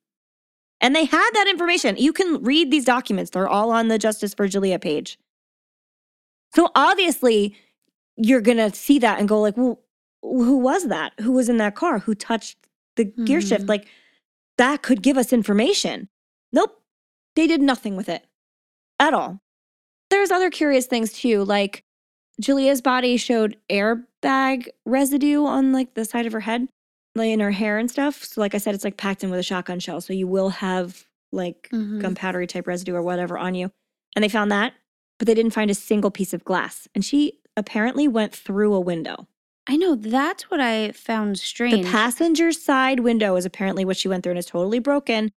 [0.81, 1.97] And they had that information.
[1.97, 5.19] You can read these documents, they're all on the Justice for Julia page.
[6.55, 7.57] So obviously,
[8.17, 9.81] you're going to see that and go like, "Well,
[10.23, 11.13] who was that?
[11.21, 12.01] Who was in that car?
[12.01, 12.59] Who touched
[12.97, 13.69] the gear shift?" Mhm.
[13.69, 13.89] Like
[14.59, 16.09] that could give us information.
[16.53, 16.83] Nope.
[17.37, 18.27] They did nothing with it
[19.01, 19.41] at all.
[20.11, 21.85] There's other curious things too, like
[22.41, 26.69] Julia's body showed airbag residue on like the side of her head,
[27.15, 28.25] like in her hair and stuff.
[28.25, 30.01] So, like I said, it's like packed in with a shotgun shell.
[30.01, 32.01] So you will have like Mhm.
[32.03, 33.71] gunpowdery type residue or whatever on you.
[34.17, 34.75] And they found that,
[35.19, 36.89] but they didn't find a single piece of glass.
[36.95, 39.29] And she apparently went through a window.
[39.67, 41.85] I know that's what I found strange.
[41.85, 45.31] The passenger side window is apparently what she went through and is totally broken,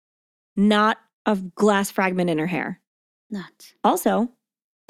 [0.56, 2.80] not a glass fragment in her hair.
[3.30, 3.74] Nuts.
[3.84, 4.30] Also,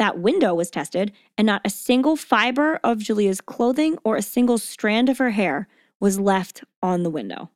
[0.05, 4.59] That window was tested, and not a single fiber of Julia's clothing or a single
[4.59, 5.67] strand of her hair
[5.99, 7.49] was left on the window.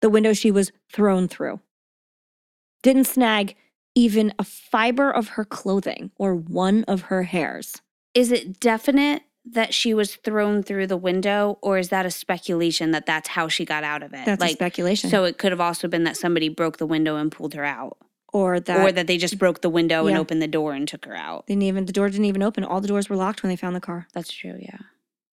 [0.00, 1.60] The window she was thrown through.
[2.82, 3.54] Didn't snag
[3.94, 7.82] even a fiber of her clothing or one of her hairs.
[8.14, 12.92] Is it definite that she was thrown through the window, or is that a speculation
[12.92, 14.24] that that's how she got out of it?
[14.24, 15.10] That's a speculation.
[15.10, 17.98] So it could have also been that somebody broke the window and pulled her out,
[18.32, 21.04] or that, or that they just broke the window and opened the door and took
[21.04, 21.46] her out.
[21.46, 22.64] didn't even the door didn't even open.
[22.64, 24.06] All the doors were locked when they found the car.
[24.12, 24.56] That's true.
[24.60, 24.78] Yeah.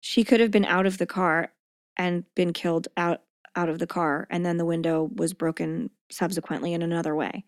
[0.01, 1.51] She could have been out of the car
[1.97, 3.21] and been killed out
[3.55, 7.43] out of the car, and then the window was broken subsequently in another way.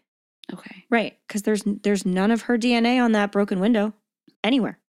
[0.51, 0.85] Okay.
[0.89, 3.93] Right, because there's there's none of her DNA on that broken window
[4.43, 4.79] anywhere.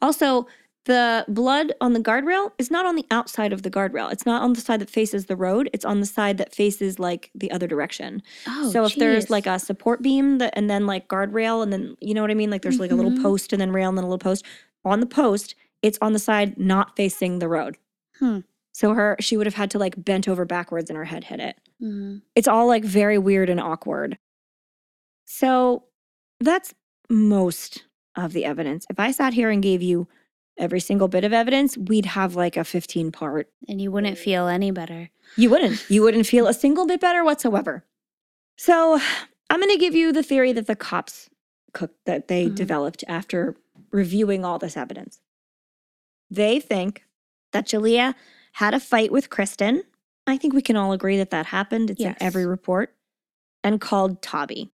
[0.00, 0.46] Also,
[0.84, 4.10] the blood on the guardrail is not on the outside of the guardrail.
[4.12, 5.70] It's not on the side that faces the road.
[5.72, 8.20] It's on the side that faces like the other direction.
[8.48, 11.96] Oh, so if there's like a support beam that, and then like guardrail and then
[12.00, 13.22] you know what I mean, like there's like a little Mhm.
[13.22, 14.44] post and then rail and then a little post
[14.84, 17.78] on the post, it's on the side not facing the road.
[18.18, 18.40] Hmm.
[18.72, 21.38] So her she would have had to like bent over backwards and her head hit
[21.40, 22.22] it Mhm.
[22.34, 24.18] it's all like very weird and awkward.
[25.26, 25.84] So
[26.40, 26.74] that's
[27.08, 27.84] most
[28.16, 28.86] of the evidence.
[28.90, 30.08] If I sat here and gave you
[30.58, 33.48] every single bit of evidence, we'd have like a 15 part.
[33.68, 35.10] and you wouldn't feel any better.
[35.36, 35.84] You wouldn't.
[35.90, 37.84] You wouldn't feel a single bit better whatsoever.
[38.58, 39.00] So
[39.50, 41.30] I'm going to give you the theory that the cops
[41.72, 42.54] cooked, that they Mhm.
[42.54, 43.56] developed after
[43.90, 45.20] reviewing all this evidence.
[46.30, 47.04] They think
[47.52, 48.14] that Jalea
[48.54, 49.82] had a fight with Kristen.
[50.26, 51.90] I think we can all agree that that happened.
[51.90, 52.16] It's Yes.
[52.20, 52.94] in every report.
[53.64, 54.70] And called Tabby.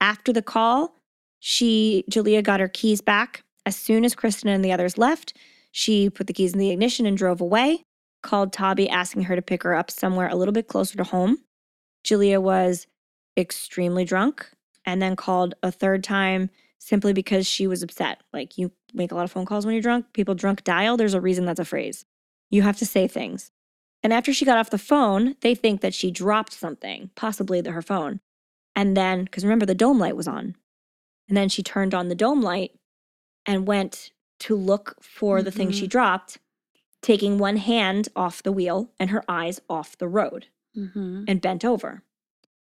[0.00, 0.94] After the call,
[1.40, 3.42] she Jalea got her keys back.
[3.68, 5.34] As soon as Kristen and the others left,
[5.70, 7.82] she put the keys in the ignition and drove away.
[8.22, 11.36] Called Tabby asking her to pick her up somewhere a little bit closer to home.
[12.02, 12.86] Julia was
[13.36, 14.50] extremely drunk
[14.86, 18.22] and then called a third time simply because she was upset.
[18.32, 20.14] Like you make a lot of phone calls when you're drunk.
[20.14, 20.96] People drunk dial.
[20.96, 22.06] There's a reason that's a phrase.
[22.48, 23.50] You have to say things.
[24.02, 27.72] And after she got off the phone, they think that she dropped something, possibly the,
[27.72, 28.20] her phone.
[28.74, 30.56] And then, because remember, the dome light was on.
[31.28, 32.72] And then she turned on the dome light
[33.48, 35.90] and went to look for the thing she Mhm.
[35.90, 36.38] dropped,
[37.02, 40.46] taking one hand off the wheel and her eyes off the road
[40.76, 41.24] Mm-hmm.
[41.26, 42.02] and bent over.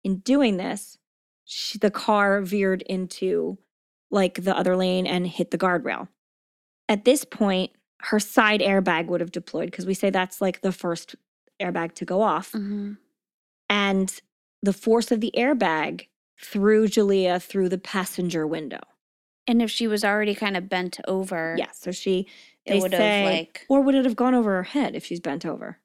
[0.02, 0.98] In doing this,
[1.44, 3.59] she, the car veered into
[4.11, 6.09] like the other lane and hit the guardrail.
[6.89, 7.70] At this point,
[8.05, 11.15] her side airbag would have deployed because we say that's like the first
[11.61, 12.52] airbag to go off.
[12.52, 12.94] Mm-hmm.
[13.69, 14.20] And
[14.62, 16.07] the force of the airbag
[16.43, 18.81] threw Jalea through the passenger window.
[19.51, 22.29] And if she was already kind of bent over, Yeah, so she
[22.65, 23.67] it they would say, have like.
[23.69, 25.79] or would it have gone over her head if she's bent over?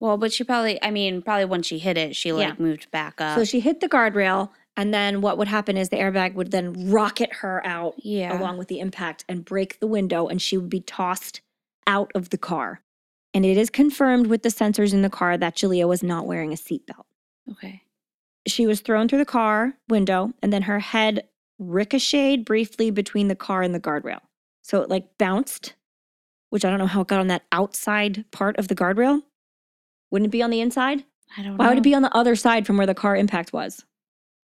[0.00, 0.82] Well, but she probably.
[0.82, 2.54] I mean, probably when she hit it, she like Yeah.
[2.58, 3.36] moved back up.
[3.36, 6.90] So she hit the guardrail, and then what would happen is the airbag would then
[6.90, 8.38] rocket her out yeah.
[8.38, 11.42] along with the impact and break the window, and she would be tossed
[11.86, 12.80] out of the car.
[13.34, 16.52] And it is confirmed with the sensors in the car that Julia was not wearing
[16.54, 17.04] a seatbelt.
[17.52, 17.82] Okay.
[18.46, 21.28] She was thrown through the car window, and then her head
[21.58, 24.20] ricocheted briefly between the car and the guardrail.
[24.62, 25.74] So it like bounced,
[26.50, 29.22] which I don't know how it got on that outside part of the guardrail.
[30.10, 31.04] Wouldn't it be on the inside?
[31.36, 31.52] I don't.
[31.52, 31.56] Know.
[31.56, 31.70] Why know.
[31.72, 33.84] would it be on the other side from where the car impact was?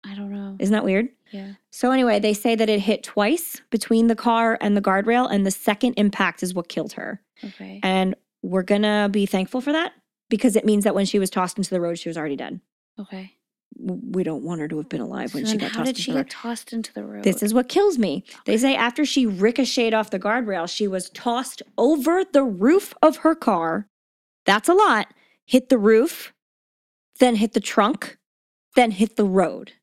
[0.05, 0.55] I don't know.
[0.59, 1.09] Isn't that weird?
[1.31, 1.53] yeah.
[1.71, 5.45] So anyway, they say that it hit twice between the car and the guardrail, and
[5.45, 7.21] the second impact is what killed her.
[7.43, 7.79] Okay.
[7.83, 9.93] And we're gonna be thankful for that
[10.29, 12.59] because it means that when she was tossed into the road, she was already dead.
[12.99, 13.33] okay.
[13.77, 15.85] We don't want her to have been alive when So she then got how tossed
[15.85, 17.23] did into she the get tossed into the road?
[17.23, 18.23] This is what kills me.
[18.45, 23.17] They say after she ricocheted off the guardrail, she was tossed over the roof of
[23.17, 23.87] her car.
[24.45, 25.13] That's a lot.
[25.45, 26.33] Hit the roof,
[27.19, 28.17] then hit the trunk,
[28.75, 29.73] then hit the road.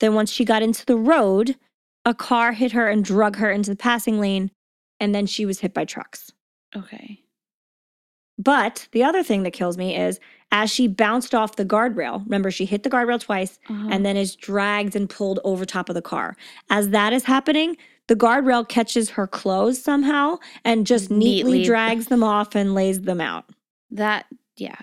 [0.00, 1.56] Then, once she got into the road,
[2.04, 4.50] a car hit her and drug her into the passing lane,
[4.98, 6.32] and then she was hit by trucks.
[6.74, 7.20] okay.
[8.42, 10.18] But the other thing that kills me is
[10.50, 13.88] as she bounced off the guardrail, remember, she hit the guardrail twice Uh-huh.
[13.92, 16.36] and then is dragged and pulled over top of the car.
[16.70, 17.76] As that is happening,
[18.08, 21.66] the guardrail catches her clothes somehow and just neatly, Neatly.
[21.66, 23.44] drags them off and lays them out.
[23.90, 24.24] that.
[24.56, 24.76] Yeah.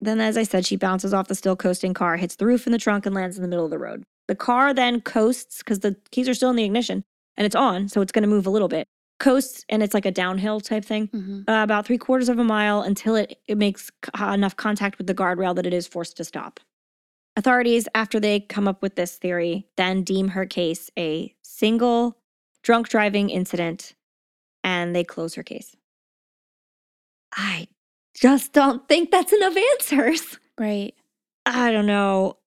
[0.00, 2.74] then, as I said, she bounces off the still coasting car, hits the roof and
[2.74, 4.02] the trunk, and lands in the middle of the road.
[4.28, 7.04] The car then coasts because the keys are still in the ignition
[7.36, 8.86] and it's on, so it's going to move a little bit.
[9.22, 11.06] Coasts and it's like a downhill type thing.
[11.08, 11.48] Mm-hmm.
[11.48, 15.06] uh, about three quarters of a mile until it, it makes c- enough contact with
[15.06, 16.58] the guardrail that it is forced to stop.
[17.36, 22.18] Authorities, after they come up with this theory, then deem her case a single
[22.64, 23.94] drunk driving incident
[24.64, 25.76] and they close her case.
[27.32, 27.68] I
[28.14, 30.38] just don't think that's enough answers.
[30.58, 30.94] Right.
[31.46, 32.38] I don't know.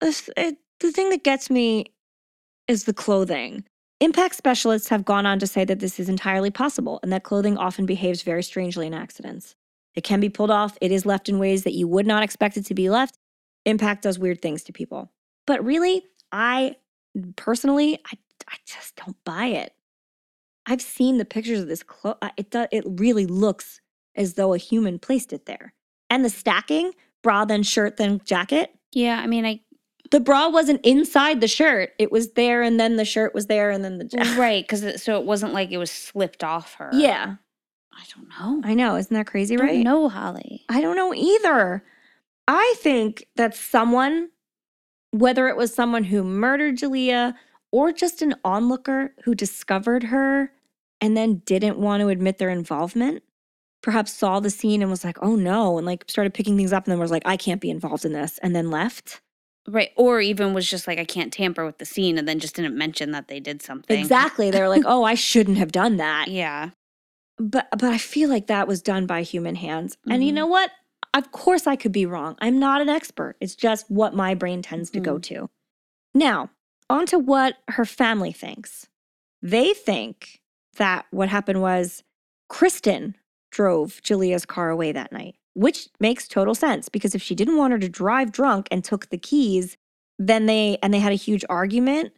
[0.00, 1.92] This, it, the thing that gets me
[2.66, 3.64] is the clothing.
[4.02, 7.56] Impact specialists have gone on to say that this is entirely possible and that clothing
[7.56, 9.54] often behaves very strangely in accidents.
[9.94, 12.56] It can be pulled off, it is left in ways that you would not expect
[12.56, 13.16] it to be left.
[13.64, 15.12] Impact does weird things to people.
[15.46, 16.02] But really,
[16.32, 16.74] I
[17.36, 18.18] personally, I,
[18.48, 19.72] I just don't buy it.
[20.66, 22.18] I've seen the pictures of this clothes.
[22.36, 23.80] It does, it really looks
[24.16, 25.74] as though a human placed it there.
[26.10, 26.90] And the stacking,
[27.22, 28.74] bra then shirt then jacket.
[28.90, 29.60] Yeah, I mean, I
[30.12, 31.94] The bra wasn't inside the shirt.
[31.98, 35.18] It was there and then the shirt was there and then the right because so
[35.18, 36.90] it wasn't like it was slipped off her.
[36.92, 37.36] Yeah.
[37.94, 38.68] I don't know.
[38.68, 39.84] I know, isn't that crazy, I don't right?
[39.84, 40.64] know, Holly.
[40.68, 41.82] I don't know either.
[42.46, 44.28] I think that someone,
[45.12, 47.34] whether it was someone who murdered Julia
[47.70, 50.52] or just an onlooker who discovered her
[51.00, 53.22] and then didn't want to admit their involvement,
[53.82, 56.84] perhaps saw the scene and was like, oh no, and like started picking things up
[56.84, 59.22] and then was like, I can't be involved in this, and then left.
[59.68, 62.56] Right, or even was just like I can't tamper with the scene, and then just
[62.56, 63.98] didn't mention that they did something.
[63.98, 64.50] Exactly.
[64.50, 66.28] They're like, oh, I shouldn't have done that.
[66.28, 66.70] Yeah.
[67.38, 69.96] but but I feel like that was done by human hands.
[70.08, 70.50] And you know mm-hmm.
[70.50, 70.70] what?
[71.14, 72.36] Of course I could be wrong.
[72.40, 73.36] I'm not an expert.
[73.40, 75.34] It's just what my brain tends to go mm-hmm.
[75.34, 75.50] to.
[76.14, 76.50] Now,
[76.88, 78.88] on to what her family thinks.
[79.42, 80.40] They think
[80.76, 82.02] that what happened was
[82.48, 83.16] Kristen
[83.50, 87.72] drove Julia's car away that night, which makes total sense because if she didn't want
[87.72, 89.76] her to drive drunk and took the keys,
[90.18, 92.12] then they and they had a huge argument,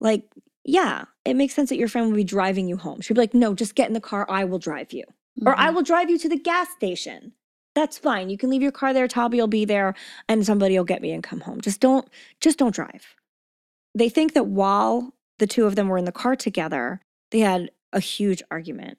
[0.00, 0.24] like
[0.64, 3.00] yeah, it makes sense that your friend would be driving you home.
[3.00, 4.26] She'd be like, "No, just get in the car.
[4.30, 5.04] I will drive you."
[5.44, 5.74] or I Mhm.
[5.74, 7.32] will drive you to the gas station.
[7.74, 8.30] That's fine.
[8.30, 9.08] You can leave your car there.
[9.08, 9.94] Toby will be there,
[10.28, 11.60] and somebody will get me and come home.
[11.60, 12.08] Just don't,
[12.40, 13.16] just don't drive.
[13.96, 17.00] They think that while the two of them were in the car together,
[17.32, 18.98] they had a huge argument,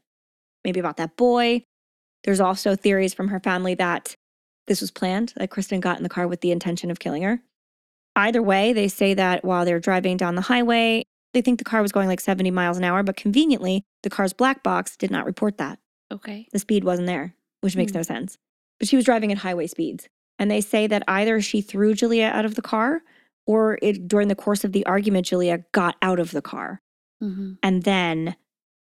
[0.65, 1.63] maybe about that boy.
[2.25, 4.15] There's also theories from her family that
[4.67, 7.41] this was planned, that Kristen got in the car with the intention of killing her.
[8.15, 11.03] Either way, they say that while they're driving down the highway,
[11.33, 14.33] they think the car was going like 70 miles an hour, but conveniently, the car's
[14.33, 15.79] black box did not report that
[16.11, 16.47] Okay.
[16.51, 17.97] the speed wasn't there, which makes Hmm.
[17.99, 18.37] no sense.
[18.79, 20.07] But she was driving at highway speeds.
[20.39, 23.01] And they say that either she threw Julia out of the car
[23.45, 26.81] or it, during the course of the argument, Julia got out of the car.
[27.21, 28.35] hmm And then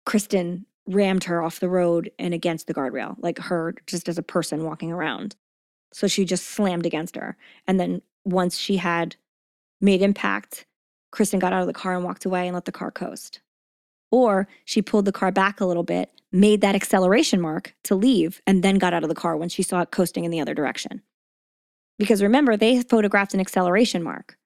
[0.05, 4.23] Kristen rammed her off the road and against the guardrail, like her just as a
[4.23, 5.37] person walking around.
[5.93, 7.37] So she just slammed against her.
[7.67, 9.17] And then once she had
[9.81, 10.67] made impact,
[11.11, 13.41] Kristen got out of the car and walked away and let the car coast.
[14.11, 18.41] Or she pulled the car back a little bit, made that acceleration mark to leave,
[18.47, 20.55] and then got out of the car when she saw it coasting in the other
[20.55, 21.03] direction.
[21.99, 24.37] Because remember, they photographed an acceleration mark.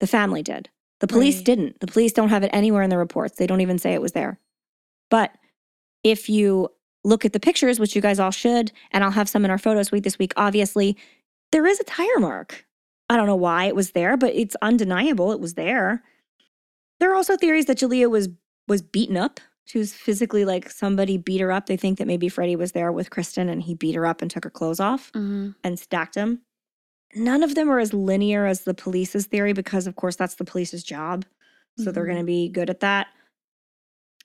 [0.00, 0.70] The family did.
[1.00, 1.44] The police Right.
[1.44, 1.80] didn't.
[1.80, 3.36] The police don't have it anywhere in the reports.
[3.36, 4.38] They don't even say it was there.
[5.10, 5.34] But
[6.06, 6.68] if you
[7.02, 9.58] look at the pictures, which you guys all should, and I'll have some in our
[9.58, 10.96] photos week this week, obviously,
[11.50, 12.64] there is a tire mark.
[13.10, 16.02] I don't know why it was there, but it's undeniable it was there.
[17.00, 18.28] There are also theories that Julia was
[18.68, 19.40] was beaten up.
[19.64, 21.66] She was physically like somebody beat her up.
[21.66, 24.30] They think that maybe Freddie was there with Kristen and he beat her up and
[24.30, 26.42] took her clothes off hmm and stacked them.
[27.14, 30.44] None of them are as linear as the police's theory because, of course, that's the
[30.44, 31.24] police's job.
[31.78, 32.06] So they're Mhm.
[32.08, 33.06] going to be good at that.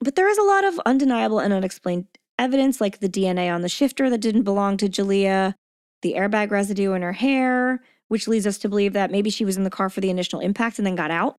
[0.02, 2.08] But there is a lot of undeniable and unexplained
[2.40, 5.56] evidence, like the DNA on the shifter that didn't belong to Julia,
[6.02, 9.58] the airbag residue in her hair, which leads us to believe that maybe she was
[9.58, 11.36] in the car for the initial impact and then got out.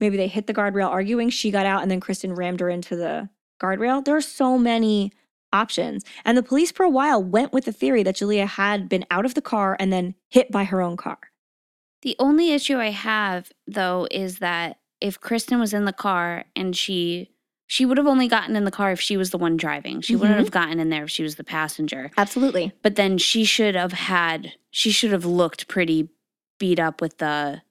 [0.00, 2.96] Maybe they hit the guardrail arguing, she got out, and then Kristen rammed her into
[2.96, 3.28] the
[3.60, 4.04] guardrail.
[4.04, 5.12] There are so many
[5.52, 6.04] options.
[6.24, 9.24] And the police, for a while, went with the theory that Julia had been out
[9.24, 11.18] of the car and then hit by her own car.
[12.02, 16.76] The only issue I have though is that if Kristen was in the car and
[16.76, 17.30] she
[17.66, 20.00] she would have only gotten in the car if she was the one driving.
[20.00, 20.44] She wouldn't Mhm.
[20.44, 22.10] have gotten in there if she was the passenger.
[22.16, 22.72] Absolutely.
[22.82, 26.08] But then she should have had she should have looked pretty
[26.58, 27.62] beat up with the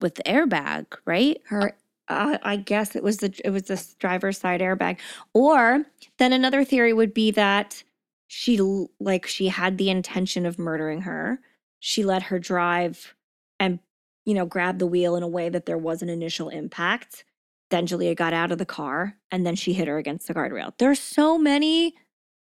[0.00, 1.40] with the airbag, right?
[1.46, 1.76] Her,
[2.08, 4.98] uh, I guess it was the it was the driver's side airbag.
[5.34, 5.84] Or
[6.18, 7.82] then another theory would be that
[8.26, 8.58] she
[9.00, 11.40] like she had the intention of murdering her.
[11.80, 13.14] She let her drive
[13.58, 13.78] and
[14.26, 17.24] you know grab the wheel in a way that there was an initial impact.
[17.70, 20.72] Then Julia got out of the car and then she hit her against the guardrail.
[20.78, 21.94] There are so many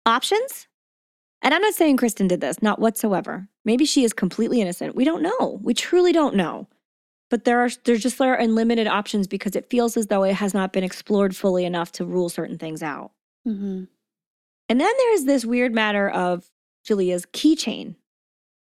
[0.06, 0.68] options.
[1.42, 3.48] And I'm not saying Kristen did this, not whatsoever.
[3.66, 4.96] Maybe she is completely innocent.
[4.96, 5.60] We don't know.
[5.64, 6.68] We truly don't know
[7.32, 10.36] but there are there's just there are unlimited options because it feels as though it
[10.36, 13.12] has not been explored fully enough to rule certain things out.
[13.48, 13.86] Mm-hmm.
[14.70, 16.52] And then there's this weird matter of
[16.84, 17.96] Julia's keychain.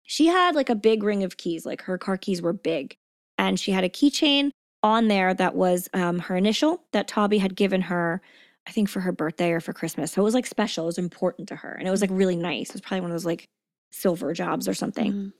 [0.02, 2.96] She had like a big ring of keys, like her car keys were big,
[3.38, 4.50] and she had a keychain
[4.82, 8.20] on there that was um, her initial that Toby had given her,
[8.66, 10.12] I think for her birthday or for Christmas.
[10.12, 12.36] So it was like special, it was important to her, and it was like really
[12.36, 12.68] nice.
[12.70, 13.48] It was probably one of those like
[13.90, 15.12] silver jobs or something.
[15.12, 15.32] Mhm.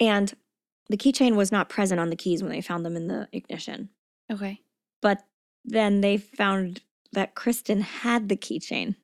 [0.00, 0.34] And
[0.88, 3.90] the keychain was not present on the keys when they found them in the ignition.
[4.30, 4.60] Okay.
[5.00, 5.24] but
[5.64, 6.80] then they found
[7.12, 8.96] that Kristen had the keychain.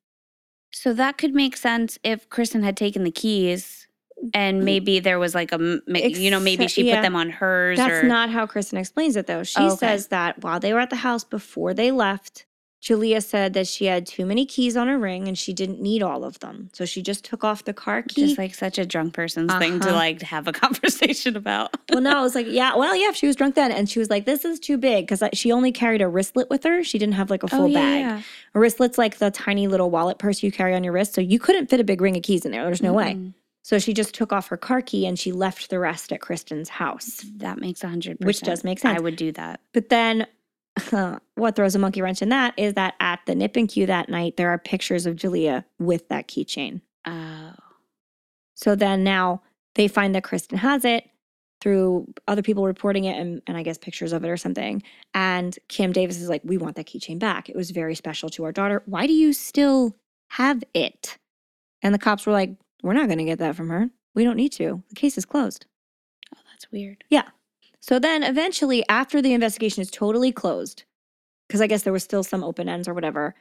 [0.73, 3.87] So that could make sense if Kristen had taken the keys
[4.33, 6.97] and maybe there was like a you know, maybe she yeah.
[6.97, 8.07] put them on hers That's or.
[8.07, 9.43] not how Kristen explains it, though.
[9.43, 9.77] She Oh, okay.
[9.77, 12.47] says that while they were at the house before they left,
[12.81, 16.03] Julia said that she had too many keys on her ring and she didn't need
[16.03, 16.69] all of them.
[16.75, 18.27] So she just took off the car key.
[18.27, 19.97] just like such a drunk person's thing to Uh-huh.
[19.97, 21.75] like have a conversation about.
[21.91, 23.73] well, no, I was like, yeah, well, yeah, she was drunk then.
[23.73, 26.63] And she was like, this is too big because she only carried a wristlet with
[26.65, 26.85] her.
[26.85, 28.23] She didn't have like a full bag.
[28.55, 31.15] A wristlet's like the tiny little wallet purse you carry on your wrist.
[31.15, 32.65] So you couldn't fit a big ring of keys in there.
[32.67, 33.19] There's no way.
[33.65, 36.69] So she just took off her car key and she left the rest at Kristen's
[36.69, 37.23] house.
[37.25, 38.27] Mm, that makes a hundred percent.
[38.27, 38.99] Which does make sense.
[38.99, 39.61] I would do that.
[39.73, 40.27] But then
[41.35, 44.11] what throws a monkey wrench in that is that at the nip and cue that
[44.11, 46.83] night, there are pictures of Julia with that keychain.
[47.07, 47.55] Oh.
[48.55, 49.41] So then now
[49.77, 51.09] they find that Kristen has it
[51.63, 54.83] through other people reporting it and, and I guess pictures of it or something.
[55.15, 57.49] And Kim Davis is like, We want that keychain back.
[57.49, 58.83] It was very special to our daughter.
[58.85, 59.97] Why do you still
[60.33, 61.17] have it?
[61.81, 62.51] And the cops were like,
[62.85, 63.89] We're not going to get that from her.
[64.15, 64.83] We don't need to.
[64.91, 65.65] The case is closed.
[66.35, 67.03] Oh, that's weird.
[67.09, 67.29] Yeah.
[67.81, 70.85] So then eventually, after the investigation is totally closed,
[71.49, 73.35] because I guess there was still some open ends or whatever,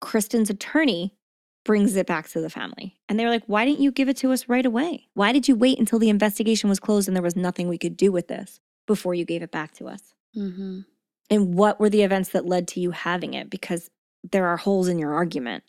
[0.00, 1.14] Kristen's attorney
[1.62, 2.98] brings it back to the family.
[3.06, 5.08] And they were like, why didn't you give it to us right away?
[5.12, 7.98] Why did you wait until the investigation was closed and there was nothing we could
[7.98, 10.14] do with this before you gave it back to us?
[10.34, 10.80] Mm-hmm.
[11.28, 13.50] And what were the events that led to you having it?
[13.50, 13.90] Because
[14.32, 15.64] there are holes in your argument.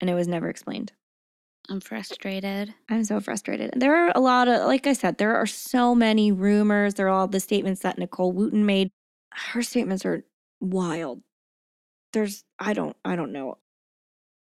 [0.00, 0.92] And it was never explained.
[1.70, 2.74] I'm frustrated.
[2.88, 3.74] I'm so frustrated.
[3.76, 6.94] There are a lot of, like I said, there are so many rumors.
[6.94, 8.90] There are all the statements that Nicole Wooten made.
[9.32, 10.24] Her statements are
[10.60, 11.22] wild.
[12.12, 13.58] There's, I don't, I don't know.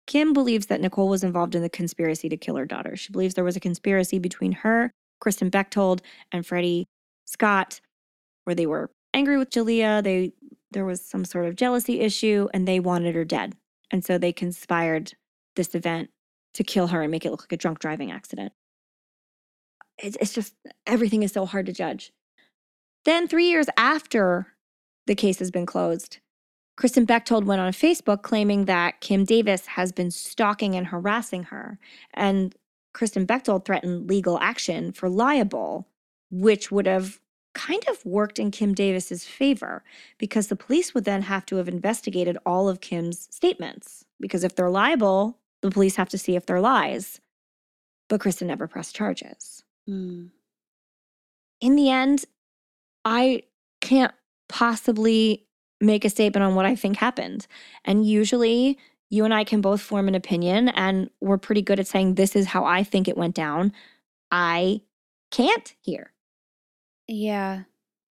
[0.07, 2.97] Kim believes that Nicole was involved in the conspiracy to kill her daughter.
[2.97, 6.87] She believes there was a conspiracy between her, Kristen Bechtold, and Freddie
[7.27, 7.81] Scott,
[8.45, 10.01] where they were angry with Julia.
[10.03, 10.33] They
[10.73, 13.57] there was some sort of jealousy issue, and they wanted her dead.
[13.91, 15.13] And so they conspired
[15.57, 16.11] this event
[16.55, 18.53] to kill her and make it look like a drunk driving accident.
[19.99, 20.55] It's, it's just
[20.87, 22.13] everything is so hard to judge.
[23.05, 24.49] Then, three years after
[25.07, 26.19] the case has been closed,
[26.77, 31.79] Kristen Bechtold went on Facebook claiming that Kim Davis has been stalking and harassing her.
[32.15, 32.55] And
[32.93, 35.87] Kristen Bechtold threatened legal action for libel,
[36.31, 37.21] which would have
[37.55, 39.83] kind of worked in Kim Davis's favor
[40.19, 44.05] because the police would then have to have investigated all of Kim's statements.
[44.21, 47.21] Because if they're libel, the police have to see if they're lies.
[48.09, 49.63] But Kristen never pressed charges.
[49.89, 50.31] Mm.
[51.61, 52.25] In the end,
[53.05, 53.43] I
[53.81, 54.13] can't
[54.49, 55.47] possibly
[55.81, 57.47] make a statement on what I think happened.
[57.85, 58.79] And usually,
[59.11, 62.35] you and I can both form an opinion, and we're pretty good at saying, This
[62.37, 63.73] is how I think it went down.
[64.31, 64.81] I
[65.31, 66.13] can't here.
[67.07, 67.63] Yeah.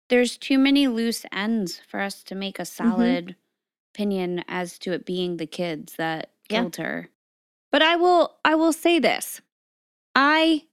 [0.08, 3.36] There's too many loose ends for us to make a solid
[3.94, 6.60] opinion as to it being the kids that Yeah.
[6.60, 7.08] killed her.
[7.72, 9.40] But I will I will say this.
[10.14, 10.64] I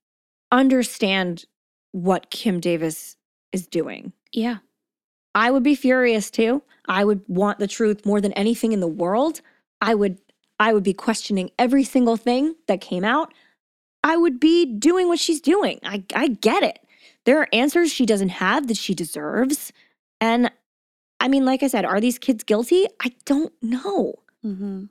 [0.51, 1.45] understand
[1.91, 3.15] what Kim Davis
[3.51, 4.13] is doing.
[4.31, 4.57] Yeah.
[5.33, 6.61] I would be furious too.
[6.87, 9.41] I would want the truth more than anything in the world.
[9.81, 10.19] I would
[10.59, 13.33] I would be questioning every single thing that came out.
[14.03, 15.79] I would be doing what she's doing.
[15.83, 16.79] I I get it.
[17.25, 19.71] There are answers she doesn't have that she deserves.
[20.19, 20.51] And
[21.19, 22.87] I mean, like I said, are these kids guilty?
[23.01, 24.15] I don't know.
[24.45, 24.85] Mm-hmm.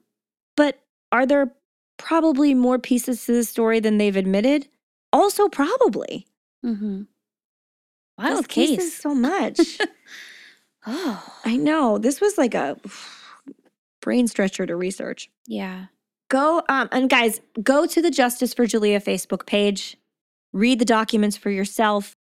[0.57, 0.81] But
[1.11, 1.53] are there
[1.99, 4.69] probably more pieces to the story than they've admitted?
[5.13, 6.27] Also, probably.
[6.65, 7.03] Mm-hmm.
[8.19, 8.85] This Wild case case.
[8.85, 9.61] is so much.
[10.87, 11.35] oh.
[11.45, 11.99] I know.
[11.99, 12.77] This was like a
[14.01, 15.31] brain stretcher to research.
[15.47, 15.87] Yeah.
[16.31, 19.97] Go um and guys, go to the Justice for Julia Facebook page.
[20.53, 22.15] Read the documents for yourself.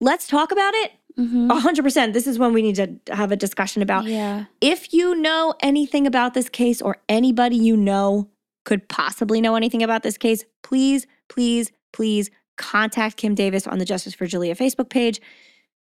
[0.00, 0.92] Let's talk about it.
[1.18, 1.50] Mm-hmm.
[1.50, 2.14] A 100%.
[2.14, 4.46] This is when we need to have a discussion about yeah.
[4.60, 8.28] if you know anything about this case or anybody you know
[8.64, 13.84] could possibly know anything about this case, please, please, please contact Kim Davis on the
[13.84, 15.20] Justice for Julia Facebook page.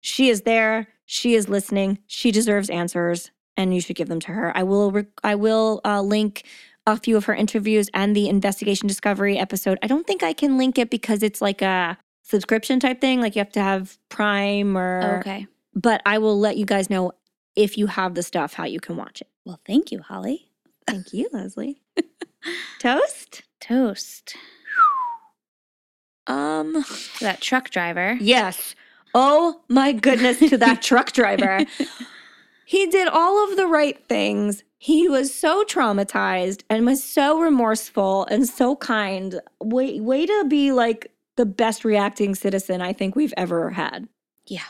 [0.01, 0.87] She is there.
[1.05, 1.99] She is listening.
[2.07, 4.55] She deserves answers, and you should give them to her.
[4.55, 4.91] I will.
[4.91, 6.43] Re- I will uh, link
[6.87, 9.79] a few of her interviews and the investigation discovery episode.
[9.81, 13.21] I don't think I can link it because it's like a subscription type thing.
[13.21, 15.19] Like you have to have Prime or.
[15.19, 15.47] Okay.
[15.73, 17.11] But I will let you guys know
[17.55, 19.27] if you have the stuff how you can watch it.
[19.45, 20.49] Well, thank you, Holly.
[20.87, 21.81] Thank you, Leslie.
[22.79, 23.43] Toast.
[23.59, 24.35] Toast.
[26.27, 26.83] Um.
[27.21, 28.17] That truck driver.
[28.19, 28.75] Yes.
[29.13, 31.65] Oh my goodness to that truck driver.
[32.65, 34.63] He did all of the right things.
[34.77, 39.39] He was so traumatized and was so remorseful and so kind.
[39.61, 44.07] Way, way to be like the best reacting citizen I think we've ever had.
[44.47, 44.63] Yeah.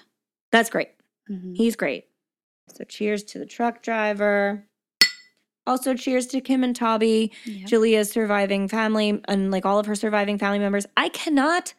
[0.51, 0.89] That's great.
[1.29, 1.55] Mhm.
[1.55, 2.05] He's great.
[2.73, 4.65] So cheers to the truck driver.
[5.67, 7.67] Also, cheers to Kim and Toby, Yep.
[7.67, 10.85] Julia's surviving family, and like all of her surviving family members.
[10.95, 11.73] I cannot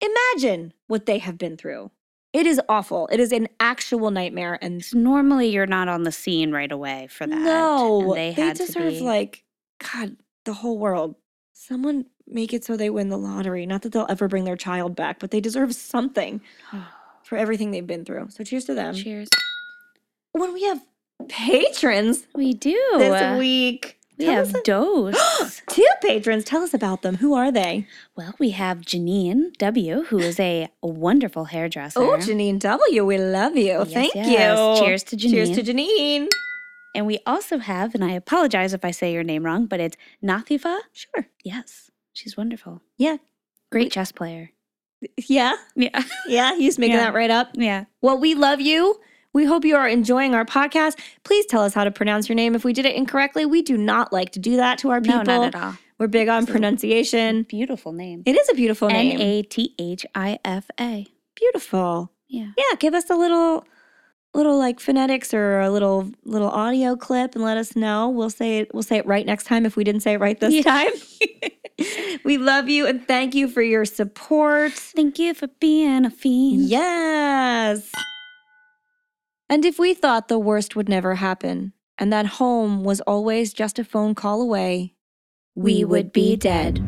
[0.00, 1.90] imagine what they have been through.
[2.32, 3.08] It is awful.
[3.12, 4.58] It is an actual nightmare.
[4.60, 7.38] And Normally, you're not on the scene right away for that.
[7.38, 9.00] no, And they, they had deserve to be.
[9.00, 9.44] like
[9.92, 11.14] God, the whole world.
[11.52, 13.64] Someone make it so they win the lottery.
[13.66, 16.40] Not that they'll ever bring their child back, but they deserve something
[17.22, 18.26] for everything they've been through.
[18.30, 18.94] So cheers to them.
[18.94, 19.28] Cheers.
[20.32, 20.82] When we have
[21.28, 22.78] patrons We do.
[22.98, 25.62] this week, we tell have Dose.
[25.68, 26.44] two patrons.
[26.44, 27.16] Tell us about them.
[27.16, 27.86] Who are they?
[28.16, 32.00] well, we have Janine W., who is a wonderful hairdresser.
[32.00, 33.04] Oh, Janine W.
[33.04, 33.64] We love you.
[33.64, 34.58] Yes, Thank yes.
[34.80, 34.84] you.
[34.86, 35.30] Cheers to Janine.
[35.30, 36.28] Cheers to Janine.
[36.96, 39.96] And we also have, and I apologize if I say your name wrong, but it's
[40.22, 40.78] Nathifa.
[40.92, 41.26] Sure.
[41.42, 42.82] Yes, she's wonderful.
[42.96, 43.16] Yeah.
[43.72, 44.52] Great chess player.
[45.28, 45.56] Yeah.
[45.74, 46.02] Yeah.
[46.28, 46.56] Yeah.
[46.58, 47.06] Just making Yeah.
[47.06, 47.50] that right up.
[47.54, 47.86] Yeah.
[48.00, 49.00] Well, we love you.
[49.34, 50.98] We hope you are enjoying our podcast.
[51.24, 53.44] Please tell us how to pronounce your name if we did it incorrectly.
[53.44, 55.24] We do not like to do that to our people.
[55.24, 55.74] No, not at all.
[55.98, 57.42] We're big on It's pronunciation.
[57.42, 58.22] Beautiful name.
[58.26, 59.20] It is a beautiful name.
[59.20, 61.06] A T H I F A.
[61.34, 62.10] Beautiful.
[62.28, 62.50] Yeah.
[62.56, 63.64] Yeah, give us a little
[64.34, 68.08] little like phonetics or a little little audio clip and let us know.
[68.08, 70.38] We'll say it we'll say it right next time if we didn't say it right
[70.38, 70.62] this Yeah.
[70.62, 70.92] time.
[72.24, 74.72] we love you and thank you for your support.
[74.72, 76.68] Thank you for being a fiend.
[76.68, 77.90] Yes.
[79.48, 83.78] And if we thought the worst would never happen and that home was always just
[83.78, 84.94] a phone call away,
[85.54, 86.82] we, would be dead.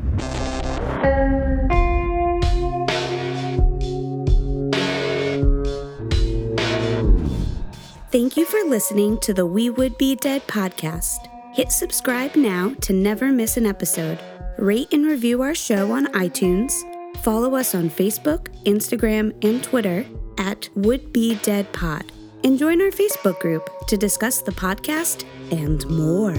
[8.10, 11.28] Thank you for listening to the We Would Be Dead podcast.
[11.54, 14.18] Hit subscribe now to never miss an episode.
[14.58, 16.72] Rate and review our show on iTunes.
[17.18, 20.06] Follow us on Facebook, Instagram, and Twitter
[20.38, 22.10] at Would Be Dead Pod.
[22.44, 26.36] And join our Facebook group to discuss the podcast and more.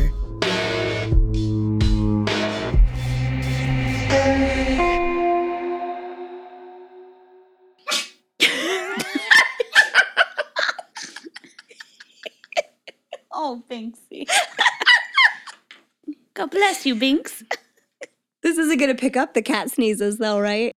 [13.39, 14.27] Oh, Binksy.
[16.33, 17.43] God bless you, Binks.
[18.41, 20.73] This isn't going to pick up the cat sneezes though, right?